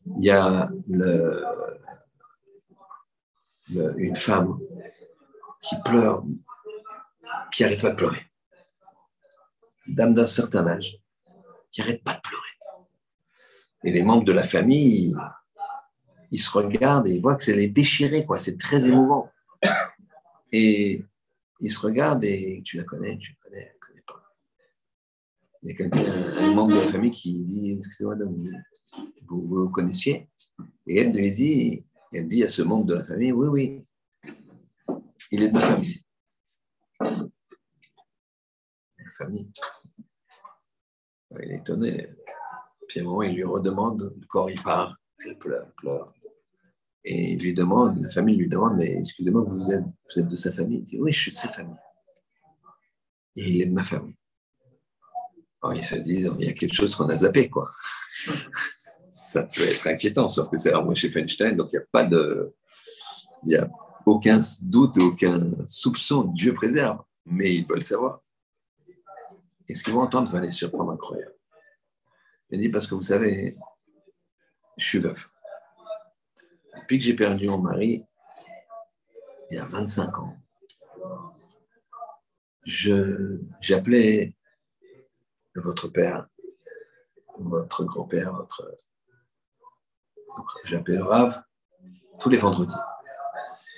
il 0.05 0.25
y 0.25 0.29
a 0.29 0.69
une 3.69 4.15
femme 4.15 4.59
qui 5.61 5.75
pleure, 5.83 6.23
qui 7.51 7.63
n'arrête 7.63 7.81
pas 7.81 7.91
de 7.91 7.95
pleurer. 7.95 8.27
Dame 9.87 10.13
d'un 10.13 10.27
certain 10.27 10.67
âge, 10.67 10.97
qui 11.71 11.81
n'arrête 11.81 12.03
pas 12.03 12.15
de 12.15 12.21
pleurer. 12.21 12.52
Et 13.83 13.91
les 13.91 14.03
membres 14.03 14.23
de 14.23 14.31
la 14.31 14.43
famille, 14.43 15.13
ils, 16.31 16.39
se 16.39 16.51
regardent 16.51 17.07
et 17.07 17.15
ils 17.15 17.21
voient 17.21 17.35
que 17.35 17.43
c'est 17.43 17.55
les 17.55 17.67
déchiré, 17.67 18.25
quoi. 18.25 18.39
C'est 18.39 18.57
très 18.57 18.87
émouvant. 18.87 19.29
Et 20.51 21.03
ils 21.59 21.71
se 21.71 21.79
regardent 21.79 22.23
et 22.23 22.61
tu 22.63 22.77
la 22.77 22.83
connais, 22.83 23.17
tu 23.17 23.31
la 23.31 23.49
connais, 23.49 23.65
tu 23.65 23.71
la 23.71 23.87
connais 23.87 24.03
pas. 24.05 24.23
Il 25.63 25.69
y 25.69 25.73
a 25.73 25.75
quelqu'un, 25.75 26.05
un 26.39 26.53
membre 26.53 26.75
de 26.75 26.79
la 26.79 26.87
famille 26.87 27.11
qui 27.11 27.43
dit, 27.43 27.73
excusez-moi, 27.77 28.15
vous, 29.27 29.69
connaissiez? 29.69 30.29
Et 30.87 30.97
elle 30.97 31.13
lui 31.13 31.31
dit, 31.31 31.83
elle 32.13 32.27
dit 32.27 32.43
à 32.43 32.47
ce 32.47 32.61
membre 32.61 32.85
de 32.85 32.93
la 32.95 33.03
famille, 33.03 33.31
oui, 33.31 33.47
oui, 33.47 33.85
il 35.31 35.43
est 35.43 35.49
de 35.49 35.53
ma 35.53 35.59
famille. 35.59 36.03
La 36.99 37.09
famille. 39.11 39.51
Il 41.41 41.51
est 41.51 41.55
étonné. 41.55 42.09
Puis 42.87 42.99
à 42.99 43.03
un 43.03 43.05
moment, 43.05 43.21
il 43.23 43.35
lui 43.35 43.43
redemande, 43.43 44.13
le 44.19 44.25
corps 44.27 44.49
il 44.49 44.61
part, 44.61 44.95
elle 45.25 45.37
pleure, 45.37 45.71
pleure. 45.77 46.13
Et 47.05 47.33
il 47.33 47.39
lui 47.39 47.53
demande, 47.53 48.01
la 48.01 48.09
famille 48.09 48.37
lui 48.37 48.47
demande, 48.47 48.77
mais 48.77 48.95
excusez-moi, 48.97 49.43
vous 49.47 49.71
êtes, 49.71 49.83
vous 49.83 50.21
êtes 50.21 50.27
de 50.27 50.35
sa 50.35 50.51
famille? 50.51 50.79
Il 50.79 50.85
dit, 50.85 50.99
oui, 50.99 51.11
je 51.11 51.19
suis 51.19 51.31
de 51.31 51.35
sa 51.35 51.49
famille. 51.49 51.75
Et 53.35 53.49
il 53.49 53.61
est 53.61 53.65
de 53.65 53.73
ma 53.73 53.83
famille. 53.83 54.15
Alors 55.61 55.75
ils 55.75 55.83
se 55.83 55.95
disent, 55.95 56.31
il 56.39 56.45
y 56.45 56.49
a 56.49 56.53
quelque 56.53 56.73
chose 56.73 56.95
qu'on 56.95 57.09
a 57.09 57.17
zappé, 57.17 57.49
quoi 57.49 57.69
ça 59.07 59.43
peut 59.43 59.63
être 59.63 59.87
inquiétant, 59.87 60.29
sauf 60.29 60.49
que 60.49 60.57
c'est 60.57 60.73
moi 60.73 60.93
chez 60.95 61.09
Feinstein, 61.09 61.55
donc 61.55 61.71
il 61.71 61.77
n'y 61.77 61.83
a 61.83 61.87
pas 61.91 62.03
de. 62.03 62.53
Il 63.43 63.49
n'y 63.49 63.55
a 63.55 63.69
aucun 64.05 64.39
doute, 64.63 64.97
aucun 64.97 65.51
soupçon, 65.65 66.25
Dieu 66.25 66.53
préserve, 66.53 66.99
mais 67.25 67.55
ils 67.55 67.65
veulent 67.65 67.83
savoir. 67.83 68.21
Et 69.67 69.73
ce 69.73 69.83
qu'ils 69.83 69.93
vont 69.93 70.01
entendre 70.01 70.29
va 70.31 70.39
les 70.39 70.49
surprendre 70.49 70.91
incroyable. 70.91 71.32
Il 72.53 72.59
dit 72.59 72.69
parce 72.69 72.85
que 72.85 72.93
vous 72.93 73.01
savez, 73.01 73.57
je 74.77 74.85
suis 74.85 74.99
veuf. 74.99 75.27
Depuis 76.77 76.99
que 76.99 77.03
j'ai 77.03 77.15
perdu 77.15 77.47
mon 77.47 77.57
mari, 77.57 78.05
il 79.49 79.57
y 79.57 79.59
a 79.59 79.65
25 79.65 80.19
ans, 80.19 80.37
j'appelais 83.59 84.35
votre 85.55 85.87
père, 85.87 86.27
votre 87.39 87.85
grand-père, 87.85 88.31
votre 88.35 88.71
J'appelais 90.65 90.97
le 90.97 91.05
Rav 91.05 91.43
tous 92.19 92.29
les 92.29 92.37
vendredis. 92.37 92.75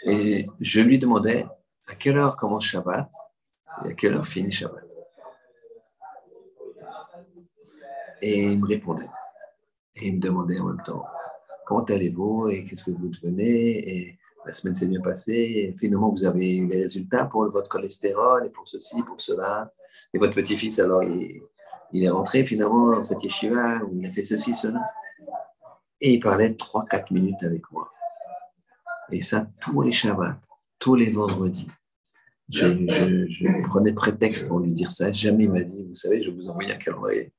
Et 0.06 0.48
je 0.60 0.82
lui 0.82 1.00
demandais 1.00 1.48
à 1.88 1.96
quelle 1.96 2.18
heure 2.18 2.36
commence 2.36 2.66
Shabbat 2.66 3.10
et 3.86 3.92
à 3.92 3.94
quelle 3.94 4.16
heure 4.16 4.28
finit 4.28 4.52
Shabbat? 4.52 4.85
Et 8.22 8.44
il 8.44 8.60
me 8.60 8.68
répondait. 8.68 9.10
Et 9.96 10.08
il 10.08 10.16
me 10.16 10.20
demandait 10.20 10.60
en 10.60 10.66
même 10.66 10.84
temps 10.84 11.06
comment 11.66 11.84
allez-vous 11.84 12.50
et 12.50 12.64
qu'est-ce 12.64 12.84
que 12.84 12.92
vous 12.92 13.10
devenez 13.10 13.90
et 13.90 14.20
la 14.46 14.54
semaine 14.54 14.76
s'est 14.76 14.86
bien 14.86 15.02
passée 15.02 15.34
et 15.34 15.76
finalement 15.78 16.10
vous 16.10 16.26
avez 16.26 16.58
eu 16.58 16.68
les 16.68 16.84
résultats 16.84 17.26
pour 17.26 17.50
votre 17.50 17.68
cholestérol 17.68 18.46
et 18.46 18.50
pour 18.50 18.68
ceci, 18.68 19.02
pour 19.04 19.20
cela. 19.20 19.74
Et 20.14 20.20
votre 20.20 20.36
petit-fils, 20.36 20.80
alors, 20.80 21.04
il, 21.04 22.04
est 22.04 22.10
rentré 22.10 22.44
finalement 22.44 22.92
dans 22.92 23.04
cette 23.04 23.24
yeshiva 23.24 23.80
où 23.86 23.98
il 23.98 24.06
a 24.06 24.12
fait 24.12 24.24
ceci, 24.24 24.54
cela. 24.54 24.82
Et 26.02 26.14
il 26.14 26.20
parlait 26.20 26.50
3-4 26.50 27.14
minutes 27.14 27.44
avec 27.44 27.64
moi. 27.72 27.90
Et 29.12 29.22
ça, 29.22 29.48
tous 29.62 29.82
les 29.82 29.92
Shabbats, 29.92 30.40
tous 30.78 30.96
les 30.96 31.10
vendredis. 31.10 31.68
Je, 32.50 33.64
prenais 33.64 33.94
prétexte 33.94 34.48
pour 34.48 34.60
lui 34.60 34.72
dire 34.72 34.92
ça. 34.92 35.12
Jamais 35.12 35.46
il 35.46 35.52
m'a 35.52 35.64
dit, 35.64 35.84
vous 35.84 35.96
savez, 35.96 36.22
je 36.22 36.30
vous 36.30 36.48
envoyer 36.50 36.74
un 36.74 36.78
calendrier. 36.78 37.34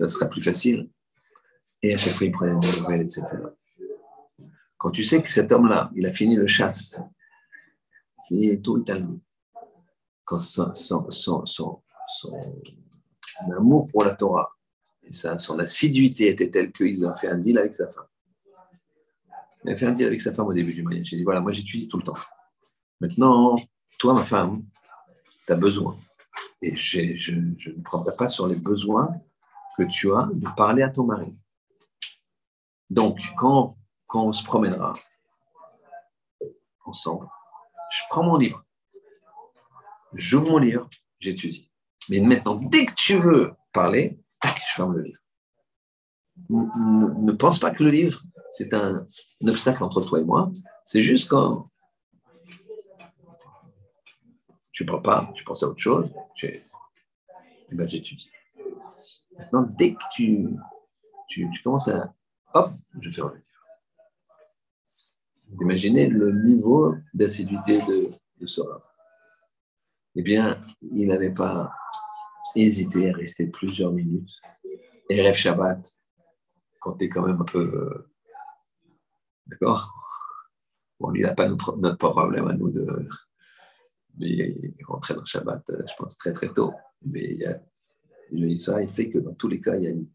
Ça 0.00 0.08
sera 0.08 0.26
plus 0.26 0.42
facile. 0.42 0.88
Et 1.82 1.94
à 1.94 1.98
chaque 1.98 2.14
fois, 2.14 2.26
il 2.26 2.32
prenait 2.32 2.58
des 2.58 2.80
nouvelles, 2.80 3.02
etc. 3.02 3.22
Quand 4.76 4.90
tu 4.90 5.04
sais 5.04 5.22
que 5.22 5.30
cet 5.30 5.52
homme-là, 5.52 5.90
il 5.94 6.06
a 6.06 6.10
fini 6.10 6.36
le 6.36 6.46
chasse, 6.46 6.98
il 8.30 8.50
est 8.50 8.64
tout 8.64 8.78
italien. 8.78 9.18
Quand 10.24 10.38
son, 10.38 10.74
son, 10.74 11.10
son, 11.10 11.44
son, 11.44 11.82
amour 13.56 13.88
pour 13.88 14.04
la 14.04 14.14
Torah, 14.14 14.56
son 15.10 15.58
assiduité 15.58 16.28
était 16.28 16.50
telle 16.50 16.72
qu'ils 16.72 17.06
ont 17.06 17.14
fait 17.14 17.28
un 17.28 17.38
deal 17.38 17.58
avec 17.58 17.74
sa 17.74 17.88
femme. 17.88 18.06
Il 19.64 19.72
a 19.72 19.76
fait 19.76 19.86
un 19.86 19.92
deal 19.92 20.06
avec 20.06 20.20
sa 20.20 20.32
femme 20.32 20.46
au 20.46 20.54
début 20.54 20.72
du 20.72 20.82
mariage. 20.82 21.06
J'ai 21.06 21.16
dit, 21.16 21.24
voilà, 21.24 21.40
moi 21.40 21.52
j'étudie 21.52 21.88
tout 21.88 21.98
le 21.98 22.04
temps. 22.04 22.16
Maintenant, 23.00 23.56
toi, 23.98 24.14
ma 24.14 24.22
femme, 24.22 24.64
tu 25.46 25.52
as 25.52 25.56
besoin. 25.56 25.96
Et 26.62 26.76
je, 26.76 27.34
ne 27.34 27.82
prendrai 27.82 28.14
pas 28.14 28.28
sur 28.28 28.46
les 28.46 28.56
besoins 28.56 29.10
que 29.80 29.90
tu 29.90 30.12
as 30.14 30.28
de 30.32 30.46
parler 30.56 30.82
à 30.82 30.90
ton 30.90 31.04
mari. 31.04 31.34
Donc, 32.90 33.18
quand, 33.38 33.76
quand 34.06 34.26
on 34.26 34.32
se 34.32 34.44
promènera 34.44 34.92
ensemble, 36.84 37.26
je 37.90 38.02
prends 38.10 38.24
mon 38.24 38.36
livre, 38.36 38.62
j'ouvre 40.12 40.50
mon 40.50 40.58
livre, 40.58 40.88
j'étudie. 41.18 41.70
Mais 42.10 42.20
maintenant, 42.20 42.56
dès 42.56 42.84
que 42.84 42.94
tu 42.94 43.16
veux 43.16 43.54
parler, 43.72 44.20
je 44.44 44.74
ferme 44.74 44.96
le 44.96 45.02
livre. 45.02 45.20
Ne, 46.50 47.32
pense 47.32 47.58
pas 47.58 47.70
que 47.70 47.82
le 47.82 47.90
livre, 47.90 48.22
c'est 48.50 48.74
un, 48.74 49.06
obstacle 49.46 49.82
entre 49.82 50.02
toi 50.02 50.20
et 50.20 50.24
moi. 50.24 50.50
C'est 50.84 51.02
juste 51.02 51.28
quand 51.28 51.70
tu 54.72 54.84
ne 54.84 54.90
parles 54.90 55.02
pas, 55.02 55.32
tu 55.34 55.44
penses 55.44 55.62
à 55.62 55.68
autre 55.68 55.80
chose, 55.80 56.10
eh 56.42 56.54
ben, 57.72 57.88
j'étudie. 57.88 58.30
Maintenant, 59.38 59.62
dès 59.78 59.94
que 59.94 60.02
tu, 60.12 60.48
tu, 61.28 61.50
commences 61.62 61.88
à... 61.88 62.14
Hop, 62.54 62.72
je 63.00 63.10
ferme 63.10 63.30
le 63.30 63.36
livre. 63.36 63.46
Imaginez 65.60 66.06
le 66.08 66.32
niveau 66.44 66.94
d'assiduité 67.14 67.80
de, 67.82 68.12
de 68.40 68.46
Sora. 68.46 68.82
Eh 70.14 70.22
bien, 70.22 70.60
il 70.80 71.08
n'avait 71.08 71.34
pas 71.34 71.72
hésité 72.54 73.10
à 73.10 73.12
rester 73.12 73.46
plusieurs 73.46 73.92
minutes 73.92 74.30
Erev 75.10 75.34
Shabbat, 75.34 75.98
quand 76.80 76.96
tu 76.96 77.08
quand 77.08 77.26
même 77.26 77.40
un 77.40 77.44
peu. 77.44 77.58
Euh, 77.58 78.12
d'accord? 79.46 79.92
Bon, 81.00 81.12
il 81.14 81.22
n'a 81.22 81.34
pas 81.34 81.48
notre 81.48 81.96
problème 81.96 82.46
à 82.46 82.52
nous 82.52 82.70
de. 82.70 83.08
Mais 84.18 84.52
rentrer 84.86 85.14
dans 85.14 85.24
Shabbat, 85.24 85.68
euh, 85.70 85.82
je 85.88 85.94
pense, 85.96 86.16
très 86.16 86.32
très 86.32 86.52
tôt. 86.52 86.72
Mais 87.04 87.24
il, 87.24 87.38
y 87.38 87.46
a, 87.46 87.60
il 88.32 88.60
ça, 88.60 88.80
il 88.82 88.88
fait 88.88 89.10
que 89.10 89.18
dans 89.18 89.34
tous 89.34 89.48
les 89.48 89.60
cas, 89.60 89.76
il 89.76 89.82
y 89.82 89.86
a 89.86 89.90
une. 89.90 90.08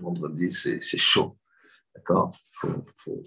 Vendredi, 0.00 0.50
c'est 0.50 0.80
chaud. 0.80 1.36
D'accord? 1.94 2.32
Il 2.64 2.84
faut, 2.94 3.24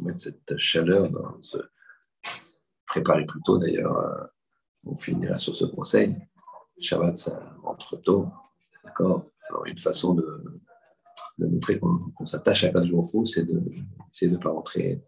mettre 0.00 0.20
cette 0.20 0.56
chaleur 0.58 1.10
dans. 1.10 1.40
Ce... 1.42 1.56
Préparer 2.86 3.24
plus 3.24 3.40
tôt, 3.42 3.58
d'ailleurs. 3.58 3.96
Euh, 3.96 4.24
on 4.84 4.96
finira 4.96 5.38
sur 5.38 5.56
ce 5.56 5.64
conseil. 5.64 6.16
Shabbat, 6.78 7.16
ça 7.16 7.56
rentre 7.62 7.96
tôt. 7.96 8.28
D'accord? 8.84 9.26
Alors, 9.48 9.66
une 9.66 9.78
façon 9.78 10.14
de, 10.14 10.60
montrer 11.38 11.78
qu'on 11.78 12.26
s'attache 12.26 12.64
à 12.64 12.68
Kadjouafou, 12.70 13.24
c'est 13.26 13.44
de 13.44 13.62
de 14.22 14.26
ne 14.26 14.36
pas 14.36 14.50
rentrer 14.50 15.02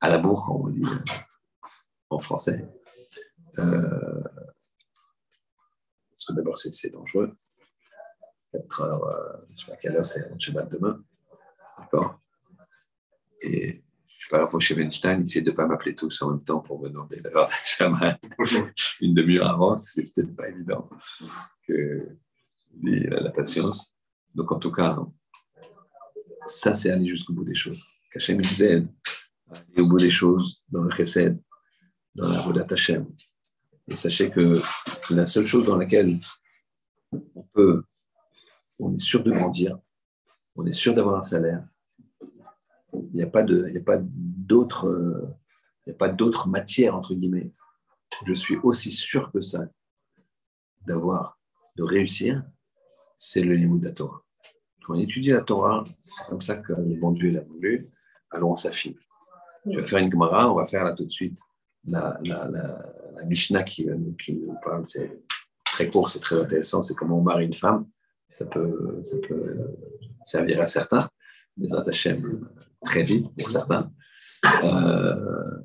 à 0.00 0.08
la 0.08 0.18
bourre, 0.18 0.46
comme 0.46 0.62
on 0.62 0.68
dit 0.68 0.86
en 2.10 2.18
français. 2.18 2.68
Euh, 3.58 4.22
parce 6.22 6.36
que 6.36 6.40
d'abord, 6.40 6.58
c'est 6.58 6.90
dangereux. 6.90 7.36
4 8.52 8.82
heures, 8.82 9.04
euh, 9.04 9.46
je 9.48 9.52
ne 9.52 9.58
sais 9.58 9.66
pas 9.66 9.72
à 9.72 9.76
quelle 9.76 9.96
heure 9.96 10.06
c'est 10.06 10.28
le 10.28 10.38
Shabbat 10.38 10.70
demain. 10.70 11.02
D'accord? 11.78 12.20
Et 13.40 13.82
je 14.06 14.28
sais 14.28 14.30
pas, 14.30 14.58
chez 14.60 14.74
Weinstein, 14.74 15.22
essayer 15.22 15.42
de 15.42 15.50
ne 15.50 15.56
pas 15.56 15.66
m'appeler 15.66 15.94
tous 15.96 16.22
en 16.22 16.30
même 16.30 16.44
temps 16.44 16.60
pour 16.60 16.80
me 16.80 16.88
demander 16.88 17.20
l'heure 17.20 17.46
de 17.46 17.52
Shabbat. 17.64 18.20
Une 19.00 19.14
demi-heure 19.14 19.48
avant, 19.48 19.74
c'est 19.74 20.04
peut-être 20.14 20.36
pas 20.36 20.48
évident. 20.48 20.88
Que, 21.66 22.16
il 22.84 23.12
a 23.12 23.20
la 23.20 23.32
patience. 23.32 23.96
Donc, 24.34 24.52
en 24.52 24.58
tout 24.58 24.70
cas, 24.70 24.96
ça, 26.46 26.74
c'est 26.74 26.90
aller 26.90 27.06
jusqu'au 27.06 27.32
bout 27.32 27.44
des 27.44 27.54
choses. 27.54 27.82
Qu'Hachem 28.12 28.36
nous 28.36 28.62
aide 28.62 28.88
aller 29.50 29.82
au 29.82 29.88
bout 29.88 29.98
des 29.98 30.10
choses 30.10 30.64
dans 30.68 30.82
le 30.82 30.90
chesed, 30.90 31.42
dans 32.14 32.28
la 32.28 32.40
Vodat 32.42 32.66
Hashem. 32.70 33.06
Et 33.88 33.96
sachez 33.96 34.30
que 34.30 34.62
la 35.10 35.26
seule 35.26 35.44
chose 35.44 35.66
dans 35.66 35.76
laquelle 35.76 36.18
on 37.34 37.42
peut, 37.52 37.82
on 38.78 38.94
est 38.94 39.00
sûr 39.00 39.22
de 39.22 39.32
grandir, 39.32 39.78
on 40.54 40.64
est 40.66 40.72
sûr 40.72 40.94
d'avoir 40.94 41.16
un 41.16 41.22
salaire, 41.22 41.64
il 42.92 43.10
n'y 43.14 43.22
a 43.22 43.26
pas 43.26 43.42
d'autre, 43.98 44.88
matière 46.48 46.96
entre 46.96 47.14
guillemets. 47.14 47.50
Je 48.26 48.34
suis 48.34 48.58
aussi 48.62 48.90
sûr 48.90 49.32
que 49.32 49.40
ça 49.40 49.66
d'avoir, 50.86 51.38
de 51.76 51.82
réussir, 51.82 52.42
c'est 53.16 53.42
le 53.42 53.54
limud 53.54 53.80
de 53.80 53.86
la 53.86 53.92
Torah. 53.92 54.22
Quand 54.84 54.94
on 54.94 54.98
étudie 54.98 55.30
la 55.30 55.42
Torah, 55.42 55.84
c'est 56.00 56.26
comme 56.26 56.40
ça 56.40 56.56
que 56.56 56.72
le 56.72 56.96
bon 56.96 57.12
Dieu 57.12 57.30
l'a 57.30 57.42
voulu. 57.42 57.88
Alors 58.30 58.50
on 58.50 58.56
s'affine. 58.56 58.96
Je 59.66 59.78
vais 59.78 59.84
faire 59.84 60.00
une 60.00 60.10
Gemara, 60.10 60.50
on 60.50 60.56
va 60.56 60.66
faire 60.66 60.84
là 60.84 60.92
tout 60.92 61.04
de 61.04 61.10
suite 61.10 61.38
la, 61.84 62.20
Mishnah 63.26 63.62
qui, 63.62 63.86
qui, 64.22 64.34
nous 64.34 64.54
parle. 64.64 64.86
C'est 64.86 65.22
très 65.64 65.88
court, 65.88 66.10
c'est 66.10 66.20
très 66.20 66.38
intéressant. 66.40 66.82
C'est 66.82 66.94
comment 66.94 67.18
on 67.18 67.22
marie 67.22 67.46
une 67.46 67.52
femme. 67.52 67.86
Ça 68.28 68.46
peut, 68.46 69.02
ça 69.04 69.16
peut 69.18 69.58
servir 70.22 70.60
à 70.60 70.66
certains, 70.66 71.06
mais 71.56 71.72
Hachem 71.72 72.48
très 72.82 73.02
vite 73.02 73.26
pour 73.38 73.50
certains. 73.50 73.92
Euh, 74.64 75.58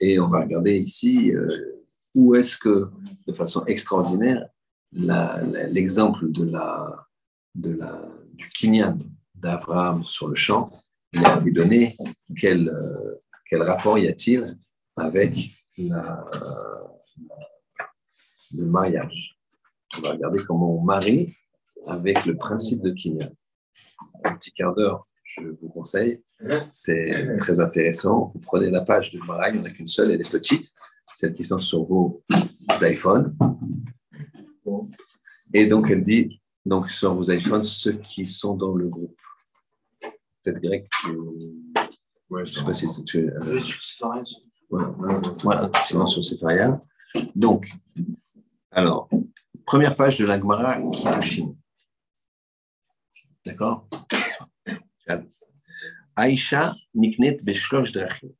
et 0.00 0.18
on 0.18 0.28
va 0.28 0.40
regarder 0.40 0.76
ici 0.76 1.32
euh, 1.32 1.84
où 2.14 2.34
est-ce 2.34 2.58
que, 2.58 2.88
de 3.26 3.32
façon 3.32 3.64
extraordinaire, 3.66 4.46
l'exemple 4.92 6.30
de 6.30 6.44
la, 6.44 7.06
de 7.54 7.70
la, 7.70 8.02
du 8.34 8.48
Kinyan 8.50 8.98
d'Abraham 9.34 10.04
sur 10.04 10.28
le 10.28 10.34
champ 10.34 10.70
il 11.12 11.24
a 11.24 11.38
été 11.38 11.50
donné. 11.52 11.94
Quel, 12.38 12.68
euh, 12.68 13.18
quel 13.48 13.62
rapport 13.62 13.98
y 13.98 14.08
a-t-il 14.08 14.44
avec 14.96 15.50
la, 15.88 16.24
le 18.54 18.66
mariage 18.66 19.38
On 19.98 20.02
va 20.02 20.12
regarder 20.12 20.40
comment 20.46 20.78
on 20.78 20.82
marie 20.82 21.34
avec 21.86 22.24
le 22.26 22.36
principe 22.36 22.82
de 22.82 22.90
Kinyan. 22.90 23.30
Un 24.24 24.34
petit 24.34 24.52
quart 24.52 24.74
d'heure, 24.74 25.06
je 25.24 25.42
vous 25.42 25.68
conseille. 25.68 26.22
C'est 26.70 27.36
très 27.38 27.60
intéressant. 27.60 28.26
Vous 28.26 28.40
prenez 28.40 28.70
la 28.70 28.82
page 28.82 29.12
de 29.12 29.18
Mara, 29.20 29.50
il 29.50 29.54
n'y 29.54 29.60
en 29.60 29.64
a 29.64 29.70
qu'une 29.70 29.88
seule, 29.88 30.10
elle 30.10 30.20
est 30.20 30.30
petite, 30.30 30.72
celles 31.14 31.32
qui 31.32 31.44
sont 31.44 31.60
sur 31.60 31.84
vos 31.84 32.22
iPhones. 32.80 33.36
Et 35.54 35.66
donc, 35.66 35.90
elle 35.90 36.02
dit, 36.02 36.40
donc 36.64 36.90
sur 36.90 37.14
vos 37.14 37.30
iPhones, 37.30 37.64
ceux 37.64 37.92
qui 37.92 38.26
sont 38.26 38.54
dans 38.54 38.74
le 38.74 38.88
groupe. 38.88 39.16
Peut-être 40.42 40.60
grec. 40.60 40.88
Ouais, 42.30 42.46
je 42.46 42.52
ne 42.52 42.58
sais 42.58 42.64
pas 42.64 42.72
si 42.72 42.88
c'est. 42.88 43.16
Euh, 43.16 43.60
voilà, 44.72 45.20
voilà, 45.42 45.70
sur 46.06 46.24
Sepharia. 46.24 46.80
Donc, 47.36 47.70
alors, 48.70 49.08
première 49.66 49.94
page 49.94 50.16
de 50.18 50.24
l'Agmara 50.24 50.80
Kiddushin. 50.90 51.54
D'accord? 53.44 53.86
Aïcha 56.16 56.74
Niknet 56.94 57.38
Beshlosh 57.42 57.92
Drachim. 57.92 58.30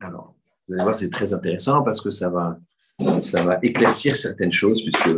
Alors, 0.00 0.36
vous 0.68 0.74
allez 0.74 0.84
voir, 0.84 0.96
c'est 0.96 1.10
très 1.10 1.34
intéressant 1.34 1.82
parce 1.82 2.00
que 2.00 2.10
ça 2.10 2.30
va, 2.30 2.58
ça 3.22 3.42
va 3.42 3.58
éclaircir 3.62 4.14
certaines 4.16 4.52
choses, 4.52 4.82
puisque 4.82 5.10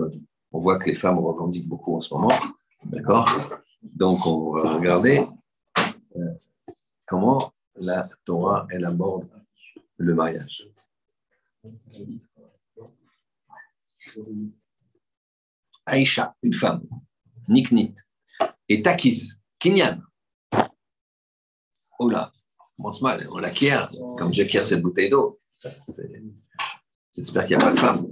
on 0.50 0.60
voit 0.60 0.78
que 0.78 0.86
les 0.86 0.94
femmes 0.94 1.18
revendiquent 1.18 1.68
beaucoup 1.68 1.96
en 1.96 2.00
ce 2.00 2.14
moment. 2.14 2.32
D'accord? 2.84 3.28
Donc, 3.82 4.26
on 4.26 4.52
va 4.52 4.74
regarder 4.74 5.26
euh, 6.16 6.34
comment 7.06 7.52
la 7.76 8.08
Torah, 8.24 8.66
elle 8.70 8.86
aborde 8.86 9.28
le 9.96 10.14
mariage. 10.14 10.68
Aïcha, 15.86 16.34
une 16.42 16.52
femme, 16.52 16.82
Niknit, 17.48 17.94
est 18.68 18.86
acquise, 18.86 19.38
Kinyan. 19.58 19.98
Oh 21.98 22.08
là, 22.08 22.32
mal, 23.00 23.26
on 23.30 23.38
l'acquiert, 23.38 23.90
comme 24.18 24.32
j'acquiers 24.32 24.64
cette 24.64 24.82
bouteille 24.82 25.10
d'eau. 25.10 25.40
J'espère 27.14 27.46
qu'il 27.46 27.56
n'y 27.56 27.62
a 27.62 27.66
pas 27.66 27.72
de 27.72 27.78
femme. 27.78 28.06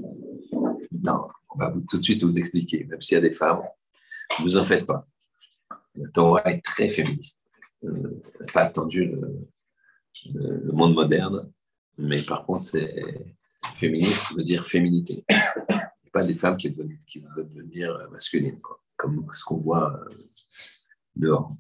Non, 1.03 1.29
on 1.51 1.59
va 1.59 1.73
tout 1.89 1.99
de 1.99 2.03
suite 2.03 2.23
vous 2.23 2.39
expliquer, 2.39 2.85
même 2.85 3.01
s'il 3.01 3.17
y 3.17 3.19
a 3.19 3.23
des 3.23 3.31
femmes, 3.31 3.63
ne 4.39 4.45
vous 4.45 4.57
en 4.57 4.65
faites 4.65 4.87
pas. 4.87 5.07
La 5.95 6.09
Torah 6.11 6.43
est 6.45 6.65
très 6.65 6.89
féministe. 6.89 7.41
Euh, 7.85 8.21
c'est 8.41 8.53
pas 8.53 8.63
attendu 8.63 9.07
le, 9.07 10.73
monde 10.73 10.95
moderne, 10.95 11.51
mais 12.01 12.23
par 12.23 12.45
contre, 12.45 12.65
c'est 12.65 13.05
féministe 13.75 14.27
veut 14.37 14.45
dire 14.45 14.67
féminité. 14.67 15.25
pas 16.13 16.25
des 16.25 16.35
femmes 16.35 16.57
qui 16.57 16.69
veulent, 16.69 16.99
devenir 17.37 17.97
masculines, 18.11 18.61
comme 18.97 19.27
ce 19.35 19.45
qu'on 19.45 19.59
voit 19.59 19.95
euh, 19.95 20.15
dehors. 21.17 21.51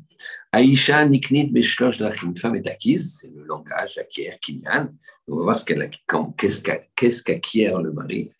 Aïcha 0.52 1.06
Niknit 1.06 1.50
Beshlosh 1.50 1.98
Drachim, 1.98 2.28
une 2.28 2.36
femme 2.36 2.56
est 2.56 2.68
acquise, 2.68 3.18
c'est 3.20 3.30
le 3.32 3.44
langage, 3.44 3.98
acquiert, 3.98 4.38
kinyan. 4.40 4.92
On 5.28 5.36
va 5.36 5.42
voir 5.44 5.58
ce 5.58 5.64
qu'est-ce 5.64 7.22
qu'acquiert 7.22 7.80
le 7.80 7.92
mari. 7.92 8.32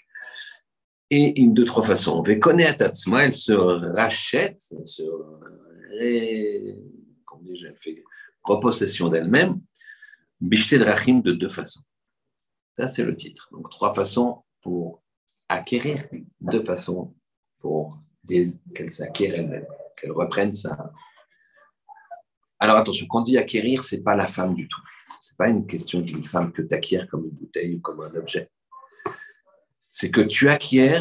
Et 1.10 1.40
une 1.40 1.54
de 1.54 1.64
trois 1.64 1.82
façons. 1.82 2.22
à 2.22 2.74
Tatsma, 2.74 3.24
elle 3.24 3.32
se 3.32 3.52
rachète, 3.52 4.62
elle 4.72 4.86
se 4.86 5.02
ré, 5.98 6.76
comment 7.24 7.42
dit, 7.42 7.64
elle 7.64 7.76
fait 7.76 8.02
repossession 8.42 9.08
d'elle-même, 9.08 9.60
Bishte 10.40 10.74
Drachim 10.74 11.20
de 11.20 11.32
deux 11.32 11.48
façons. 11.48 11.82
Ça, 12.74 12.88
c'est 12.88 13.02
le 13.02 13.16
titre. 13.16 13.48
Donc, 13.52 13.70
trois 13.70 13.94
façons 13.94 14.42
pour 14.60 15.02
acquérir, 15.48 16.04
deux 16.40 16.64
façons 16.64 17.14
pour 17.58 18.00
qu'elle 18.74 18.92
s'acquiert 18.92 19.34
elle-même, 19.34 19.66
qu'elle 19.96 20.12
reprenne 20.12 20.52
sa, 20.52 20.92
alors 22.60 22.76
attention, 22.76 23.06
quand 23.08 23.20
on 23.20 23.22
dit 23.22 23.38
acquérir, 23.38 23.82
ce 23.82 23.96
n'est 23.96 24.02
pas 24.02 24.14
la 24.14 24.26
femme 24.26 24.54
du 24.54 24.68
tout. 24.68 24.82
Ce 25.22 25.32
n'est 25.32 25.36
pas 25.38 25.48
une 25.48 25.66
question 25.66 26.00
d'une 26.00 26.22
femme 26.22 26.52
que 26.52 26.60
tu 26.60 26.74
acquiers 26.74 27.06
comme 27.10 27.24
une 27.24 27.30
bouteille 27.30 27.76
ou 27.76 27.80
comme 27.80 28.02
un 28.02 28.14
objet. 28.14 28.50
C'est 29.90 30.10
que 30.10 30.20
tu 30.20 30.50
acquiers 30.50 31.00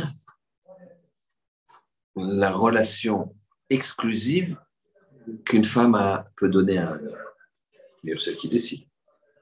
la 2.15 2.51
relation 2.51 3.35
exclusive 3.69 4.57
qu'une 5.45 5.65
femme 5.65 6.23
peut 6.37 6.49
donner 6.49 6.77
à 6.77 6.91
un 6.91 7.05
homme. 7.05 7.17
Mais 8.03 8.17
celle 8.17 8.37
qui 8.37 8.47
décide. 8.47 8.88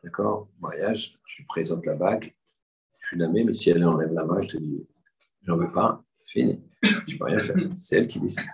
D'accord? 0.08 0.48
Mariage, 0.62 1.20
tu 1.26 1.44
présentes 1.44 1.86
la 1.86 1.94
bague, 1.94 2.34
tu 2.98 3.18
la 3.18 3.28
mets, 3.28 3.44
mais 3.44 3.54
si 3.54 3.70
elle 3.70 3.84
enlève 3.84 4.14
la 4.14 4.24
main, 4.24 4.40
je 4.40 4.52
te 4.52 4.58
dis, 4.58 4.88
j'en 5.44 5.58
veux 5.58 5.70
pas, 5.70 6.02
c'est 6.24 6.40
fini. 6.40 6.64
Tu 7.06 7.18
peux 7.18 7.26
rien 7.26 7.40
faire. 7.40 7.58
C'est 7.76 7.98
elle 7.98 8.08
qui 8.08 8.22
décide. 8.22 8.46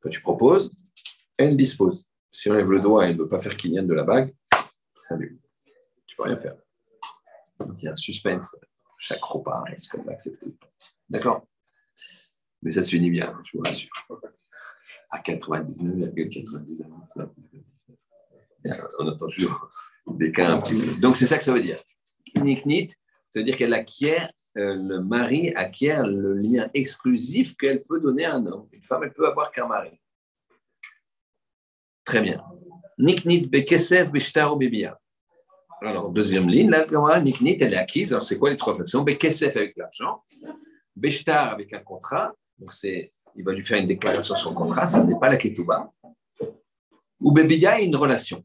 Quand 0.00 0.08
tu 0.08 0.20
proposes, 0.20 0.70
elle 1.36 1.56
dispose. 1.56 2.08
Si 2.30 2.48
on 2.48 2.54
lève 2.54 2.70
le 2.70 2.78
doigt 2.78 3.04
et 3.04 3.08
elle 3.10 3.16
ne 3.16 3.22
veut 3.22 3.28
pas 3.28 3.40
faire 3.40 3.56
qu'il 3.56 3.72
vienne 3.72 3.88
de 3.88 3.94
la 3.94 4.04
bague, 4.04 4.32
salut. 5.00 5.40
Tu 6.06 6.16
peux 6.16 6.22
rien 6.22 6.36
faire. 6.36 6.54
Donc 7.58 7.82
il 7.82 7.86
y 7.86 7.88
a 7.88 7.92
un 7.94 7.96
suspense. 7.96 8.54
Chaque 8.98 9.24
repas, 9.24 9.64
est-ce 9.72 9.88
qu'on 9.88 10.04
va 10.04 10.12
accepter 10.12 10.46
D'accord? 11.08 11.44
Mais 12.62 12.70
ça 12.70 12.84
se 12.84 12.90
finit 12.90 13.10
bien, 13.10 13.36
je 13.44 13.56
vous 13.56 13.64
rassure. 13.64 13.90
À 15.10 15.18
99,99. 15.18 17.30
On 19.00 19.08
entend 19.08 19.28
toujours 19.28 19.72
Donc 21.00 21.16
c'est 21.16 21.26
ça 21.26 21.38
que 21.38 21.44
ça 21.44 21.52
veut 21.52 21.62
dire. 21.62 21.82
Niknit, 22.34 22.88
ça 23.30 23.40
veut 23.40 23.44
dire 23.44 23.56
qu'elle 23.56 23.74
acquiert, 23.74 24.30
euh, 24.56 24.74
le 24.74 25.00
mari 25.00 25.52
acquiert 25.54 26.06
le 26.06 26.34
lien 26.34 26.68
exclusif 26.74 27.56
qu'elle 27.56 27.82
peut 27.82 28.00
donner 28.00 28.24
à 28.24 28.34
un 28.34 28.46
homme. 28.46 28.68
Une 28.72 28.82
femme, 28.82 29.02
elle 29.04 29.12
peut 29.12 29.26
avoir 29.26 29.52
qu'un 29.52 29.66
mari. 29.66 30.00
Très 32.04 32.22
bien. 32.22 32.42
Niknit 32.98 33.46
bekesef 33.46 34.10
beshtar 34.10 34.56
bebia. 34.56 34.98
Alors, 35.80 36.10
deuxième 36.10 36.48
ligne, 36.48 36.70
là, 36.70 37.20
Niknit, 37.20 37.58
elle 37.60 37.74
est 37.74 37.76
acquise. 37.76 38.12
Alors, 38.12 38.24
c'est 38.24 38.36
quoi 38.36 38.50
les 38.50 38.56
trois 38.56 38.76
façons? 38.76 39.02
Bekesef 39.02 39.56
avec 39.56 39.76
l'argent, 39.76 40.24
Beshtar 40.96 41.52
avec 41.52 41.72
un 41.72 41.78
contrat. 41.80 42.34
Donc, 42.58 42.72
c'est, 42.72 43.12
il 43.36 43.44
va 43.44 43.52
lui 43.52 43.62
faire 43.62 43.78
une 43.78 43.86
déclaration 43.86 44.34
sur 44.34 44.48
son 44.48 44.54
contrat, 44.54 44.88
ce 44.88 44.98
n'est 44.98 45.18
pas 45.18 45.28
la 45.28 45.36
Ketouba. 45.36 45.92
Ou 47.20 47.30
Bebia, 47.30 47.80
une 47.80 47.94
relation. 47.94 48.44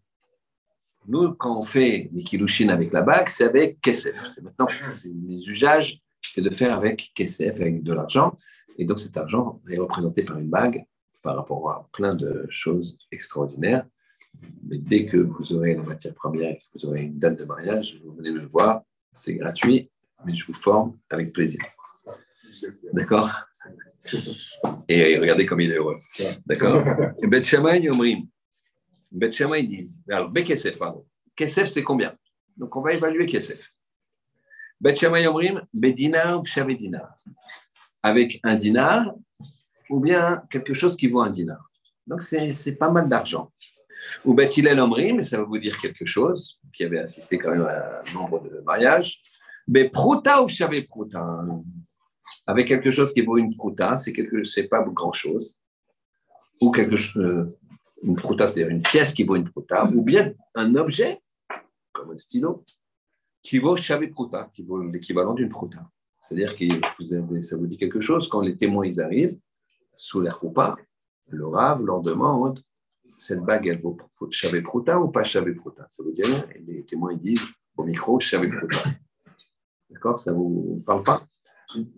Nous, 1.07 1.33
quand 1.33 1.59
on 1.59 1.63
fait 1.63 2.09
Nikilushin 2.13 2.69
avec 2.69 2.93
la 2.93 3.01
bague, 3.01 3.29
c'est 3.29 3.45
avec 3.45 3.81
Kesef. 3.81 4.27
C'est 4.33 4.41
maintenant, 4.41 4.67
les 5.05 5.47
usages, 5.47 6.01
c'est 6.21 6.41
de 6.41 6.49
faire 6.49 6.73
avec 6.75 7.11
Kesef, 7.13 7.59
avec 7.59 7.83
de 7.83 7.93
l'argent. 7.93 8.35
Et 8.77 8.85
donc, 8.85 8.99
cet 8.99 9.17
argent 9.17 9.61
est 9.69 9.77
représenté 9.77 10.23
par 10.23 10.37
une 10.39 10.49
bague 10.49 10.85
par 11.21 11.35
rapport 11.35 11.69
à 11.69 11.87
plein 11.91 12.15
de 12.15 12.45
choses 12.49 12.97
extraordinaires. 13.11 13.85
Mais 14.67 14.77
dès 14.77 15.05
que 15.05 15.17
vous 15.17 15.53
aurez 15.53 15.75
la 15.75 15.83
matière 15.83 16.13
première 16.13 16.51
et 16.51 16.57
que 16.57 16.79
vous 16.79 16.85
aurez 16.87 17.03
une 17.03 17.19
date 17.19 17.37
de 17.37 17.45
mariage, 17.45 17.99
vous 18.03 18.13
venez 18.15 18.31
me 18.31 18.45
voir, 18.45 18.81
c'est 19.13 19.35
gratuit, 19.35 19.91
mais 20.25 20.33
je 20.33 20.45
vous 20.45 20.53
forme 20.53 20.97
avec 21.09 21.31
plaisir. 21.31 21.61
D'accord? 22.93 23.31
Et 24.89 25.17
regardez 25.17 25.45
comme 25.45 25.61
il 25.61 25.71
est 25.71 25.77
heureux. 25.77 25.99
D'accord? 26.45 26.83
Et 27.21 27.27
Bet 27.27 27.43
Shammai. 27.43 27.87
Bet 29.13 29.31
Shammai 29.31 29.63
disent. 29.63 30.03
Alors, 30.09 30.29
Bekesef, 30.31 30.77
pardon. 30.77 31.05
Kesef, 31.35 31.67
c'est 31.67 31.83
combien? 31.83 32.13
Donc, 32.57 32.75
on 32.75 32.81
va 32.81 32.93
évaluer 32.93 33.25
Kesef. 33.25 33.71
Bet 34.81 34.95
Shammai 34.95 35.27
Omrim, 35.27 35.61
Bedina 35.73 36.37
ou 36.37 36.43
Dinar. 36.43 37.19
Avec 38.01 38.39
un 38.43 38.55
dinar 38.55 39.13
ou 39.89 39.99
bien 39.99 40.43
quelque 40.49 40.73
chose 40.73 40.97
qui 40.97 41.07
vaut 41.07 41.21
un 41.21 41.29
dinar? 41.29 41.69
Donc, 42.05 42.21
c'est 42.23 42.75
pas 42.75 42.89
mal 42.89 43.07
d'argent. 43.07 43.51
Ou 44.25 44.33
Bet 44.33 44.49
Hillel 44.57 44.79
Omrim, 44.79 45.21
ça 45.21 45.37
va 45.37 45.43
vous 45.43 45.57
dire 45.57 45.77
quelque 45.79 46.05
chose, 46.05 46.59
qui 46.73 46.83
avait 46.83 46.99
assisté 46.99 47.37
quand 47.37 47.51
même 47.51 47.61
à 47.61 48.01
un 48.01 48.13
nombre 48.13 48.41
de 48.41 48.61
mariages. 48.65 49.21
Mais 49.67 49.89
Prouta 49.89 50.43
ou 50.43 50.47
Prouta? 50.89 51.45
Avec 52.45 52.67
quelque 52.67 52.91
chose 52.91 53.13
qui 53.13 53.21
vaut 53.21 53.37
une 53.37 53.55
Prouta, 53.55 53.97
c'est 53.97 54.63
pas 54.63 54.83
grand 54.83 55.13
chose. 55.13 55.61
Ou 56.61 56.71
quelque 56.71 56.97
chose, 56.97 57.23
euh, 57.23 57.57
une 58.03 58.15
Prouta, 58.15 58.47
c'est-à-dire 58.47 58.71
une 58.71 58.81
pièce 58.81 59.13
qui 59.13 59.23
vaut 59.23 59.35
une 59.35 59.49
Prouta, 59.49 59.85
ou 59.85 60.01
bien 60.01 60.33
un 60.55 60.75
objet, 60.75 61.21
comme 61.91 62.11
un 62.11 62.17
stylo, 62.17 62.63
qui 63.41 63.59
vaut 63.59 63.75
Shavé 63.75 64.07
Prouta, 64.07 64.49
qui 64.53 64.63
vaut 64.63 64.81
l'équivalent 64.81 65.33
d'une 65.33 65.49
Prouta. 65.49 65.89
C'est-à-dire 66.21 66.55
que 66.55 67.41
ça 67.41 67.57
vous 67.57 67.67
dit 67.67 67.77
quelque 67.77 67.99
chose, 67.99 68.27
quand 68.27 68.41
les 68.41 68.55
témoins 68.55 68.85
ils 68.85 69.01
arrivent, 69.01 69.37
sous 69.97 70.21
l'air 70.21 70.39
pas, 70.53 70.75
le 71.27 71.47
Rav 71.47 71.83
leur 71.83 72.01
demande 72.01 72.61
cette 73.17 73.41
bague, 73.41 73.67
elle 73.67 73.79
vaut 73.79 73.97
Shavé 74.31 74.61
Prouta 74.61 74.99
ou 74.99 75.09
pas 75.09 75.23
Shavé 75.23 75.53
Prouta 75.53 75.87
Ça 75.89 76.03
veut 76.03 76.13
dire 76.13 76.25
Et 76.55 76.59
les 76.59 76.83
témoins 76.83 77.13
ils 77.13 77.19
disent 77.19 77.45
au 77.77 77.83
micro 77.83 78.19
Shavé 78.19 78.49
Prouta. 78.49 78.77
D'accord? 79.89 80.17
Ça 80.17 80.31
ne 80.31 80.37
vous 80.37 80.83
parle 80.85 81.03
pas? 81.03 81.25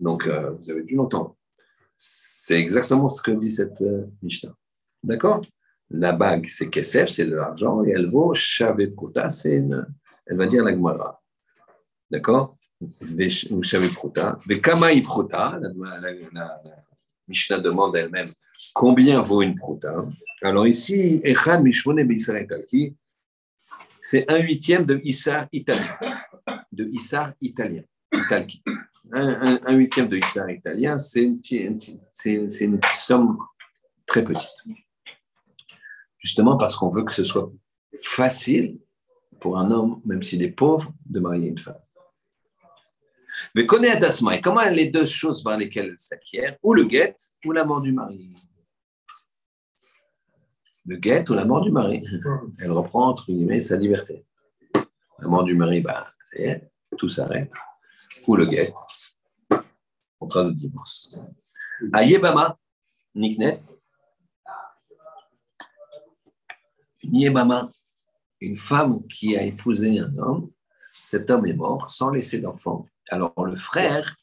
Donc, 0.00 0.26
euh, 0.26 0.50
vous 0.50 0.70
avez 0.70 0.82
dû 0.82 0.94
l'entendre. 0.94 1.36
C'est 1.96 2.60
exactement 2.60 3.08
ce 3.08 3.22
que 3.22 3.30
dit 3.30 3.50
cette 3.50 3.80
euh, 3.82 4.06
Mishnah. 4.22 4.54
D'accord? 5.02 5.42
La 5.90 6.12
bague, 6.12 6.46
c'est 6.48 6.68
Kesef, 6.68 7.08
c'est 7.08 7.26
de 7.26 7.36
l'argent, 7.36 7.84
et 7.84 7.90
elle 7.90 8.08
vaut 8.08 8.34
Shavé 8.34 8.88
Prouta, 8.88 9.30
c'est 9.30 9.64
elle 10.26 10.36
va 10.36 10.46
dire 10.46 10.64
la 10.64 10.72
Gemara. 10.72 11.22
D'accord? 12.10 12.56
Prouta. 13.94 14.38
Mais 14.46 14.60
Kamaï 14.60 15.00
Prouta, 15.00 15.60
la, 16.32 16.60
Mishnah 17.28 17.58
demande 17.58 17.96
elle-même 17.96 18.28
combien 18.74 19.20
vaut 19.22 19.42
une 19.42 19.54
prouta. 19.54 20.06
Alors 20.42 20.66
ici, 20.66 21.20
Echan 21.24 21.62
Mishmone 21.62 22.06
Talki, 22.48 22.94
c'est 24.02 24.30
un 24.30 24.38
huitième 24.38 24.84
de 24.84 25.00
Issar 25.02 25.48
italien. 25.52 25.98
De 26.70 26.84
Issar 26.92 27.32
italien. 27.40 27.82
Italki. 28.12 28.62
Un, 29.12 29.74
huitième 29.74 30.08
de 30.08 30.18
Issar 30.18 30.48
italien, 30.50 30.98
c'est 30.98 31.32
une 31.50 32.80
somme 32.96 33.38
très 34.06 34.22
petite. 34.22 34.64
Justement 36.26 36.56
parce 36.56 36.74
qu'on 36.74 36.88
veut 36.88 37.04
que 37.04 37.12
ce 37.12 37.22
soit 37.22 37.52
facile 38.02 38.80
pour 39.38 39.58
un 39.58 39.70
homme, 39.70 40.00
même 40.04 40.24
s'il 40.24 40.42
est 40.42 40.50
pauvre, 40.50 40.92
de 41.04 41.20
marier 41.20 41.46
une 41.46 41.56
femme. 41.56 41.78
Mais 43.54 43.64
connaît 43.64 43.96
et 43.96 44.40
comment 44.40 44.68
les 44.68 44.90
deux 44.90 45.06
choses 45.06 45.44
par 45.44 45.56
lesquelles 45.56 45.90
elle 45.90 46.00
s'acquiert, 46.00 46.58
ou 46.64 46.74
le 46.74 46.82
guet, 46.82 47.14
ou 47.44 47.52
la 47.52 47.64
mort 47.64 47.80
du 47.80 47.92
mari? 47.92 48.34
Le 50.86 50.96
guet 50.96 51.30
ou 51.30 51.34
la 51.34 51.44
mort 51.44 51.60
du 51.60 51.70
mari? 51.70 52.02
Elle 52.58 52.72
reprend, 52.72 53.06
entre 53.08 53.26
guillemets, 53.26 53.60
sa 53.60 53.76
liberté. 53.76 54.26
La 55.20 55.28
mort 55.28 55.44
du 55.44 55.54
mari, 55.54 55.80
bah, 55.80 56.12
tout 56.98 57.08
s'arrête. 57.08 57.52
Ou 58.26 58.34
le 58.34 58.46
guet, 58.46 58.74
contrat 60.18 60.42
de 60.42 60.50
divorce. 60.50 61.16
À 61.92 62.02
Yébama, 62.02 62.58
Niknet, 63.14 63.62
une 67.02 67.68
une 68.40 68.56
femme 68.56 69.06
qui 69.08 69.36
a 69.36 69.42
épousé 69.42 69.98
un 69.98 70.16
homme, 70.18 70.50
cet 70.92 71.30
homme 71.30 71.46
est 71.46 71.54
mort 71.54 71.90
sans 71.90 72.10
laisser 72.10 72.40
d'enfant. 72.40 72.86
Alors 73.10 73.32
le 73.44 73.56
frère, 73.56 74.16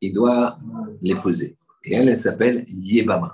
il 0.00 0.12
doit 0.12 0.58
l'épouser. 1.00 1.56
Et 1.84 1.94
elle, 1.94 2.08
elle 2.08 2.18
s'appelle 2.18 2.64
Yébama. 2.68 3.32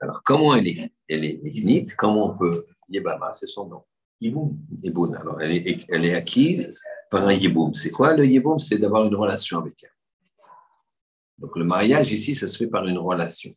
Alors 0.00 0.22
comment 0.22 0.54
elle 0.54 0.68
est 0.68 0.92
Elle 1.08 1.24
est 1.24 1.40
ignite. 1.44 1.94
Comment 1.96 2.32
on 2.32 2.38
peut 2.38 2.66
Yébama, 2.88 3.32
c'est 3.34 3.46
son 3.46 3.66
nom. 3.66 3.84
Yeboum. 4.20 5.14
Alors 5.14 5.40
elle 5.40 5.52
est, 5.52 5.84
elle 5.88 6.04
est 6.04 6.14
acquise 6.14 6.82
par 7.10 7.26
un 7.26 7.32
Yeboum. 7.32 7.74
C'est 7.74 7.90
quoi 7.90 8.14
le 8.14 8.26
Yeboum 8.26 8.58
C'est 8.58 8.78
d'avoir 8.78 9.04
une 9.06 9.14
relation 9.14 9.58
avec 9.58 9.82
elle. 9.82 9.92
Donc 11.38 11.56
le 11.56 11.64
mariage 11.64 12.10
ici, 12.12 12.34
ça 12.34 12.48
se 12.48 12.58
fait 12.58 12.66
par 12.66 12.84
une 12.86 12.98
relation. 12.98 13.54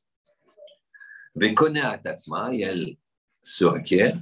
Vekone 1.34 1.80
Tatsma, 2.04 2.54
et 2.54 2.62
elle 2.62 2.98
se 3.42 3.66
requiert 3.66 4.20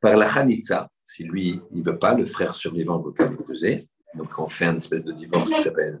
par 0.00 0.16
la 0.16 0.30
Hanitza. 0.32 0.88
Si 1.02 1.24
lui, 1.24 1.60
il 1.72 1.80
ne 1.80 1.84
veut 1.84 1.98
pas, 1.98 2.14
le 2.14 2.26
frère 2.26 2.54
survivant 2.54 2.98
ne 2.98 3.04
veut 3.04 3.14
pas 3.14 3.26
l'épouser. 3.26 3.88
Donc, 4.14 4.38
on 4.38 4.48
fait 4.48 4.66
un 4.66 4.76
espèce 4.76 5.04
de 5.04 5.12
divorce 5.12 5.50
qui 5.50 5.62
s'appelle 5.62 5.98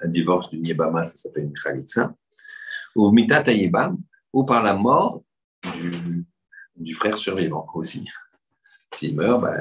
un 0.00 0.08
divorce 0.08 0.50
du 0.50 0.58
Yébama, 0.58 1.06
ça 1.06 1.16
s'appelle 1.16 1.44
une 1.44 1.52
Khalitsa. 1.52 2.14
Ou 2.96 3.10
Mitat 3.10 3.50
Yébam, 3.52 3.98
ou 4.32 4.44
par 4.44 4.62
la 4.62 4.74
mort 4.74 5.22
du, 6.76 6.94
frère 6.94 7.16
survivant 7.16 7.66
aussi. 7.74 8.04
S'il 8.94 9.16
meurt, 9.16 9.40
ben, 9.40 9.54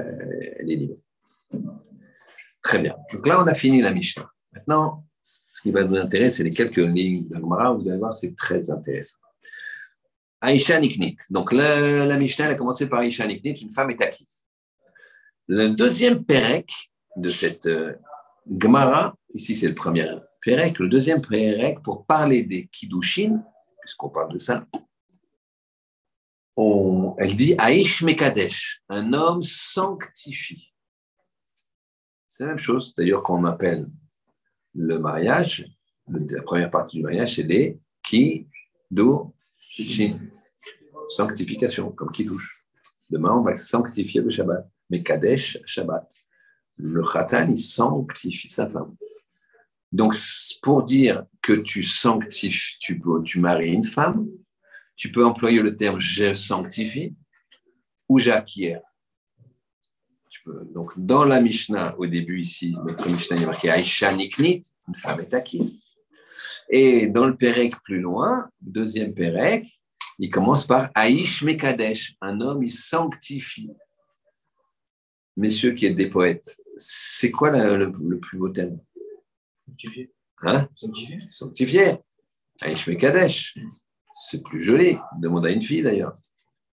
elle 0.59 0.71
est 0.71 0.75
libre. 0.75 0.97
Très 2.61 2.79
bien. 2.79 2.95
Donc 3.11 3.27
là, 3.27 3.41
on 3.41 3.47
a 3.47 3.53
fini 3.53 3.81
la 3.81 3.91
Mishnah. 3.91 4.29
Maintenant, 4.51 5.05
ce 5.21 5.61
qui 5.61 5.71
va 5.71 5.83
nous 5.83 5.95
intéresser, 5.95 6.37
c'est 6.37 6.43
les 6.43 6.51
quelques 6.51 6.77
lignes 6.77 7.27
d'Agmara. 7.27 7.73
Vous 7.73 7.87
allez 7.87 7.97
voir, 7.97 8.15
c'est 8.15 8.35
très 8.35 8.69
intéressant. 8.69 9.17
Aïcha 10.43 10.77
Niknit. 10.77 11.15
Donc 11.29 11.53
la, 11.53 12.05
la 12.05 12.17
Mishnah, 12.17 12.47
a 12.47 12.55
commencé 12.55 12.89
par 12.89 12.99
Aïcha 12.99 13.25
Niknit, 13.25 13.53
une 13.61 13.71
femme 13.71 13.89
est 13.91 14.03
acquise. 14.03 14.45
Le 15.47 15.69
deuxième 15.69 16.25
Pérec, 16.25 16.69
de 17.15 17.29
cette 17.29 17.65
euh, 17.65 17.95
Gemara, 18.59 19.15
ici 19.33 19.55
c'est 19.55 19.69
le 19.69 19.75
premier 19.75 20.05
Pérec, 20.41 20.79
le 20.79 20.89
deuxième 20.89 21.21
Pérec, 21.21 21.81
pour 21.81 22.05
parler 22.05 22.43
des 22.43 22.67
Kiddushin, 22.67 23.41
puisqu'on 23.81 24.09
parle 24.09 24.33
de 24.33 24.39
ça, 24.39 24.65
on, 26.57 27.15
elle 27.17 27.37
dit 27.37 27.55
Aïsh 27.57 28.01
Mekadesh, 28.01 28.83
un 28.89 29.13
homme 29.13 29.43
sanctifie. 29.43 30.73
C'est 32.27 32.43
la 32.43 32.49
même 32.49 32.57
chose, 32.57 32.93
d'ailleurs, 32.95 33.23
qu'on 33.23 33.45
appelle 33.45 33.87
le 34.75 34.99
mariage, 34.99 35.65
la 36.07 36.43
première 36.43 36.69
partie 36.69 36.97
du 36.97 37.03
mariage, 37.03 37.35
c'est 37.35 37.43
des 37.43 37.79
Kiddushin, 38.03 39.32
sanctification, 41.09 41.91
comme 41.91 42.11
Kiddush. 42.11 42.65
Demain, 43.09 43.31
on 43.31 43.41
va 43.41 43.55
sanctifier 43.57 44.21
le 44.21 44.29
Shabbat, 44.29 44.67
Mekadesh, 44.89 45.59
Shabbat 45.65 46.09
le 46.77 47.01
khatan, 47.03 47.49
il 47.49 47.57
sanctifie 47.57 48.49
sa 48.49 48.69
femme. 48.69 48.95
Donc, 49.91 50.15
pour 50.61 50.83
dire 50.83 51.25
que 51.41 51.53
tu 51.53 51.83
sanctifies, 51.83 52.77
tu, 52.79 53.39
maries 53.39 53.71
une 53.71 53.83
femme, 53.83 54.27
tu 54.95 55.11
peux 55.11 55.25
employer 55.25 55.61
le 55.61 55.75
terme 55.75 55.99
je 55.99 56.33
sanctifie 56.33 57.15
ou 58.09 58.19
j'acquiers. 58.19 58.79
Donc, 60.73 60.91
dans 60.97 61.23
la 61.23 61.39
Mishnah, 61.39 61.95
au 61.97 62.07
début 62.07 62.39
ici, 62.39 62.75
notre 62.85 63.07
Mishnah 63.09 63.37
est 63.37 63.45
marqué 63.45 63.69
Aisha 63.69 64.11
Niknit, 64.11 64.63
une 64.87 64.95
femme 64.95 65.21
est 65.21 65.33
acquise. 65.33 65.79
Et 66.69 67.07
dans 67.07 67.25
le 67.25 67.35
Pérec 67.35 67.75
plus 67.83 67.99
loin, 67.99 68.49
deuxième 68.61 69.13
Pérec, 69.13 69.67
il 70.19 70.29
commence 70.29 70.65
par 70.67 70.89
Aish 70.95 71.41
Mekadesh, 71.43 72.15
un 72.21 72.39
homme, 72.41 72.63
il 72.63 72.71
sanctifie 72.71 73.69
messieurs 75.35 75.73
qui 75.73 75.85
êtes 75.85 75.95
des 75.95 76.09
poètes, 76.09 76.57
c'est 76.77 77.31
quoi 77.31 77.51
le, 77.51 78.19
plus 78.19 78.37
beau 78.37 78.49
terme? 78.49 78.79
Sanctifié. 79.67 80.11
Hein? 80.43 80.67
Sanctifié. 80.75 81.19
Sanctifié. 81.29 81.93
Aïch 82.61 82.87
Mekadesh. 82.87 83.57
C'est 84.13 84.43
plus 84.43 84.63
joli. 84.63 84.97
Demande 85.19 85.47
à 85.47 85.51
une 85.51 85.61
fille 85.61 85.81
d'ailleurs. 85.81 86.15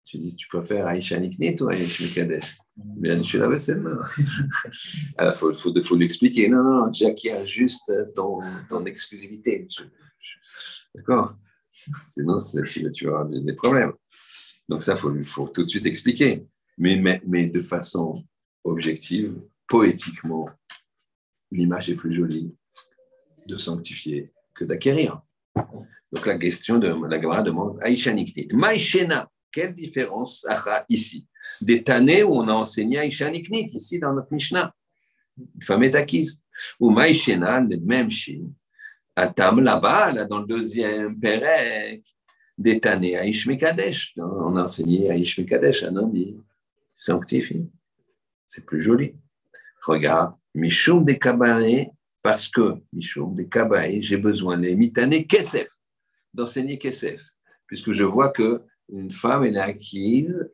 Tu 0.05 0.19
dis, 0.19 0.35
tu 0.35 0.49
préfères 0.49 0.87
Aïcha 0.87 1.19
Niknit 1.19 1.61
ou 1.61 1.69
Aïch 1.69 2.01
Mekadesh? 2.01 2.57
Bien, 2.77 3.17
je 3.17 3.23
suis 3.23 3.39
la 3.39 3.49
vaisselle. 3.49 3.83
Il 4.19 5.33
faut, 5.35 5.55
faut, 5.55 5.83
faut 5.83 5.97
l'expliquer. 5.97 6.49
Non, 6.49 6.63
non, 6.63 6.91
a 6.93 7.45
juste 7.45 7.93
ton, 8.15 8.41
ton 8.69 8.85
exclusivité. 8.85 9.67
D'accord 10.95 11.37
Sinon, 12.05 12.39
tu 12.93 13.07
avoir 13.07 13.27
des 13.27 13.53
problèmes. 13.55 13.93
Donc 14.69 14.83
ça, 14.83 14.93
il 14.95 14.99
faut, 14.99 15.25
faut 15.25 15.49
tout 15.49 15.65
de 15.65 15.69
suite 15.69 15.87
expliquer. 15.87 16.47
Mais, 16.79 16.97
mais, 16.97 17.23
mais 17.27 17.47
de 17.47 17.63
façon 17.63 18.23
objective, 18.65 19.41
poétiquement, 19.67 20.51
l'image 21.51 21.91
est 21.91 21.95
plus 21.95 22.13
jolie 22.13 22.55
de 23.47 23.57
sanctifier 23.57 24.33
que 24.55 24.65
d'acquérir. 24.65 25.23
Donc 26.13 26.27
la 26.27 26.39
question 26.39 26.79
de 26.79 26.89
la 27.09 27.21
Gemara 27.21 27.43
demande 27.43 27.79
Aïcha 27.83 28.13
Niknit. 28.13 28.49
Maïchena, 28.53 29.31
quelle 29.51 29.75
différence 29.75 30.45
a 30.49 30.85
ici? 30.89 31.27
Des 31.61 31.83
tannées 31.83 32.23
où 32.23 32.35
on 32.35 32.49
a 32.49 32.53
enseigné 32.53 32.99
Aïcha 32.99 33.31
Niknit, 33.31 33.67
ici 33.75 33.99
dans 33.99 34.13
notre 34.13 34.33
Mishnah. 34.33 34.75
Une 35.39 35.63
femme 35.63 35.83
est 35.83 35.95
acquise. 35.95 36.41
Ou 36.81 36.91
Maïchena, 36.91 37.61
même 37.61 38.11
Shin. 38.11 38.51
Atam 39.15 39.61
là-bas, 39.61 40.13
là, 40.13 40.25
dans 40.25 40.41
le 40.41 40.47
deuxième 40.47 41.19
Pérec, 41.19 42.05
des 42.59 42.81
tannées 42.81 43.17
Aïch 43.17 43.47
Mekadesh. 43.47 44.15
On 44.17 44.57
a 44.57 44.65
enseigné 44.65 45.11
Aïch 45.11 45.39
Mekadesh, 45.39 45.83
un 45.85 45.97
homme, 45.97 46.15
il 46.15 46.39
sanctifie. 46.95 47.67
C'est 48.47 48.65
plus 48.65 48.81
joli. 48.81 49.15
Regarde, 49.83 50.35
Mishum 50.55 51.05
des 51.05 51.19
Kabaé, 51.19 51.91
parce 52.23 52.49
que 52.49 52.75
Mishum 52.93 53.35
des 53.35 53.49
Kabaé, 53.49 54.01
j'ai 54.03 54.17
besoin 54.17 54.57
les 54.57 54.75
mitané 54.75 55.27
Kesef, 55.27 55.69
d'enseigner 56.33 56.79
Kesef, 56.79 57.31
puisque 57.67 57.93
je 57.93 58.05
vois 58.05 58.31
que 58.31 58.63
une 58.93 59.11
femme, 59.11 59.45
elle 59.45 59.57
est 59.57 59.61
acquise 59.61 60.49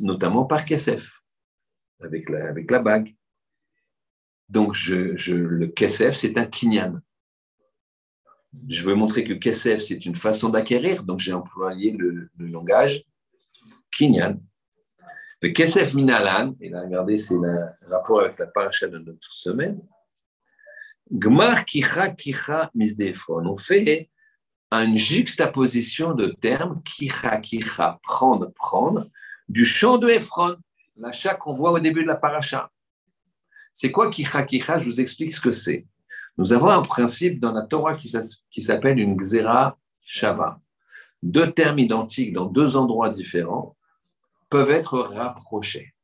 notamment 0.00 0.44
par 0.44 0.64
Kesef, 0.64 1.22
avec 2.00 2.28
la, 2.28 2.48
avec 2.48 2.70
la 2.70 2.78
bague. 2.78 3.14
Donc, 4.48 4.74
je, 4.74 5.32
le 5.32 5.66
Kesef, 5.68 6.16
c'est 6.16 6.38
un 6.38 6.46
kinyan. 6.46 7.00
Je 8.68 8.84
veux 8.84 8.94
montrer 8.94 9.24
que 9.24 9.32
Kesef, 9.32 9.80
c'est 9.80 10.06
une 10.06 10.16
façon 10.16 10.48
d'acquérir, 10.48 11.02
donc 11.02 11.20
j'ai 11.20 11.32
employé 11.32 11.92
le, 11.92 12.30
langage 12.38 13.04
kinyan. 13.90 14.38
Le 15.42 15.48
Kesef 15.50 15.94
Minalan, 15.94 16.54
et 16.60 16.68
là, 16.68 16.82
regardez, 16.82 17.18
c'est 17.18 17.34
le 17.34 17.66
rapport 17.88 18.20
avec 18.20 18.38
la 18.38 18.46
paracha 18.46 18.86
de 18.86 18.98
notre 18.98 19.32
semaine. 19.32 19.80
Gmar 21.10 21.64
Kicha 21.64 22.08
Kicha 22.10 22.70
Misdefron. 22.74 23.46
On 23.46 23.56
fait 23.56 24.10
une 24.72 24.96
juxtaposition 24.96 26.14
de 26.14 26.28
termes 26.28 26.82
Kicha 26.82 27.36
Kicha, 27.38 27.98
prendre, 28.02 28.52
prendre, 28.54 29.06
du 29.48 29.64
chant 29.64 29.98
de 29.98 30.08
Ephron, 30.08 30.56
l'achat 30.96 31.34
qu'on 31.34 31.54
voit 31.54 31.72
au 31.72 31.80
début 31.80 32.02
de 32.02 32.08
la 32.08 32.16
paracha. 32.16 32.70
C'est 33.72 33.90
quoi 33.90 34.10
Kicha 34.10 34.42
Kicha 34.44 34.78
Je 34.78 34.86
vous 34.86 35.00
explique 35.00 35.32
ce 35.32 35.40
que 35.40 35.52
c'est. 35.52 35.86
Nous 36.38 36.52
avons 36.52 36.68
un 36.68 36.82
principe 36.82 37.40
dans 37.40 37.52
la 37.52 37.62
Torah 37.62 37.94
qui 37.94 38.60
s'appelle 38.62 38.98
une 38.98 39.16
Xera 39.16 39.78
Shava. 40.00 40.60
Deux 41.22 41.52
termes 41.52 41.78
identiques 41.78 42.32
dans 42.32 42.46
deux 42.46 42.76
endroits 42.76 43.10
différents 43.10 43.76
peuvent 44.50 44.70
être 44.70 44.98
rapprochés. 44.98 45.94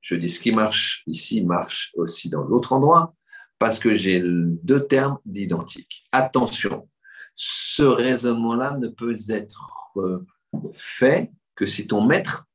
Je 0.00 0.16
dis 0.16 0.30
ce 0.30 0.40
qui 0.40 0.52
marche 0.52 1.02
ici 1.06 1.42
marche 1.42 1.92
aussi 1.94 2.28
dans 2.28 2.42
l'autre 2.42 2.72
endroit 2.72 3.14
parce 3.58 3.78
que 3.78 3.94
j'ai 3.94 4.20
deux 4.24 4.86
termes 4.86 5.18
d'identiques. 5.24 6.04
Attention, 6.10 6.88
ce 7.36 7.82
raisonnement-là 7.82 8.78
ne 8.78 8.88
peut 8.88 9.16
être 9.28 9.92
euh, 9.96 10.26
fait 10.72 11.30
que 11.54 11.66
si 11.66 11.86
ton 11.86 12.04
maître 12.04 12.48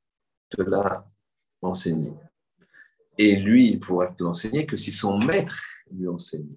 te 0.50 0.62
l'a 0.62 1.06
enseigné. 1.62 2.14
Et 3.18 3.36
lui, 3.36 3.70
il 3.70 3.80
pourra 3.80 4.08
te 4.08 4.24
l'enseigner 4.24 4.66
que 4.66 4.78
si 4.78 4.92
son 4.92 5.18
maître 5.20 5.60
lui 5.92 6.08
enseigne. 6.08 6.56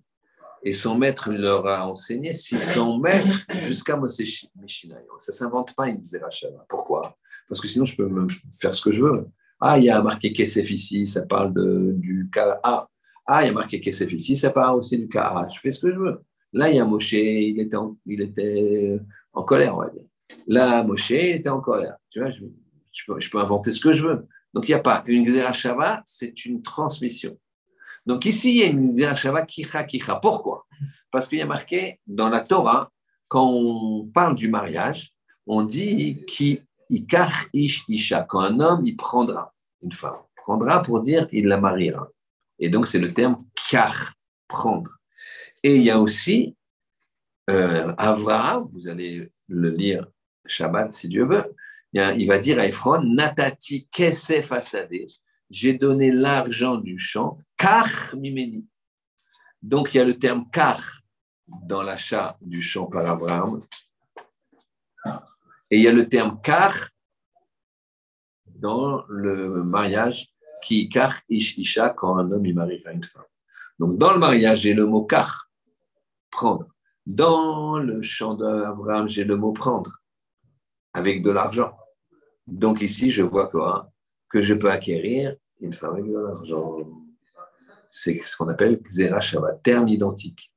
Et 0.63 0.75
son 0.75 0.97
maître 0.99 1.33
leur 1.33 1.67
a 1.67 1.89
enseigné 1.89 2.35
si 2.35 2.59
son 2.59 2.99
maître, 2.99 3.47
jusqu'à 3.61 3.97
Moshe 3.97 4.47
Mishinayo. 4.61 5.19
Ça 5.19 5.33
ne 5.33 5.37
s'invente 5.37 5.75
pas 5.75 5.89
une 5.89 6.05
Zerachava. 6.05 6.67
Pourquoi? 6.69 7.17
Parce 7.49 7.61
que 7.61 7.69
sinon, 7.69 7.87
je 7.87 7.97
peux 7.97 8.07
me 8.07 8.27
faire 8.53 8.75
ce 8.75 8.83
que 8.83 8.91
je 8.91 9.03
veux. 9.03 9.27
Ah, 9.59 9.79
il 9.79 9.85
y 9.85 9.91
a 9.91 10.01
marqué 10.03 10.33
Kesef 10.33 10.71
ici, 10.71 11.07
ça 11.07 11.23
parle 11.23 11.55
de, 11.55 11.93
du 11.97 12.29
cas 12.31 12.61
A. 12.63 12.89
Ah, 13.27 13.43
il 13.43 13.47
y 13.47 13.51
a 13.51 13.53
marqué 13.53 13.81
Kesef 13.81 14.13
ici, 14.13 14.37
ça 14.37 14.51
parle 14.51 14.79
aussi 14.79 14.99
du 14.99 15.09
cas 15.09 15.29
A. 15.29 15.49
Je 15.49 15.59
fais 15.61 15.71
ce 15.71 15.81
que 15.81 15.93
je 15.93 15.99
veux. 15.99 16.21
Là, 16.53 16.69
il 16.69 16.77
y 16.77 16.79
a 16.79 16.85
Moshe, 16.85 17.13
il 17.13 17.59
était 17.61 17.77
en, 17.77 17.97
il 18.05 18.21
était 18.21 19.01
en 19.33 19.43
colère, 19.43 19.77
on 19.77 19.81
va 19.81 19.91
dire. 19.91 20.03
Là, 20.47 20.83
Moshe, 20.83 21.11
il 21.11 21.37
était 21.37 21.49
en 21.49 21.61
colère. 21.61 21.97
Tu 22.11 22.21
vois, 22.21 22.31
je, 22.31 22.45
je 22.93 23.05
peux, 23.31 23.39
inventer 23.39 23.73
ce 23.73 23.81
que 23.81 23.93
je 23.93 24.07
veux. 24.07 24.27
Donc, 24.55 24.69
il 24.69 24.73
n'y 24.73 24.79
a 24.79 24.81
pas. 24.81 25.03
Une 25.07 25.25
Xerashava, 25.25 26.03
c'est 26.05 26.45
une 26.45 26.63
transmission. 26.63 27.39
Donc, 28.07 28.25
ici, 28.25 28.53
il 28.53 28.59
y 28.59 28.63
a 28.63 28.67
une 28.67 28.95
Xerashava 28.95 29.43
kicha 29.43 29.85
kicha. 29.85 30.17
Pourquoi? 30.17 30.67
Parce 31.11 31.29
qu'il 31.29 31.39
y 31.39 31.43
a 31.43 31.47
marqué 31.47 32.01
dans 32.07 32.29
la 32.29 32.41
Torah, 32.41 32.91
quand 33.29 33.49
on 33.49 34.07
parle 34.07 34.35
du 34.35 34.49
mariage, 34.49 35.13
on 35.47 35.63
dit 35.63 36.25
qui 36.27 36.63
ikach 36.89 37.49
ish 37.53 37.85
isha. 37.89 38.23
Quand 38.23 38.41
un 38.41 38.59
homme, 38.61 38.83
il 38.85 38.97
prendra 38.97 39.55
une 39.83 39.93
femme. 39.93 40.19
Prendra 40.37 40.83
pour 40.83 41.01
dire 41.01 41.29
il 41.33 41.47
la 41.47 41.59
mariera. 41.59 42.09
Et 42.59 42.69
donc, 42.71 42.87
c'est 42.89 42.99
le 42.99 43.15
terme 43.15 43.45
kach, 43.71 44.13
prendre. 44.49 44.91
Et 45.63 45.77
il 45.77 45.83
y 45.83 45.91
a 45.91 46.01
aussi 46.01 46.57
euh, 47.51 47.93
Avraham, 47.99 48.67
vous 48.73 48.89
allez 48.89 49.29
le 49.49 49.71
lire 49.71 50.07
Shabbat 50.47 50.93
si 50.93 51.09
Dieu 51.09 51.25
veut, 51.25 51.55
il 51.93 52.27
va 52.27 52.39
dire 52.39 52.59
à 52.59 52.67
Ephron, 52.67 53.03
Natati 53.03 53.89
kesef 53.89 54.53
asade, 54.53 55.09
j'ai 55.49 55.75
donné 55.75 56.11
l'argent 56.13 56.77
du 56.77 56.99
champ, 56.99 57.39
kach 57.57 58.15
mimeni. 58.15 58.67
Donc 59.63 59.95
il 59.95 59.99
y 59.99 60.01
a 60.01 60.05
le 60.05 60.19
terme 60.19 60.49
kach 60.51 60.81
dans 61.47 61.83
l'achat 61.83 62.39
du 62.41 62.63
champ 62.63 62.87
par 62.87 63.07
Abraham, 63.07 63.63
et 65.71 65.77
il 65.79 65.83
y 65.83 65.89
a 65.89 65.93
le 65.93 66.09
terme 66.09 66.41
kach 66.41 66.75
dans 68.47 69.05
le 69.09 69.65
mariage, 69.65 70.29
qui 70.63 70.89
kach 70.89 71.23
ish 71.29 71.59
isha, 71.59 71.91
quand 71.91 72.19
un 72.19 72.31
homme 72.31 72.47
il 72.47 72.55
marie 72.55 72.83
à 72.87 72.93
une 72.93 73.03
femme. 73.03 73.25
Donc 73.79 73.99
dans 73.99 74.13
le 74.13 74.19
mariage, 74.19 74.61
j'ai 74.61 74.75
le 74.75 74.87
mot 74.87 75.05
kach, 75.05 75.31
prendre. 76.31 76.69
Dans 77.07 77.79
le 77.79 78.03
champ 78.03 78.35
d'Abraham, 78.35 79.09
j'ai 79.09 79.25
le 79.25 79.37
mot 79.37 79.53
prendre, 79.53 80.01
avec 80.93 81.23
de 81.23 81.31
l'argent. 81.31 81.77
Donc 82.51 82.83
ici, 82.83 83.11
je 83.11 83.23
vois 83.23 83.49
Que 84.29 84.43
je 84.43 84.55
peux 84.55 84.71
acquérir 84.71 85.37
une 85.61 85.73
femme 85.73 85.95
avec 85.95 86.07
de 86.07 86.19
l'argent. 86.19 86.79
C'est 87.89 88.19
ce 88.19 88.37
qu'on 88.37 88.49
appelle 88.49 88.81
Xera 88.83 89.21
Shabbat, 89.21 89.63
terme 89.63 89.89
identique. 89.89 90.53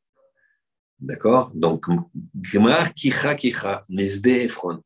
D'accord? 1.00 1.52
Donc, 1.54 1.86
Kicha 2.96 3.36
Kicha, 3.36 3.82
Nesde 3.90 4.28
Efron. 4.28 4.80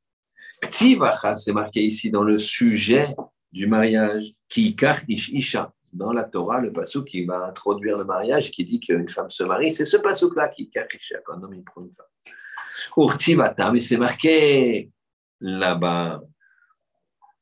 Ktivacha, 0.62 1.36
c'est 1.36 1.54
marqué 1.54 1.82
ici 1.82 2.10
dans 2.10 2.24
le 2.24 2.38
sujet 2.38 3.16
du 3.52 3.68
mariage. 3.68 4.34
Kikar 4.50 4.98
Ish 5.08 5.30
Isha. 5.30 5.74
Dans 5.94 6.12
la 6.12 6.24
Torah, 6.24 6.60
le 6.60 6.72
passage 6.72 7.04
qui 7.06 7.26
va 7.26 7.46
introduire 7.46 7.96
le 7.96 8.06
mariage, 8.06 8.52
qui 8.52 8.66
dit 8.66 8.80
qu'une 8.80 9.08
femme 9.08 9.30
se 9.30 9.44
marie, 9.44 9.72
c'est 9.72 9.86
ce 9.86 9.98
passage-là, 9.98 10.50
Kikar 10.50 10.86
Isha, 10.94 11.20
quand 11.26 11.36
un 11.36 11.44
homme 11.44 11.54
il 11.54 11.64
prend 11.64 11.82
une 11.82 11.94
femme. 11.94 12.06
Urtivata, 12.98 13.72
mais 13.72 13.80
c'est 13.80 13.98
marqué 13.98 14.92
là-bas 15.40 16.22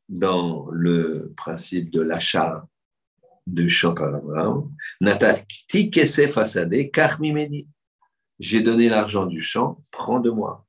dans 0.09 0.67
le 0.71 1.33
principe 1.35 1.89
de 1.89 2.01
l'achat 2.01 2.67
du 3.47 3.69
champ 3.69 3.93
par 3.93 4.13
Abraham. 4.15 4.71
Natati 5.01 5.89
kesef 5.89 6.37
asade 6.37 6.91
karmimeni. 6.91 7.67
J'ai 8.39 8.61
donné 8.61 8.89
l'argent 8.89 9.25
du 9.25 9.39
champ, 9.39 9.83
prends 9.91 10.19
de 10.19 10.29
moi. 10.29 10.65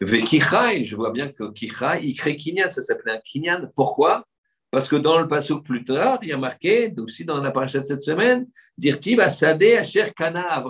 Je 0.00 0.96
vois 0.96 1.12
bien 1.12 1.28
que 1.28 1.50
Kichai, 1.52 2.00
il 2.02 2.14
crée 2.14 2.36
Kinyan, 2.36 2.70
ça 2.70 2.82
s'appelait 2.82 3.12
un 3.12 3.20
Kinyan. 3.20 3.70
Pourquoi? 3.76 4.26
Parce 4.70 4.88
que 4.88 4.96
dans 4.96 5.18
le 5.18 5.28
passage 5.28 5.62
plus 5.62 5.84
tard, 5.84 6.18
il 6.22 6.28
y 6.28 6.32
a 6.32 6.36
marqué, 6.36 6.92
aussi 6.98 7.24
dans 7.24 7.40
la 7.40 7.50
paracha 7.50 7.80
de 7.80 7.86
cette 7.86 8.02
semaine, 8.02 8.48
asade 9.20 9.62
asher 9.62 10.04
kana. 10.16 10.62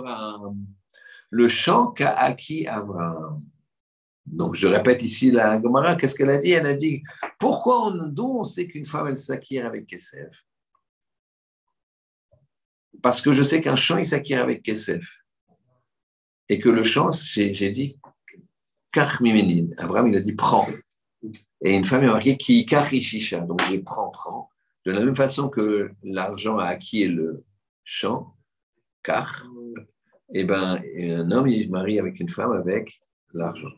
Le 1.31 1.47
champ 1.47 1.87
qu'a 1.87 2.17
acquis 2.17 2.65
Abraham. 2.67 3.43
Donc, 4.31 4.55
je 4.55 4.67
répète 4.67 5.01
ici 5.01 5.31
la 5.31 5.57
Gomara, 5.57 5.95
qu'est-ce 5.95 6.15
qu'elle 6.15 6.29
a 6.29 6.37
dit? 6.37 6.51
Elle 6.51 6.67
a 6.67 6.73
dit 6.73 7.03
pourquoi, 7.39 7.91
d'où 7.91 8.39
on 8.39 8.43
sait 8.43 8.67
qu'une 8.67 8.85
femme, 8.85 9.15
s'acquiert 9.15 9.65
avec 9.65 9.87
Kesef? 9.87 10.45
Parce 13.01 13.21
que 13.21 13.33
je 13.33 13.41
sais 13.41 13.61
qu'un 13.61 13.75
champ, 13.75 13.97
il 13.97 14.05
s'acquiert 14.05 14.43
avec 14.43 14.61
Kesef. 14.61 15.23
Et 16.47 16.59
que 16.59 16.69
le 16.69 16.83
champ, 16.83 17.09
j'ai 17.11 17.71
dit 17.71 17.97
Karmiménine. 18.91 19.73
Abraham, 19.77 20.07
il 20.09 20.15
a 20.17 20.21
dit 20.21 20.33
prends. 20.33 20.67
Et 21.61 21.75
une 21.75 21.83
femme, 21.83 22.03
il 22.03 22.09
a 22.09 22.13
marqué 22.13 22.37
qui 22.37 22.65
Karishisha. 22.65 23.41
Donc, 23.41 23.61
je 23.63 23.77
prends, 23.77 24.09
prends. 24.09 24.49
De 24.85 24.91
la 24.91 25.03
même 25.03 25.15
façon 25.15 25.49
que 25.49 25.91
l'argent 26.03 26.57
a 26.57 26.65
acquis 26.65 27.05
le 27.05 27.43
champ, 27.83 28.35
car, 29.03 29.45
et 30.33 30.41
eh 30.41 30.43
ben, 30.43 30.81
un 30.97 31.31
homme, 31.31 31.47
il 31.47 31.69
marie 31.71 31.99
avec 31.99 32.19
une 32.19 32.29
femme 32.29 32.51
avec 32.51 33.01
l'argent. 33.33 33.69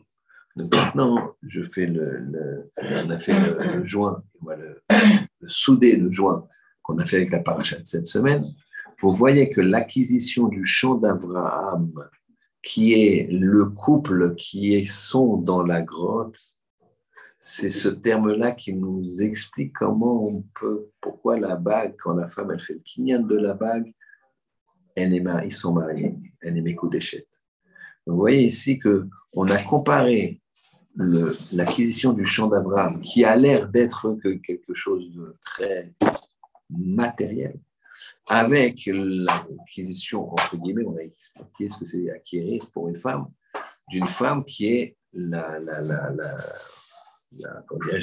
Donc 0.56 0.74
maintenant, 0.74 1.34
je 1.42 1.62
fais 1.62 1.86
le, 1.86 2.70
on 2.76 3.10
a 3.10 3.18
fait 3.18 3.38
le, 3.38 3.84
joint, 3.84 4.22
le, 4.46 4.82
le, 4.88 5.48
soudé, 5.48 5.96
le 5.96 6.12
joint 6.12 6.46
qu'on 6.82 6.98
a 6.98 7.04
fait 7.04 7.16
avec 7.16 7.30
la 7.30 7.40
paracha 7.40 7.78
de 7.78 7.86
cette 7.86 8.06
semaine. 8.06 8.44
Vous 9.00 9.12
voyez 9.12 9.50
que 9.50 9.60
l'acquisition 9.60 10.48
du 10.48 10.64
champ 10.64 10.94
d'Abraham, 10.94 11.92
qui 12.62 12.92
est 12.92 13.28
le 13.30 13.66
couple 13.66 14.34
qui 14.36 14.74
est 14.74 14.84
sont 14.84 15.36
dans 15.36 15.62
la 15.62 15.82
grotte, 15.82 16.38
c'est 17.40 17.70
ce 17.70 17.88
terme-là 17.88 18.52
qui 18.52 18.74
nous 18.74 19.20
explique 19.20 19.72
comment 19.72 20.28
on 20.28 20.44
peut, 20.60 20.90
pourquoi 21.00 21.40
la 21.40 21.56
bague, 21.56 21.96
quand 21.98 22.14
la 22.14 22.28
femme 22.28 22.52
elle 22.52 22.60
fait 22.60 22.74
le 22.74 22.80
kinyan 22.80 23.26
de 23.26 23.36
la 23.36 23.54
bague, 23.54 23.92
elle 24.94 25.14
est, 25.14 25.24
ils 25.44 25.52
sont 25.52 25.72
mariés, 25.72 26.14
elle 26.40 26.56
est 26.56 26.60
Mekoudéchet. 26.60 27.26
Vous 28.06 28.16
voyez 28.16 28.42
ici 28.42 28.78
que 28.78 29.08
on 29.32 29.48
a 29.50 29.60
comparé 29.60 30.41
l'acquisition 30.96 32.12
du 32.12 32.24
champ 32.24 32.48
d'Abraham, 32.48 33.00
qui 33.00 33.24
a 33.24 33.34
l'air 33.36 33.68
d'être 33.68 34.14
que 34.22 34.34
quelque 34.34 34.74
chose 34.74 35.10
de 35.14 35.36
très 35.42 35.94
matériel, 36.70 37.58
avec 38.28 38.88
l'acquisition, 38.92 40.30
entre 40.32 40.56
guillemets, 40.56 40.84
on 40.84 40.96
a 40.96 41.02
expliqué 41.02 41.68
ce 41.68 41.78
que 41.78 41.86
c'est 41.86 42.10
acquérir 42.10 42.70
pour 42.72 42.88
une 42.88 42.96
femme, 42.96 43.26
d'une 43.88 44.06
femme 44.06 44.44
qui 44.44 44.66
est 44.66 44.96
la, 45.12 45.58
la, 45.60 45.80
la, 45.82 46.10
la, 46.10 46.26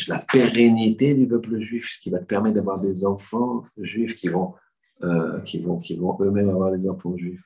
la 0.07 0.19
pérennité 0.31 1.15
du 1.15 1.27
peuple 1.27 1.59
juif, 1.59 1.97
qui 2.01 2.09
va 2.09 2.19
te 2.19 2.25
permettre 2.25 2.55
d'avoir 2.55 2.79
des 2.79 3.05
enfants 3.05 3.63
juifs 3.77 4.15
qui 4.15 4.27
vont, 4.27 4.53
euh, 5.03 5.39
qui 5.41 5.59
vont, 5.59 5.77
qui 5.79 5.95
vont 5.95 6.17
eux-mêmes 6.21 6.49
avoir 6.49 6.71
des 6.71 6.87
enfants 6.87 7.15
juifs. 7.17 7.43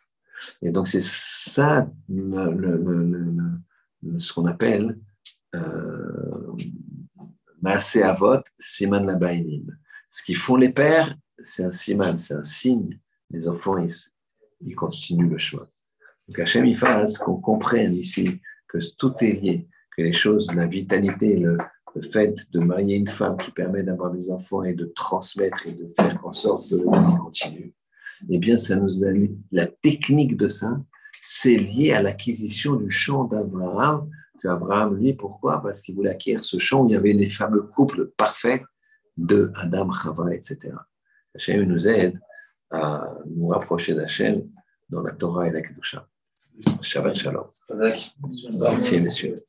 Et 0.62 0.72
donc, 0.72 0.88
c'est 0.88 1.04
ça 1.04 1.88
ce 4.18 4.34
qu'on 4.34 4.46
appelle 4.46 5.00
Maasé 7.62 8.04
Avot, 8.04 8.42
Siman 8.58 9.06
Labainim. 9.06 9.78
Ce 10.10 10.22
qu'ils 10.22 10.36
font 10.36 10.56
les 10.56 10.70
pères, 10.70 11.16
c'est 11.38 11.64
un 11.64 11.72
siman, 11.72 12.18
c'est 12.18 12.36
un 12.36 12.44
signe. 12.44 13.00
Les 13.32 13.48
enfants, 13.48 13.78
ils, 13.78 13.94
ils 14.62 14.76
continuent 14.76 15.30
le 15.30 15.38
chemin. 15.38 15.68
Donc 16.28 16.40
Hachem, 16.40 16.66
il 16.66 16.78
fasse 16.78 17.18
qu'on 17.18 17.38
comprenne 17.38 17.94
ici 17.94 18.40
que 18.68 18.78
tout 18.98 19.14
est 19.22 19.32
lié, 19.32 19.68
que 19.96 20.02
les 20.02 20.12
choses, 20.12 20.54
la 20.54 20.68
vitalité, 20.68 21.38
le, 21.38 21.58
fait 22.12 22.52
de 22.52 22.60
marier 22.60 22.96
une 22.96 23.08
femme 23.08 23.38
qui 23.38 23.52
permet 23.52 23.84
d'avoir 23.84 24.12
des 24.12 24.32
enfants 24.32 24.64
et 24.64 24.74
de 24.74 24.86
transmettre 24.86 25.68
et 25.68 25.74
de 25.74 25.88
faire 25.96 26.18
en 26.26 26.34
sorte 26.34 26.68
que 26.68 26.76
le 26.76 26.86
monde 26.86 27.20
continue, 27.20 27.74
eh 28.30 28.38
bien, 28.40 28.58
ça 28.58 28.76
nous 28.76 29.04
a, 29.04 29.10
la 29.52 29.68
technique 29.68 30.36
de 30.36 30.48
ça, 30.48 30.82
c'est 31.22 31.56
lié 31.56 31.94
à 31.94 32.02
l'acquisition 32.02 32.76
du 32.76 32.90
champ 32.90 33.26
d'Abraham, 33.26 34.10
qu'Abraham, 34.44 34.96
lui, 34.98 35.14
pourquoi? 35.14 35.62
Parce 35.62 35.82
qu'il 35.82 35.96
voulait 35.96 36.12
acquérir 36.12 36.44
ce 36.44 36.60
champ 36.60 36.84
où 36.84 36.90
il 36.90 36.92
y 36.92 36.96
avait 36.96 37.14
les 37.14 37.28
fameux 37.28 37.64
couples 37.64 38.12
parfaits 38.18 38.64
de 39.18 39.52
Adam, 39.56 39.92
Chava, 39.92 40.34
etc. 40.36 40.76
Hachem 41.34 41.64
nous 41.64 41.88
aide 41.88 42.20
à 42.70 43.14
nous 43.26 43.48
rapprocher 43.48 43.96
d'Hachem 43.96 44.44
dans 44.90 45.02
la 45.02 45.12
Torah 45.12 45.48
et 45.48 45.52
la 45.52 45.62
Kedusha. 45.62 46.08
Shabbat 46.82 47.16
Shalom. 47.16 47.48
Merci, 47.74 49.02
messieurs. 49.02 49.44